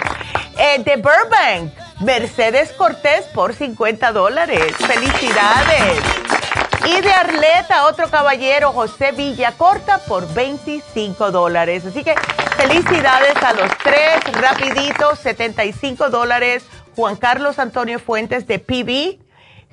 [0.58, 4.72] Eh, de Burbank Mercedes Cortés por 50 dólares.
[4.76, 5.98] ¡Felicidades!
[6.86, 11.84] Y de Arleta, otro caballero, José Villacorta, por 25 dólares.
[11.84, 12.14] Así que
[12.56, 16.64] felicidades a los tres, rapiditos, 75 dólares.
[16.94, 19.18] Juan Carlos Antonio Fuentes de PB,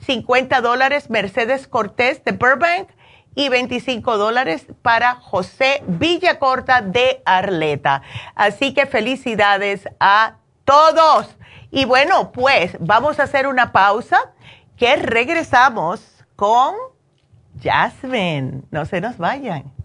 [0.03, 1.11] 50 dólares.
[1.11, 2.89] Mercedes Cortés de Burbank
[3.35, 8.01] y 25 dólares para José Villacorta de Arleta.
[8.33, 11.35] Así que felicidades a todos.
[11.71, 14.17] Y bueno, pues vamos a hacer una pausa
[14.77, 16.01] que regresamos
[16.35, 16.75] con
[17.61, 18.63] Jasmine.
[18.71, 19.75] No se nos vayan.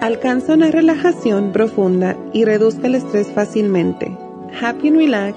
[0.00, 4.16] Alcanza una relajación profunda y reduzca el estrés fácilmente.
[4.58, 5.36] Happy and Relax,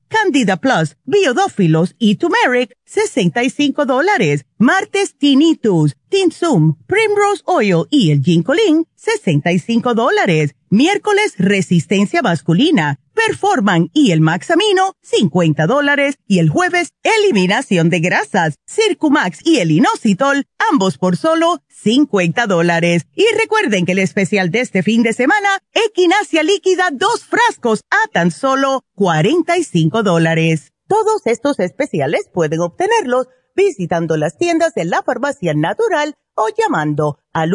[0.11, 4.45] Candida Plus, Biodófilos y Turmeric, 65 dólares.
[4.57, 10.53] Martes, Tinnitus, Tinsum, Primrose Oil y el Ginkolin, 65 dólares.
[10.69, 16.15] Miércoles, Resistencia Masculina, Performan y el Maxamino, 50 dólares.
[16.27, 23.05] Y el jueves, Eliminación de Grasas, Circumax y el Inositol, ambos por solo 50 dólares.
[23.13, 28.07] Y recuerden que el especial de este fin de semana, Equinacia Líquida, dos frascos a
[28.11, 30.73] tan solo 45 dólares.
[30.87, 37.51] Todos estos especiales pueden obtenerlos visitando las tiendas de la farmacia natural o llamando al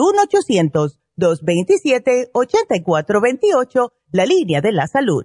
[1.18, 5.24] 1-800-227-8428, la línea de la salud.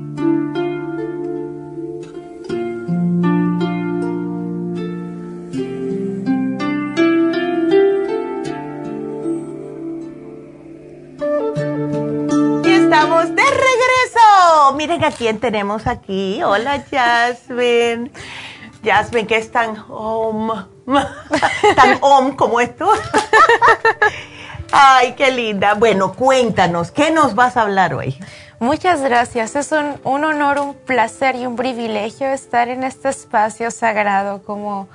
[13.21, 14.73] Estamos de regreso.
[14.75, 16.41] Miren a quién tenemos aquí.
[16.43, 18.11] Hola, Jasmine.
[18.83, 20.49] Jasmine, que es tan om,
[21.75, 22.89] tan om como esto.
[24.71, 25.75] Ay, qué linda.
[25.75, 28.17] Bueno, cuéntanos, ¿qué nos vas a hablar hoy?
[28.59, 29.55] Muchas gracias.
[29.55, 34.43] Es un, un honor, un placer y un privilegio estar en este espacio sagrado.
[34.43, 34.87] Como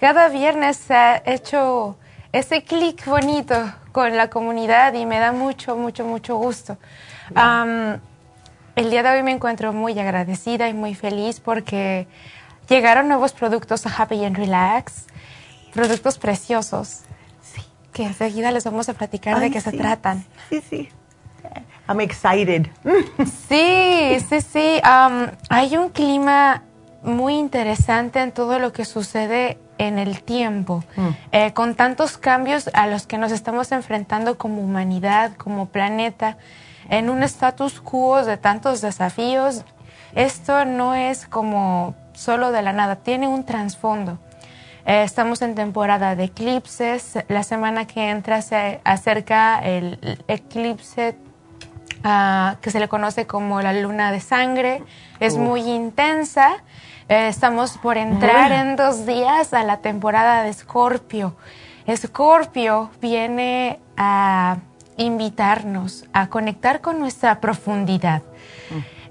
[0.00, 1.96] cada viernes se ha hecho
[2.32, 3.54] ese clic bonito
[3.92, 6.76] con la comunidad y me da mucho, mucho, mucho gusto
[7.34, 12.06] el día de hoy me encuentro muy agradecida y muy feliz porque
[12.68, 15.06] llegaron nuevos productos a Happy and Relax,
[15.72, 17.02] productos preciosos.
[17.42, 17.62] Sí.
[17.92, 20.24] Que enseguida les vamos a platicar de qué se tratan.
[20.48, 20.88] Sí, sí.
[21.88, 22.68] I'm excited.
[23.48, 24.80] sí, sí, sí.
[24.82, 26.62] hay un clima
[27.02, 31.08] muy interesante en todo lo que sucede en el tiempo, mm.
[31.32, 36.36] eh, con tantos cambios a los que nos estamos enfrentando como humanidad, como planeta
[36.88, 39.64] en un status quo de tantos desafíos,
[40.14, 44.18] esto no es como solo de la nada, tiene un trasfondo.
[44.86, 47.18] Eh, estamos en temporada de eclipses.
[47.28, 51.14] La semana que entra se acerca el eclipse
[52.04, 54.82] ah, que se le conoce como la luna de sangre.
[55.20, 56.56] Es muy intensa.
[57.10, 61.36] Eh, estamos por entrar en dos días a la temporada de Escorpio.
[61.86, 64.56] Escorpio viene a
[64.98, 68.22] invitarnos a conectar con nuestra profundidad.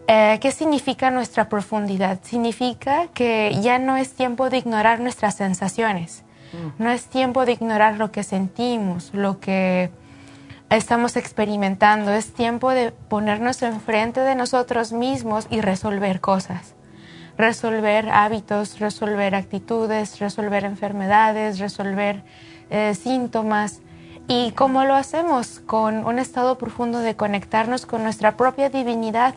[0.07, 2.19] Eh, ¿Qué significa nuestra profundidad?
[2.21, 6.23] Significa que ya no es tiempo de ignorar nuestras sensaciones,
[6.77, 9.91] no es tiempo de ignorar lo que sentimos, lo que
[10.69, 16.77] estamos experimentando, es tiempo de ponernos enfrente de nosotros mismos y resolver cosas
[17.37, 22.23] resolver hábitos, resolver actitudes, resolver enfermedades, resolver
[22.69, 23.81] eh, síntomas.
[24.29, 25.61] ¿Y cómo lo hacemos?
[25.65, 29.35] Con un estado profundo de conectarnos con nuestra propia divinidad.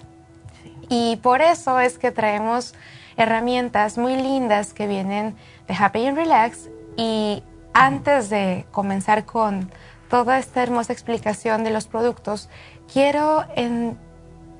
[0.88, 2.74] Y por eso es que traemos
[3.16, 5.36] herramientas muy lindas que vienen
[5.68, 6.70] de Happy and Relax.
[6.96, 9.70] Y antes de comenzar con
[10.08, 12.48] toda esta hermosa explicación de los productos,
[12.92, 13.96] quiero en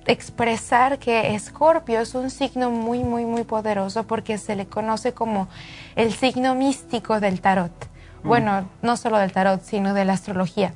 [0.07, 5.49] expresar que Escorpio es un signo muy, muy, muy poderoso porque se le conoce como
[5.97, 7.91] el signo místico del tarot.
[8.23, 10.75] Bueno, no solo del tarot, sino de la astrología.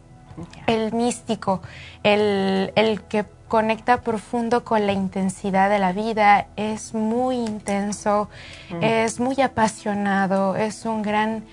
[0.67, 1.61] El místico,
[2.03, 8.29] el, el, que conecta profundo con la intensidad de la vida, es muy intenso,
[8.71, 8.83] mm.
[8.83, 11.45] es muy apasionado, es un gran,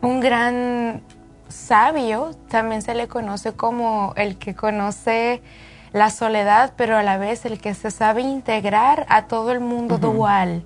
[0.00, 1.02] un gran
[1.48, 5.42] sabio, también se le conoce como el que conoce
[5.92, 9.98] la soledad, pero a la vez el que se sabe integrar a todo el mundo
[9.98, 10.64] dual.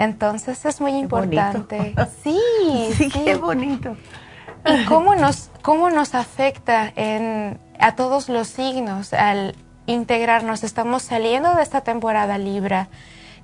[0.00, 1.94] Entonces es muy importante.
[2.24, 2.40] Sí,
[2.96, 3.96] sí, qué bonito.
[4.64, 9.54] ¿Y cómo nos, cómo nos afecta en, a todos los signos al
[9.84, 10.64] integrarnos?
[10.64, 12.88] Estamos saliendo de esta temporada Libra.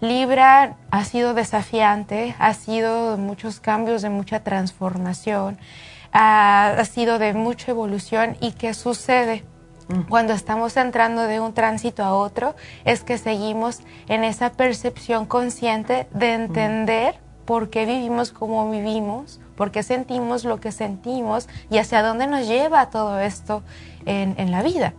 [0.01, 5.59] Libra ha sido desafiante, ha sido de muchos cambios, de mucha transformación,
[6.13, 8.39] ha, ha sido de mucha evolución.
[8.41, 9.45] ¿Y qué sucede?
[10.09, 16.09] Cuando estamos entrando de un tránsito a otro, es que seguimos en esa percepción consciente
[16.13, 22.03] de entender por qué vivimos como vivimos, por qué sentimos lo que sentimos y hacia
[22.03, 23.63] dónde nos lleva todo esto
[24.05, 24.93] en, la vida.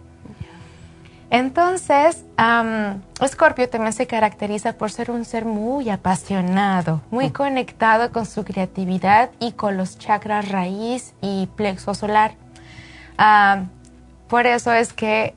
[1.29, 8.25] Entonces, um, Scorpio también se caracteriza por ser un ser muy apasionado, muy conectado con
[8.25, 12.35] su creatividad y con los chakras raíz y plexo solar.
[14.27, 15.33] Por eso es que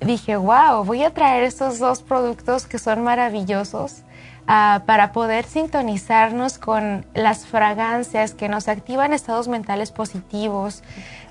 [0.00, 4.02] dije, wow, voy a traer estos dos productos que son maravillosos
[4.46, 10.82] ah, para poder sintonizarnos con las fragancias que nos activan estados mentales positivos,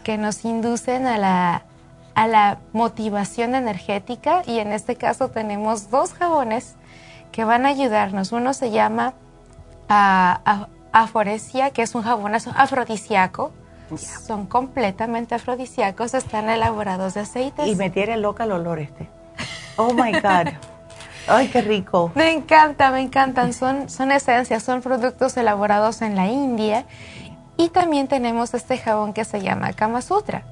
[0.04, 1.64] que nos inducen a la,
[2.14, 4.42] a la motivación energética.
[4.46, 6.76] Y en este caso tenemos dos jabones
[7.32, 8.34] que van a ayudarnos.
[8.34, 9.14] Uno se llama
[9.90, 13.54] uh, Aforesia, que es un jabón afrodisíaco
[13.96, 17.68] son completamente afrodisíacos, están elaborados de aceites.
[17.68, 19.10] Y me tiene loca el olor este.
[19.78, 20.54] Oh my God.
[21.28, 22.12] Ay, qué rico.
[22.16, 23.54] Me encanta, me encantan.
[23.54, 26.86] Son, son esencias, son productos elaborados en la India.
[27.58, 30.44] Y también tenemos este jabón que se llama Kama Sutra.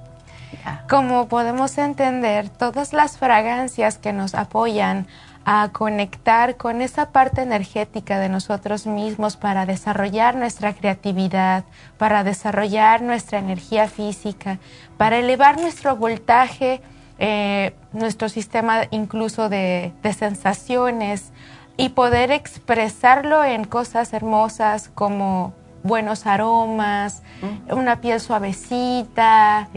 [0.89, 5.07] Como podemos entender, todas las fragancias que nos apoyan
[5.45, 11.65] a conectar con esa parte energética de nosotros mismos para desarrollar nuestra creatividad,
[11.99, 14.57] para desarrollar nuestra energía física,
[14.97, 16.81] para elevar nuestro voltaje,
[17.19, 21.31] eh, nuestro sistema incluso de, sensaciones
[21.77, 25.53] y poder expresarlo en cosas hermosas como
[25.83, 27.21] buenos aromas,
[27.69, 29.69] una piel suavecita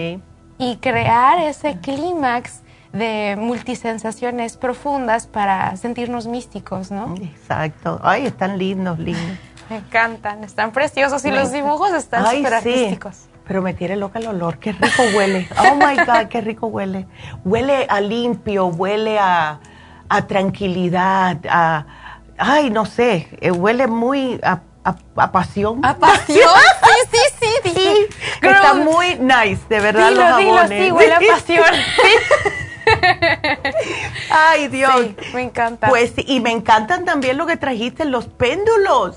[0.56, 2.62] y crear ese clímax
[2.92, 7.14] de multisensaciones profundas para sentirnos místicos, ¿no?
[7.20, 8.00] Exacto.
[8.02, 9.38] Ay, están lindos, lindos.
[9.68, 13.28] Me encantan, están preciosos y los dibujos están súper artísticos.
[13.46, 15.48] Pero me tiene loca el olor, qué rico huele.
[15.58, 17.06] Oh my God, qué rico huele.
[17.44, 19.60] Huele a limpio, huele a,
[20.26, 21.86] tranquilidad, a.
[22.38, 24.60] Ay, no sé, eh, huele muy a,
[25.32, 25.84] pasión.
[25.84, 26.38] ¿A pasión?
[27.10, 27.72] sí, sí, sí.
[27.74, 28.06] sí.
[28.42, 30.84] Está muy nice, de verdad, los jabones.
[30.84, 31.64] sí, huele a pasión.
[34.30, 35.06] Ay, Dios.
[35.34, 35.88] me encanta.
[35.88, 39.16] Pues, y me encantan también lo que trajiste, los péndulos.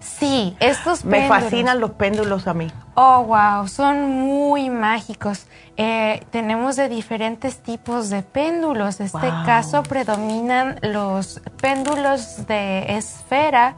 [0.00, 1.22] Sí, estos péndulos.
[1.22, 2.70] Me fascinan los péndulos a mí.
[2.94, 5.46] Oh, wow, son muy mágicos.
[5.76, 9.00] Eh, tenemos de diferentes tipos de péndulos.
[9.00, 13.74] En este caso predominan los péndulos de esfera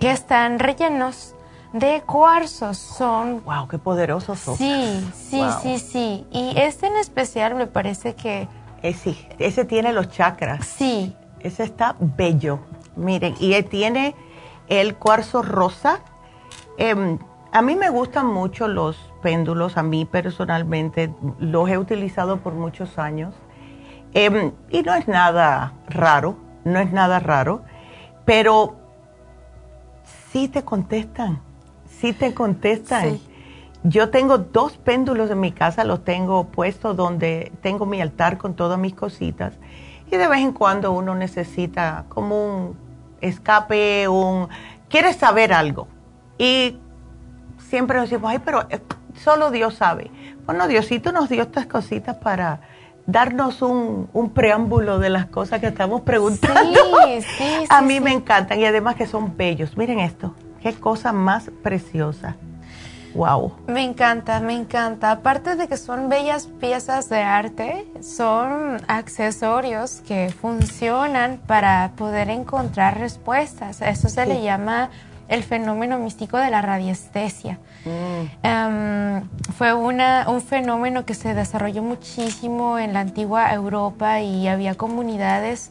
[0.00, 1.34] que están rellenos
[1.72, 2.78] de cuarzos.
[2.78, 3.42] Son.
[3.44, 3.66] ¡Wow!
[3.68, 4.56] ¡Qué poderosos son!
[4.56, 6.26] Sí, sí, sí, sí.
[6.30, 8.48] Y este en especial me parece que.
[8.84, 10.64] Eh, sí, ese tiene los chakras.
[10.64, 11.16] Sí.
[11.40, 12.60] Ese está bello.
[12.94, 14.14] Miren, y él tiene
[14.68, 16.00] el cuarzo rosa.
[16.78, 17.18] Em,
[17.52, 22.98] a mí me gustan mucho los péndulos, a mí personalmente los he utilizado por muchos
[22.98, 23.34] años.
[24.12, 27.62] Em, y no es nada raro, no es nada raro,
[28.24, 28.76] pero
[30.30, 31.40] sí te contestan
[32.04, 33.18] sí te contestan.
[33.84, 38.54] Yo tengo dos péndulos en mi casa, los tengo puestos donde tengo mi altar con
[38.54, 39.52] todas mis cositas.
[40.10, 42.76] Y de vez en cuando uno necesita como un
[43.20, 44.48] escape, un...
[44.88, 45.86] Quieres saber algo.
[46.38, 46.78] Y
[47.58, 48.80] siempre nos decimos, ay, pero eh,
[49.22, 50.10] solo Dios sabe.
[50.46, 52.60] Bueno, Diosito nos dio estas cositas para
[53.06, 56.80] darnos un, un preámbulo de las cosas que estamos preguntando.
[57.04, 59.76] Sí, sí, A mí me encantan y además que son bellos.
[59.76, 62.36] Miren esto, qué cosa más preciosa.
[63.14, 63.52] Wow.
[63.68, 65.12] Me encanta, me encanta.
[65.12, 72.98] Aparte de que son bellas piezas de arte, son accesorios que funcionan para poder encontrar
[72.98, 73.80] respuestas.
[73.82, 74.90] Eso se le llama
[75.28, 77.58] el fenómeno místico de la radiestesia.
[77.84, 78.46] Mm.
[78.46, 84.74] Em, fue una, un fenómeno que se desarrolló muchísimo en la antigua Europa y había
[84.74, 85.70] comunidades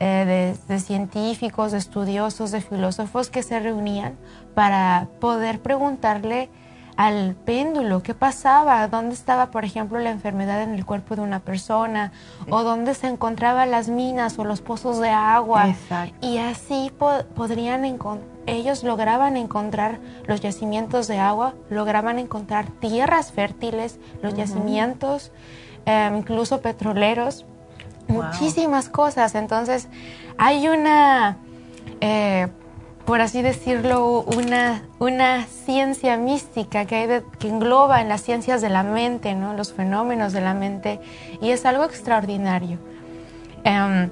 [0.00, 4.16] eh, de, de, científicos, de estudiosos, de filósofos que se reunían
[4.54, 6.48] para poder preguntarle
[6.96, 11.40] al péndulo, qué pasaba, dónde estaba, por ejemplo, la enfermedad en el cuerpo de una
[11.40, 12.12] persona,
[12.50, 15.74] o dónde se encontraban las minas o los pozos de agua.
[16.20, 16.92] Y así
[17.34, 17.84] podrían
[18.46, 25.32] ellos lograban encontrar los yacimientos de agua, lograban encontrar tierras fértiles, los yacimientos,
[25.86, 27.44] em, incluso petroleros,
[28.06, 29.34] muchísimas cosas.
[29.34, 29.88] Entonces,
[30.38, 31.38] hay una...
[32.00, 32.48] Eh,
[33.04, 38.70] por así decirlo, una, una ciencia mística que, hay que engloba en las ciencias de
[38.70, 39.54] la mente, ¿no?
[39.54, 41.00] los fenómenos de la mente,
[41.42, 42.78] y es algo extraordinario.
[43.64, 44.10] Em,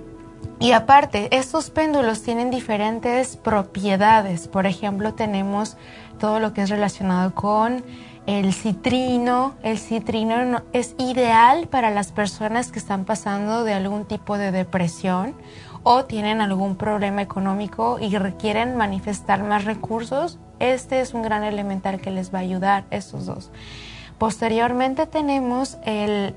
[0.61, 4.47] y aparte, estos péndulos tienen diferentes propiedades.
[4.47, 5.77] Por ejemplo, tenemos
[6.19, 7.83] todo lo que es relacionado con
[8.27, 9.55] el citrino.
[9.63, 15.35] El citrino es ideal para las personas que están pasando de algún tipo de depresión
[15.83, 22.01] o tienen algún problema económico y requieren manifestar más recursos, este es un gran elemental
[22.01, 23.51] que les va a ayudar, estos dos.
[24.19, 26.35] Posteriormente tenemos el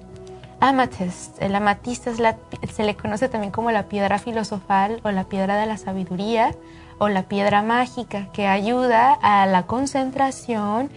[0.59, 1.41] amethyst.
[1.41, 5.77] El amatista se le conoce también como la piedra filosofal o la piedra de la
[5.77, 6.55] sabiduría
[6.97, 10.89] o la piedra mágica que ayuda a la concentración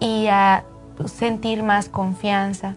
[0.00, 0.64] y a
[1.06, 2.74] sentir más confianza.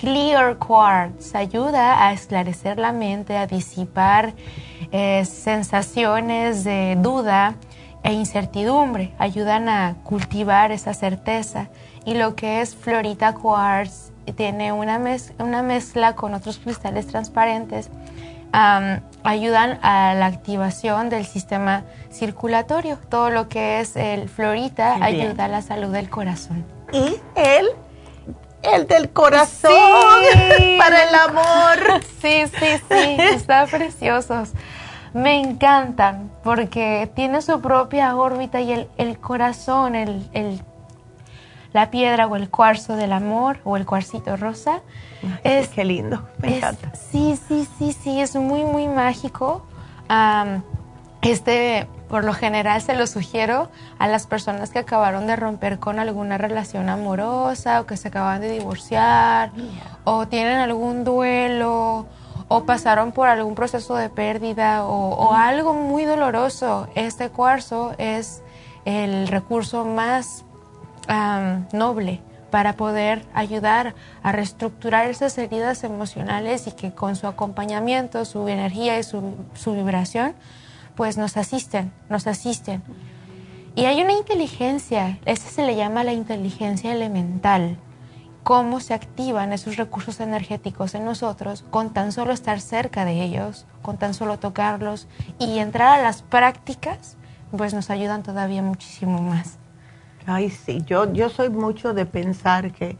[0.00, 4.32] Clear Quartz ayuda a esclarecer la mente, a disipar
[4.92, 7.56] eh, sensaciones de duda
[8.02, 11.68] e incertidumbre, ayudan a cultivar esa certeza.
[12.06, 14.98] Y lo que es Florita Quartz tiene una,
[15.38, 17.90] una mezcla con otros cristales transparentes,
[19.22, 22.96] ayudan a la activación del sistema circulatorio.
[23.10, 26.64] Todo lo que es el Florita ayuda a la salud del corazón.
[26.90, 27.66] Y el
[28.62, 29.72] el del corazón
[30.78, 32.02] para el amor.
[32.20, 34.50] Sí, sí, sí, está preciosos.
[35.12, 40.62] Me encantan porque tiene su propia órbita y el, corazón, el,
[41.72, 44.82] la piedra o el cuarzo del amor o el cuarcito rosa.
[45.42, 46.92] es, qué lindo, me encanta.
[46.94, 49.66] Sí, sí, sí, sí, es muy, muy mágico.
[51.22, 53.70] este por lo general se lo sugiero
[54.00, 58.40] a las personas que acabaron de romper con alguna relación amorosa o que se acaban
[58.40, 59.52] de divorciar
[60.02, 62.06] o tienen algún duelo
[62.48, 66.88] o pasaron por algún proceso de pérdida o, algo muy doloroso.
[66.96, 68.42] Este cuarzo es
[68.84, 70.44] el recurso más
[71.72, 72.20] noble
[72.50, 78.98] para poder ayudar a reestructurar esas heridas emocionales y que con su acompañamiento, su energía
[78.98, 80.34] y su, su vibración,
[81.00, 82.82] pues nos asisten, nos asisten.
[83.74, 87.78] Y hay una inteligencia, esa se le llama la inteligencia elemental,
[88.42, 93.64] cómo se activan esos recursos energéticos en nosotros con tan solo estar cerca de ellos,
[93.80, 95.08] con tan solo tocarlos
[95.38, 97.16] y entrar a las prácticas,
[97.56, 99.56] pues nos ayudan todavía muchísimo más.
[100.26, 102.98] Ay, sí, yo, yo soy mucho de pensar que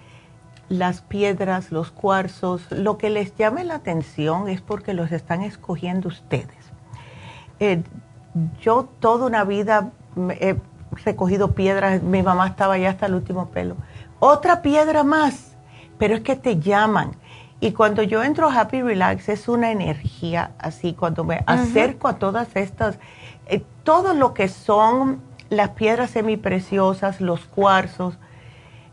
[0.71, 6.09] las piedras, los cuarzos, lo que les llame la atención es porque los están escogiendo
[6.09, 6.60] ustedes.
[7.61, 7.83] Eh,
[8.61, 9.91] yo toda una vida
[10.41, 10.57] he
[11.05, 13.77] recogido piedras, mi mamá estaba ya hasta el último pelo.
[14.19, 15.57] Otra piedra más,
[15.99, 17.13] pero es que te llaman.
[17.61, 22.19] Y cuando yo entro a Happy Relax es una energía así, cuando me acerco a
[22.19, 22.99] todas estas,
[23.47, 25.21] eh, todo lo que son
[25.51, 28.19] las piedras semipreciosas, los cuarzos,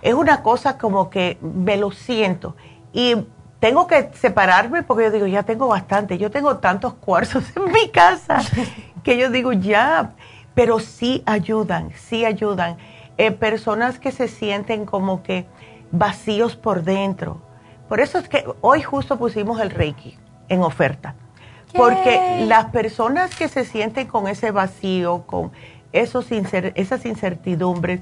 [0.02, 2.56] es una cosa como que me lo siento.
[2.92, 3.16] Y
[3.60, 7.90] tengo que separarme porque yo digo, ya tengo bastante, yo tengo tantos cuarzos en mi
[7.90, 8.40] casa
[9.04, 10.12] que yo digo, ya,
[10.54, 12.78] pero sí ayudan, sí ayudan.
[13.18, 15.46] Eh, personas que se sienten como que
[15.92, 17.42] vacíos por dentro.
[17.88, 20.18] Por eso es que hoy justo pusimos el Reiki
[20.50, 21.16] en oferta.
[21.74, 25.52] Porque las personas que se sienten con ese vacío, con
[25.92, 28.02] esos esas incertidumbres,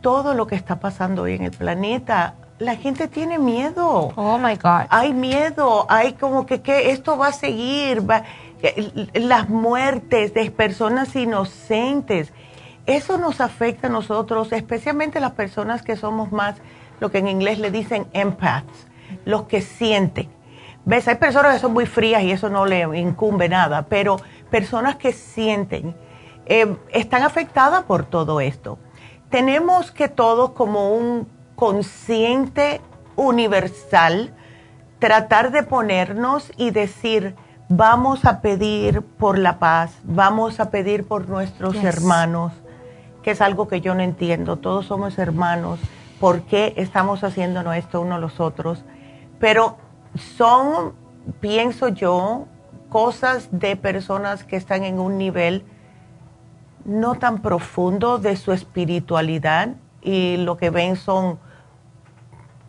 [0.00, 4.12] todo lo que está pasando hoy en el planeta, la gente tiene miedo.
[4.16, 4.86] Oh my God.
[4.88, 8.24] Hay miedo, hay como que, que esto va a seguir, va,
[9.14, 12.32] las muertes de personas inocentes.
[12.86, 16.56] Eso nos afecta a nosotros, especialmente las personas que somos más,
[17.00, 18.86] lo que en inglés le dicen empaths,
[19.24, 20.30] los que sienten.
[20.84, 21.06] ¿Ves?
[21.06, 24.16] Hay personas que son muy frías y eso no le incumbe nada, pero
[24.50, 25.94] personas que sienten
[26.46, 28.78] eh, están afectadas por todo esto.
[29.30, 31.28] Tenemos que todos como un
[31.62, 32.80] consciente
[33.14, 34.34] universal
[34.98, 37.36] tratar de ponernos y decir,
[37.68, 42.52] vamos a pedir por la paz, vamos a pedir por nuestros hermanos,
[43.22, 44.56] que es algo que yo no entiendo.
[44.56, 45.78] Todos somos hermanos.
[46.18, 48.82] ¿Por qué estamos haciendo esto unos los otros?
[49.38, 49.76] Pero
[50.16, 50.94] son,
[51.38, 52.48] pienso yo,
[52.88, 55.64] cosas de personas que están en un nivel
[56.84, 61.38] no tan profundo de su espiritualidad y lo que ven son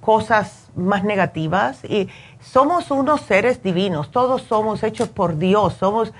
[0.04, 2.10] cosas más negativas y
[2.40, 6.14] somos unos seres divinos, todos somos hechos por Dios, somos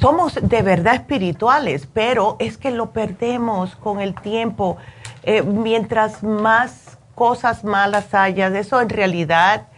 [0.00, 4.78] somos de verdad espirituales, pero es que lo perdemos con el tiempo.
[5.22, 9.68] Eh, mientras más cosas malas haya, eso en realidad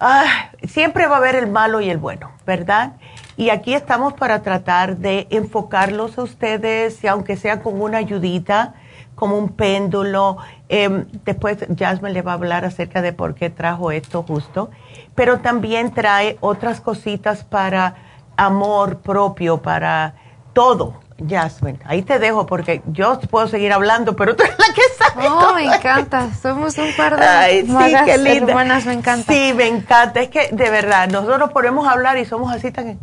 [0.00, 2.94] ah, siempre va a haber el malo y el bueno, ¿verdad?
[3.36, 8.74] Y aquí estamos para tratar de enfocarlos a ustedes, y aunque sea con una ayudita,
[9.14, 10.38] como un péndulo.
[10.68, 14.70] Em, después Jasmine le va a hablar acerca de por qué trajo esto justo,
[15.14, 17.94] pero también trae otras cositas para
[18.36, 20.14] amor propio, para
[20.52, 21.04] todo.
[21.28, 25.28] Jasmine, ahí te dejo porque yo puedo seguir hablando, pero tú eres la que sabe.
[25.28, 26.34] Oh, me encanta.
[26.34, 29.32] Somos un par de Ay, sí, qué hermanas, me encanta.
[29.32, 30.20] Sí, me encanta.
[30.20, 32.98] Es que de verdad, nosotros podemos hablar y somos así tan.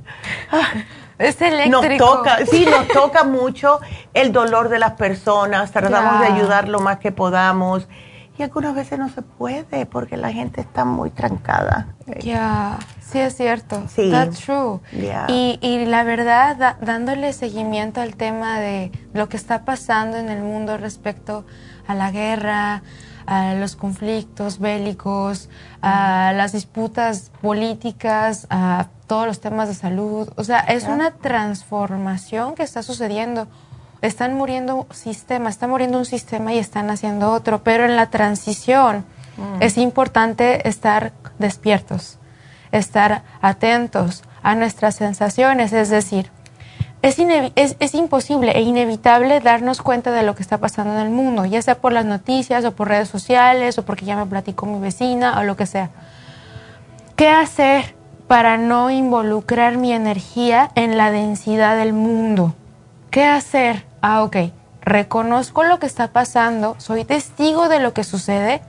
[0.52, 0.74] Ah,
[1.22, 2.06] es eléctrico.
[2.06, 3.80] Nos toca, sí, nos toca mucho
[4.14, 5.72] el dolor de las personas.
[5.72, 7.88] Tratamos de ayudar lo más que podamos
[8.38, 11.96] y algunas veces no se puede porque la gente está muy trancada.
[12.22, 13.84] Ya, sí es cierto.
[13.88, 14.10] Sí.
[14.10, 14.80] That's true.
[15.28, 20.42] Y, y, la verdad, dándole seguimiento al tema de lo que está pasando en el
[20.42, 21.46] mundo respecto
[21.88, 22.84] a la guerra,
[23.26, 25.50] a los conflictos bélicos,
[25.82, 30.30] a las disputas políticas, a todos los temas de salud.
[30.36, 33.48] O sea, es una transformación que está sucediendo
[34.02, 39.06] están muriendo sistemas, está muriendo un sistema y están haciendo otro, pero en la transición
[39.38, 39.62] mm.
[39.62, 42.18] es importante estar despiertos,
[42.72, 46.32] estar atentos a nuestras sensaciones, es decir,
[47.02, 47.18] es,
[47.56, 51.46] es, es, imposible e inevitable darnos cuenta de lo que está pasando en el mundo,
[51.46, 54.80] ya sea por las noticias o por redes sociales o porque ya me platicó mi
[54.80, 55.90] vecina o lo que sea.
[57.16, 57.96] ¿Qué hacer
[58.28, 62.54] para no involucrar mi energía en la densidad del mundo?
[63.10, 64.38] ¿Qué hacer ah, ok,
[64.82, 68.62] reconozco lo que está pasando, soy testigo de lo que sucede,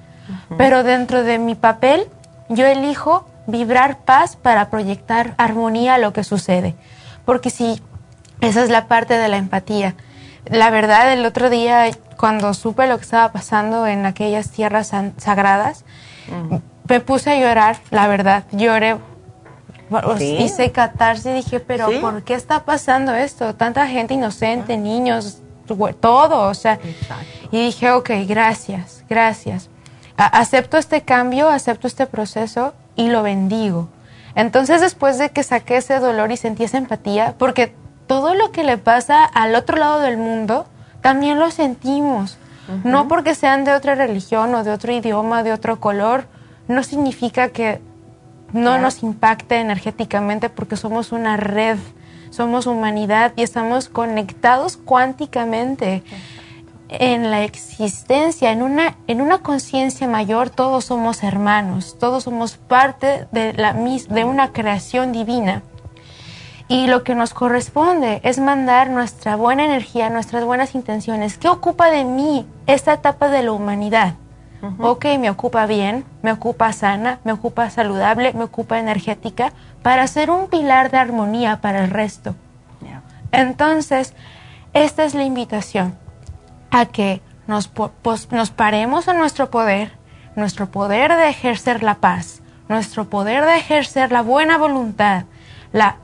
[0.57, 2.09] pero dentro de mi papel
[2.49, 6.77] yo elijo vibrar paz para proyectar armonía a lo que sucede.
[7.25, 7.83] Porque si
[8.43, 9.95] esa es la parte de la empatía.
[10.45, 15.85] La verdad, el otro día, cuando supe lo que estaba pasando en aquellas tierras sagradas,
[16.89, 18.97] me puse a llorar, la verdad, lloré
[20.21, 23.55] Hice catarse y dije, pero ¿por qué está pasando esto?
[23.55, 25.39] Tanta gente inocente, niños,
[26.01, 26.79] todo, o sea.
[27.51, 29.69] Y dije, ok, gracias, gracias.
[30.17, 33.89] acepto este cambio, acepto este proceso y lo bendigo.
[34.35, 37.75] Entonces, después de que saqué ese dolor y sentí esa empatía, porque
[38.13, 40.67] todo lo que le pasa al otro lado del mundo,
[41.01, 42.37] también lo sentimos.
[42.85, 46.27] No porque sean de otra religión o de otro idioma, de otro color,
[46.69, 47.81] no significa que
[48.53, 51.79] no nos impacte energéticamente porque somos una red,
[52.29, 56.03] somos humanidad y estamos conectados cuánticamente
[56.91, 63.27] en la existencia, en una, en una conciencia mayor, todos somos hermanos, todos somos parte
[63.33, 65.63] de, la, de una creación divina.
[66.73, 71.37] Y lo que nos corresponde es mandar nuestra buena energía, nuestras buenas intenciones.
[71.37, 74.15] ¿Qué ocupa de mí esta etapa de la humanidad?
[74.79, 80.31] Ok, me ocupa bien, me ocupa sana, me ocupa saludable, me ocupa energética, para ser
[80.31, 82.37] un pilar de armonía para el resto.
[83.33, 84.15] Entonces,
[84.73, 85.95] esta es la invitación
[86.71, 87.71] a que nos,
[88.31, 89.93] nos paremos a nuestro poder,
[90.37, 92.41] nuestro poder de ejercer la paz,
[92.71, 95.25] nuestro poder de ejercer la buena voluntad,
[95.73, 95.97] la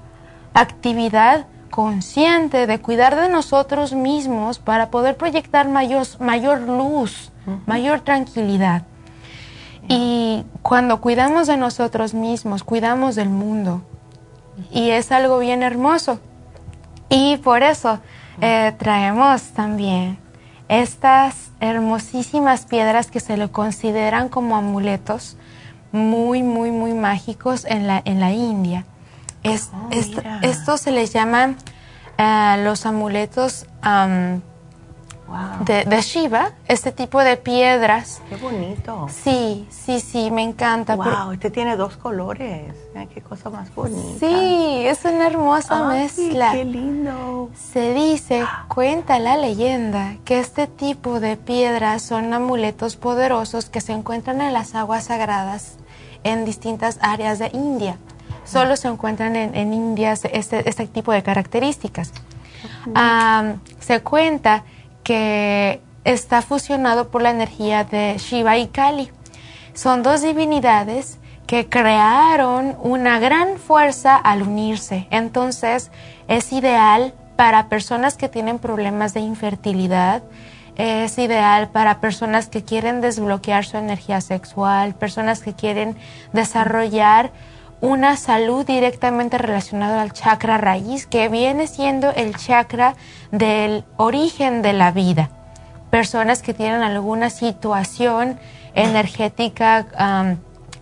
[0.55, 7.31] actividad consciente de cuidar de nosotros mismos para poder proyectar mayor, mayor luz,
[7.67, 8.83] mayor tranquilidad.
[9.89, 13.83] Y cuando cuidamos de nosotros mismos, cuidamos del mundo.
[14.71, 16.21] Y es algo bien hermoso.
[17.09, 18.01] Y por eso
[18.41, 20.19] eh, traemos también
[20.69, 25.37] estas hermosísimas piedras que se le consideran como amuletos
[25.93, 28.85] muy, muy, muy mágicos en la, en la India.
[29.43, 29.89] Es, Oh,
[30.43, 31.57] esto, se les llaman
[32.19, 34.41] eh, los amuletos am,
[35.65, 38.23] de, de Shiva, este tipo de piedras.
[38.29, 39.09] Qué bonito.
[39.11, 40.97] Sí, sí, sí, me encanta.
[40.97, 42.75] Wow, este tiene dos colores.
[42.97, 44.19] Ay, qué cosa más bonita.
[44.19, 46.53] Sí, es una hermosa Ay, mezcla.
[46.53, 47.51] Qué lindo.
[47.55, 53.93] Se dice, cuenta la leyenda, que este tipo de piedras son amuletos poderosos que se
[53.93, 55.77] encuentran en las aguas sagradas
[56.25, 57.99] en distintas áreas de India.
[58.49, 62.13] Solo se encuentran en, en India este, este tipo de características.
[63.79, 64.65] Se cuenta
[65.03, 69.11] que está fusionado por la energía de Shiva y Kali.
[69.75, 75.07] Son dos divinidades que crearon una gran fuerza al unirse.
[75.11, 75.91] Entonces
[76.27, 80.23] es ideal para personas que tienen problemas de infertilidad,
[80.77, 85.97] es ideal para personas que quieren desbloquear su energía sexual, personas que quieren
[86.33, 87.31] desarrollar
[87.81, 92.95] una salud directamente relacionada al chakra raíz, que viene siendo el chakra
[93.31, 95.31] del origen de la vida.
[95.91, 98.39] Personas que tienen alguna situación
[98.75, 100.39] energética am,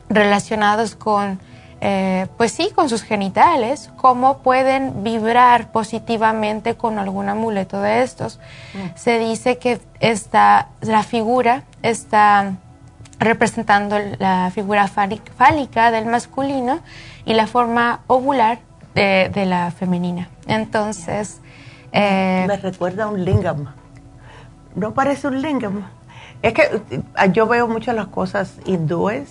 [0.09, 1.39] relacionados con,
[1.81, 8.41] eh, pues sí, con sus genitales, cómo pueden vibrar positivamente con algún amuleto de estos.
[8.95, 12.55] Se dice que esta, la figura está
[13.19, 16.81] representando la figura fáli- fálica del masculino
[17.25, 18.59] y la forma ovular
[18.95, 20.29] de, la femenina.
[20.47, 21.41] Entonces,
[21.93, 23.67] eh, Me recuerda a un lingam.
[24.75, 25.85] No parece un lingam.
[26.43, 27.03] Es que eh,
[27.33, 29.31] yo veo muchas las cosas hindúes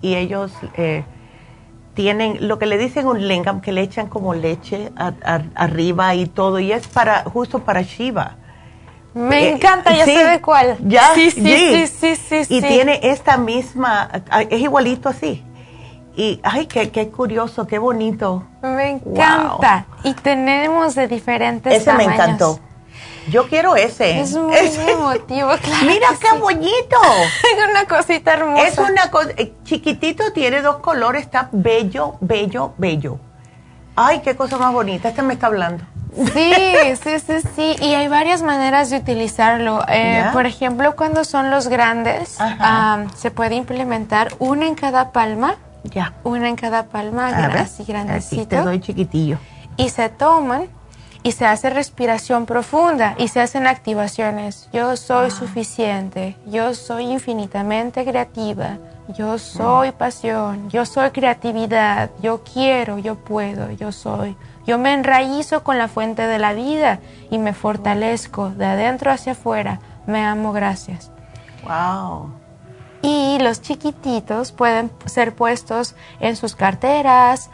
[0.00, 1.04] y ellos eh,
[1.94, 4.92] tienen lo que le dicen un lingam, que le echan como leche
[5.54, 8.36] arriba y todo, y es para justo para Shiva.
[9.14, 10.76] Me Eh, encanta, ya de cuál.
[10.80, 14.10] Ya, sí, sí, sí, sí, sí, Y tiene esta misma,
[14.50, 15.44] es igualito así.
[16.16, 18.44] Y, ay, qué, qué curioso, qué bonito.
[18.62, 19.86] Me encanta.
[20.04, 22.60] Y tenemos de diferentes Ese me encantó.
[23.30, 24.20] Yo quiero ese.
[24.20, 24.54] Es muy
[24.88, 25.86] emotivo, claro.
[25.86, 26.96] Mira qué bonito.
[27.56, 28.66] Es una cosita hermosa.
[28.66, 33.18] Es una cosa, eh, chiquitito, tiene dos colores, está bello, bello, bello.
[33.96, 35.84] Ay, qué cosa más bonita, este me está hablando.
[36.14, 36.52] Sí,
[37.02, 37.76] sí, sí, sí.
[37.80, 39.80] Y hay varias maneras de utilizarlo.
[39.88, 40.24] Eh.
[40.32, 45.56] Por ejemplo, cuando son los grandes, ah, se puede implementar una en cada palma.
[45.84, 46.14] Ya.
[46.24, 48.46] Una en cada palma, ver, así grandecito.
[48.46, 49.38] te doy chiquitillo.
[49.76, 50.68] y se toman
[51.24, 54.68] y se hace respiración profunda y se hacen activaciones.
[54.72, 58.78] Yo soy suficiente, yo soy infinitamente creativa,
[59.16, 64.36] yo soy pasión, yo soy creatividad, yo quiero, yo puedo, yo soy.
[64.66, 67.00] Yo me enraízo con la fuente de la vida
[67.30, 69.80] y me fortalezco de adentro hacia afuera.
[70.06, 71.10] Me amo, gracias.
[71.64, 72.30] Wow.
[73.02, 77.50] Y los chiquititos pueden ser puestos en sus carteras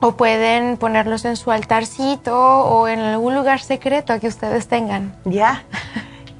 [0.00, 5.16] o pueden ponerlos en su altarcito o en algún lugar secreto que ustedes tengan.
[5.24, 5.62] Ya.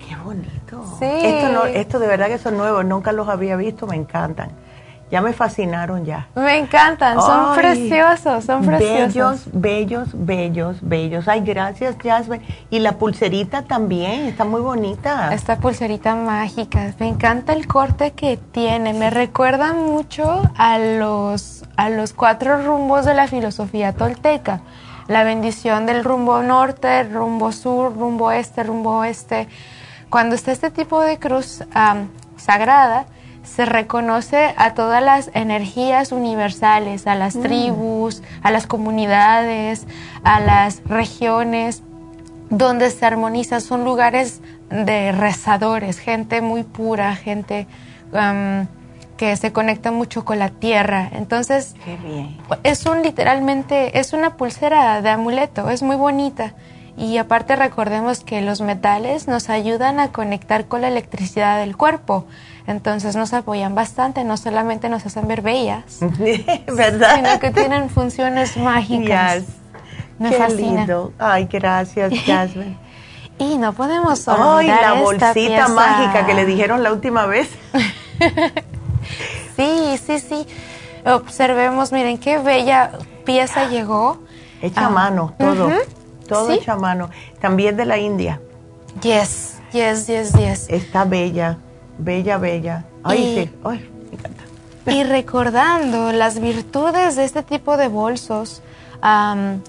[0.06, 0.84] Qué bonito.
[0.98, 1.06] Sí.
[1.06, 4.50] Esto, no, esto de verdad que son nuevos, nunca los había visto, me encantan.
[5.14, 6.26] Ya me fascinaron ya.
[6.34, 9.12] Me encantan, son Ay, preciosos, son preciosos.
[9.12, 11.28] Bellos, bellos, bellos, bellos.
[11.28, 12.44] Ay, gracias, Jasmine.
[12.68, 15.32] Y la pulserita también, está muy bonita.
[15.32, 21.90] Esta pulserita mágica, me encanta el corte que tiene, me recuerda mucho a los, a
[21.90, 24.62] los cuatro rumbos de la filosofía tolteca.
[25.06, 29.46] La bendición del rumbo norte, rumbo sur, rumbo este, rumbo oeste.
[30.10, 33.06] Cuando está este tipo de cruz am, sagrada,
[33.44, 37.42] se reconoce a todas las energías universales, a las Mm.
[37.42, 39.86] tribus, a las comunidades,
[40.24, 41.82] a las regiones,
[42.50, 43.60] donde se armoniza.
[43.60, 44.40] Son lugares
[44.70, 47.66] de rezadores, gente muy pura, gente
[48.12, 48.66] um,
[49.16, 51.08] que se conecta mucho con la tierra.
[51.12, 52.36] Entonces, Qué bien.
[52.64, 56.54] es un literalmente, es una pulsera de amuleto, es muy bonita.
[56.96, 62.24] Y aparte recordemos que los metales nos ayudan a conectar con la electricidad del cuerpo.
[62.66, 65.98] Entonces nos apoyan bastante, no solamente nos hacen ver bellas,
[66.72, 67.16] ¿Verdad?
[67.16, 69.40] sino que tienen funciones mágicas.
[69.40, 69.44] Yes.
[70.18, 70.80] Me Qué fascina.
[70.82, 71.12] lindo.
[71.18, 72.78] Ay, gracias, Jasmine.
[73.38, 74.36] Y no podemos Ay,
[74.70, 75.68] olvidar la esta bolsita pieza.
[75.68, 77.48] mágica que le dijeron la última vez.
[79.56, 80.46] Sí, sí, sí.
[81.04, 82.92] Observemos, miren qué bella
[83.24, 84.18] pieza llegó.
[84.62, 85.66] Hecha a Ah, mano, todo.
[85.68, 85.76] ujú.
[86.28, 86.54] Todo Sí.
[86.54, 87.10] hecha a mano.
[87.40, 88.40] También de la India.
[89.02, 90.66] Yes, yes, yes, yes.
[90.68, 91.58] Está bella,
[91.98, 92.84] bella, bella.
[93.02, 93.50] Ay, Y- sí.
[93.64, 94.42] Ay, me encanta.
[94.86, 98.62] Y recordando las virtudes de este tipo de bolsos,
[99.00, 99.60] am,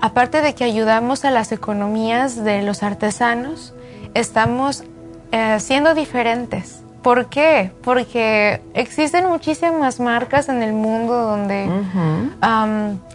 [0.00, 3.74] aparte de que ayudamos a las economías de los artesanos,
[4.14, 4.84] estamos
[5.32, 6.79] eh, siendo diferentes.
[7.02, 7.72] ¿Por qué?
[7.82, 11.68] Porque existen muchísimas marcas en el mundo donde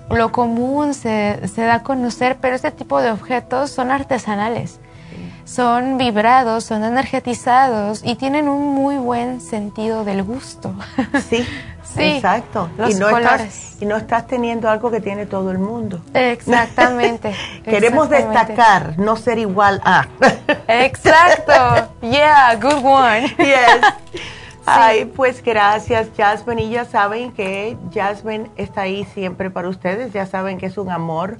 [0.09, 4.79] lo común se, se, da a conocer, pero este tipo de objetos son artesanales,
[5.43, 10.73] son vibrados, son energetizados y tienen un muy buen sentido del gusto.
[11.29, 11.45] Sí,
[11.95, 12.69] sí exacto.
[12.87, 16.01] y, no Estás, y no estás teniendo algo que tiene todo el mundo.
[16.13, 17.33] Exactamente.
[17.63, 20.07] Queremos destacar, no ser igual a.
[20.67, 21.89] exacto.
[22.01, 23.35] Yeah, good one.
[23.45, 24.21] Yes.
[24.65, 26.63] Ay, pues gracias, Jasmine.
[26.63, 30.11] Y ya saben que Jasmine está ahí siempre para ustedes.
[30.11, 31.37] Ya saben que es un amor.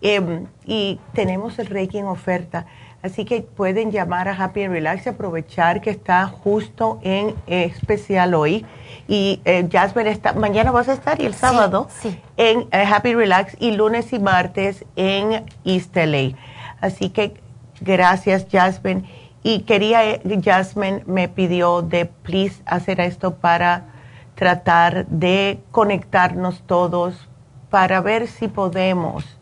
[0.00, 2.66] Em, y tenemos el Reiki en oferta.
[3.02, 8.34] Así que pueden llamar a Happy and Relax y aprovechar que está justo en especial
[8.34, 8.64] hoy.
[9.08, 11.88] Y eh, Jasmine está, mañana vas a estar y el sábado
[12.36, 16.36] en eh, Happy Relax y lunes y martes en East LA.
[16.80, 17.34] Así que
[17.80, 19.04] gracias, Jasmine.
[19.42, 23.86] Y quería, eh, Jasmine me pidió de please hacer esto para
[24.34, 27.28] tratar de conectarnos todos
[27.70, 29.38] para ver si podemos,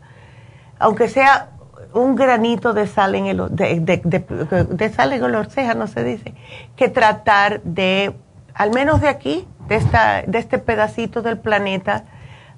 [0.79, 1.49] aunque sea
[1.93, 6.33] un granito de sal en el de, de, sal en el orceja, no se dice,
[6.75, 8.15] que tratar de,
[8.53, 12.05] al menos de aquí, de, esta, de este pedacito del planeta,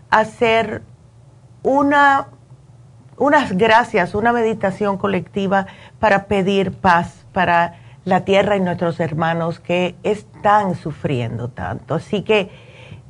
[0.09, 0.83] hacer
[1.63, 2.27] una,
[3.17, 5.67] unas gracias, una meditación colectiva
[5.99, 11.95] para pedir paz para la tierra y nuestros hermanos que están sufriendo tanto.
[11.95, 12.51] Así que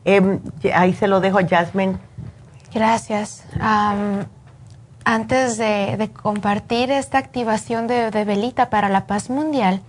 [0.06, 0.40] em,
[0.74, 1.98] ahí se lo dejo a Jasmine.
[2.74, 3.44] Gracias.
[5.06, 9.82] antes de, compartir esta activación de, velita para la paz mundial,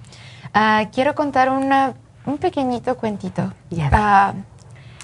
[0.52, 1.94] ah, quiero contar una,
[2.26, 3.52] un pequeñito cuentito.
[3.92, 4.34] Ah,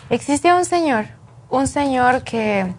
[0.09, 1.07] existe un señor,
[1.49, 2.73] un señor que,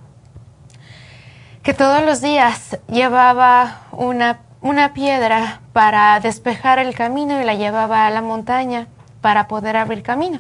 [1.64, 8.06] que todos los días llevaba una una piedra para despejar el camino y la llevaba
[8.06, 8.88] a la montaña
[9.22, 10.40] para poder abrir camino.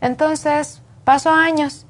[0.00, 1.86] Entonces pasó años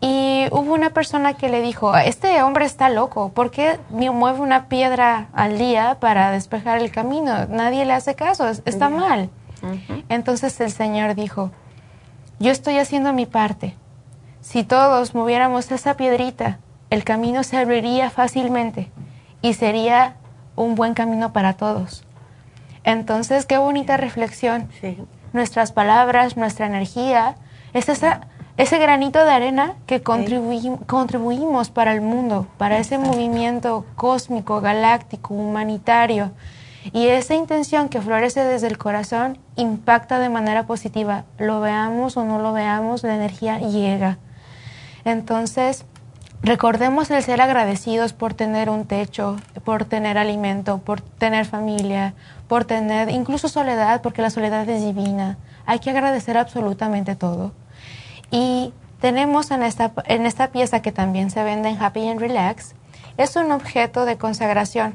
[0.00, 4.68] y hubo una persona que le dijo, este hombre está loco, ¿por qué mueve una
[4.68, 7.46] piedra al día para despejar el camino?
[7.46, 9.30] Nadie le hace caso, está mal.
[10.08, 11.50] Entonces el Señor dijo,
[12.38, 13.74] yo estoy haciendo mi parte.
[14.40, 16.58] Si todos moviéramos esa piedrita,
[16.90, 18.90] el camino se abriría fácilmente
[19.42, 20.16] y sería
[20.56, 22.04] un buen camino para todos.
[22.84, 24.68] Entonces, qué bonita reflexión.
[25.32, 27.36] Nuestras palabras, nuestra energía,
[27.74, 34.60] es esa, ese granito de arena que contribuimos para el mundo, para ese movimiento cósmico,
[34.60, 36.30] galáctico, humanitario.
[36.92, 41.24] Y esa intención que florece desde el corazón impacta de manera positiva.
[41.38, 44.18] Lo veamos o no lo veamos, la energía llega.
[45.04, 45.84] Entonces,
[46.40, 52.14] Recordemos el ser agradecidos por tener un techo, por tener alimento, por tener familia,
[52.46, 55.36] por tener incluso soledad, porque la soledad es divina.
[55.66, 57.52] Hay que agradecer absolutamente todo.
[58.30, 62.74] Y tenemos en esta, en esta pieza que también se vende en Happy and Relax,
[63.16, 64.94] es un objeto de consagración.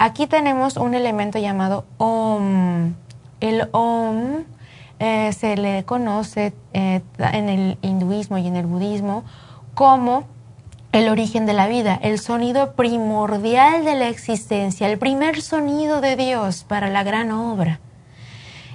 [0.00, 2.94] Aquí tenemos un elemento llamado Om.
[3.40, 4.44] El Om
[5.00, 9.24] eh, se le conoce eh, en el hinduismo y en el budismo
[9.74, 10.24] como
[10.92, 16.14] el origen de la vida, el sonido primordial de la existencia, el primer sonido de
[16.14, 17.80] Dios para la gran obra.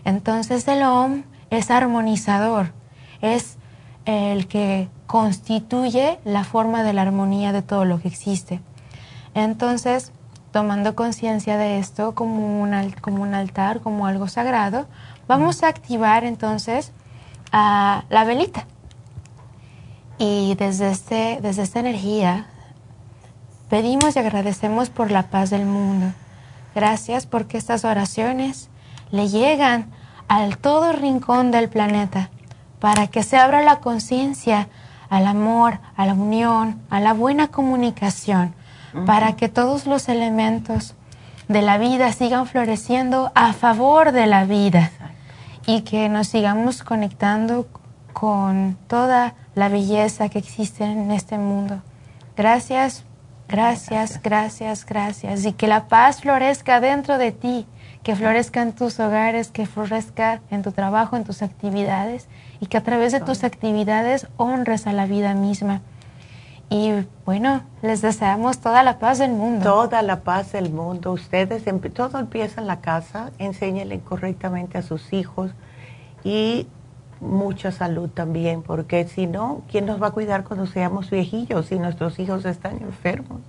[0.05, 2.73] Entonces el OM es armonizador,
[3.21, 3.57] es
[4.05, 8.59] el que constituye la forma de la armonía de todo lo que existe.
[9.33, 10.11] Entonces,
[10.53, 14.85] tomando conciencia de esto como un, como un altar, como algo sagrado,
[15.27, 16.93] vamos a activar entonces
[17.51, 18.67] la velita.
[20.19, 22.45] Y desde, este, desde esta energía
[23.67, 26.13] pedimos y agradecemos por la paz del mundo.
[26.75, 28.69] Gracias porque estas oraciones
[29.09, 29.91] le llegan
[30.27, 32.29] al todo rincón del planeta
[32.79, 34.67] para que se abra la conciencia
[35.09, 38.53] al amor, a la unión, a la buena comunicación,
[39.05, 40.95] para que todos los elementos
[41.47, 44.91] de la vida sigan floreciendo a favor de la vida
[45.65, 47.67] y que nos sigamos conectando
[48.13, 51.81] con toda la belleza que existe en este mundo.
[52.35, 53.03] Gracias,
[53.47, 55.45] gracias, gracias, gracias.
[55.45, 57.65] Y que la paz florezca dentro de ti,
[58.03, 62.27] que florezca en tus hogares, que florezca en tu trabajo, en tus actividades
[62.59, 65.81] y que a través de tus actividades honres a la vida misma.
[66.73, 69.63] Y bueno, les deseamos toda la paz del mundo.
[69.63, 71.11] Toda la paz del mundo.
[71.11, 75.51] Ustedes, todo empieza en la casa, enséñenle correctamente a sus hijos
[76.23, 76.65] y
[77.21, 81.77] mucha salud también, porque si no, ¿quién nos va a cuidar cuando seamos viejillos si
[81.77, 83.41] nuestros hijos están enfermos?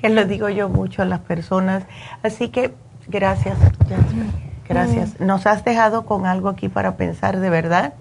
[0.00, 1.84] Que lo digo yo mucho a las personas.
[2.22, 2.74] Así que
[3.08, 3.58] Gracias,
[4.68, 5.20] Gracias.
[5.20, 7.94] Nos has dejado con algo aquí para pensar de verdad.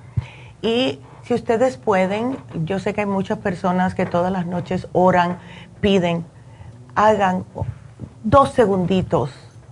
[0.61, 0.99] Y
[1.33, 5.37] ustedes pueden, yo sé que hay muchas personas que todas las noches oran,
[5.79, 6.25] piden,
[6.95, 7.45] hagan
[8.23, 9.31] dos segunditos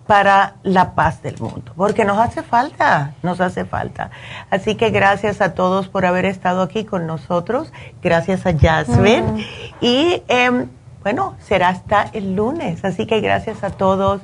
[0.10, 4.10] para la paz del mundo, porque nos hace falta, nos hace falta.
[4.50, 7.72] Así que gracias a todos por haber estado aquí con nosotros,
[8.02, 9.40] gracias a Jasmine mm.
[9.82, 10.68] y em,
[11.04, 14.22] bueno, será hasta el lunes, así que gracias a todos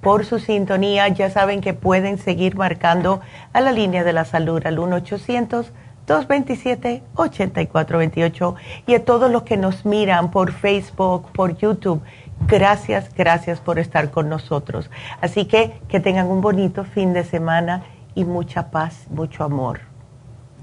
[0.00, 3.20] por su sintonía, ya saben que pueden seguir marcando
[3.52, 5.72] a la línea de la salud al 1 800
[6.08, 8.54] 227-8428
[8.86, 12.00] y a todos los que nos miran por Facebook, por YouTube.
[12.46, 14.90] Gracias, gracias por estar con nosotros.
[15.20, 19.80] Así que que tengan un bonito fin de semana y mucha paz, mucho amor.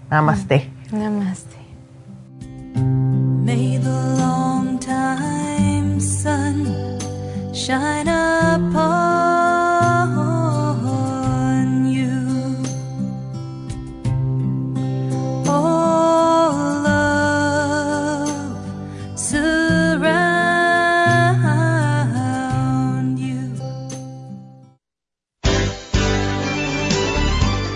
[0.10, 0.72] Namaste.
[0.92, 1.58] Namaste.
[3.46, 6.66] May the long time sun
[7.54, 8.86] shine upon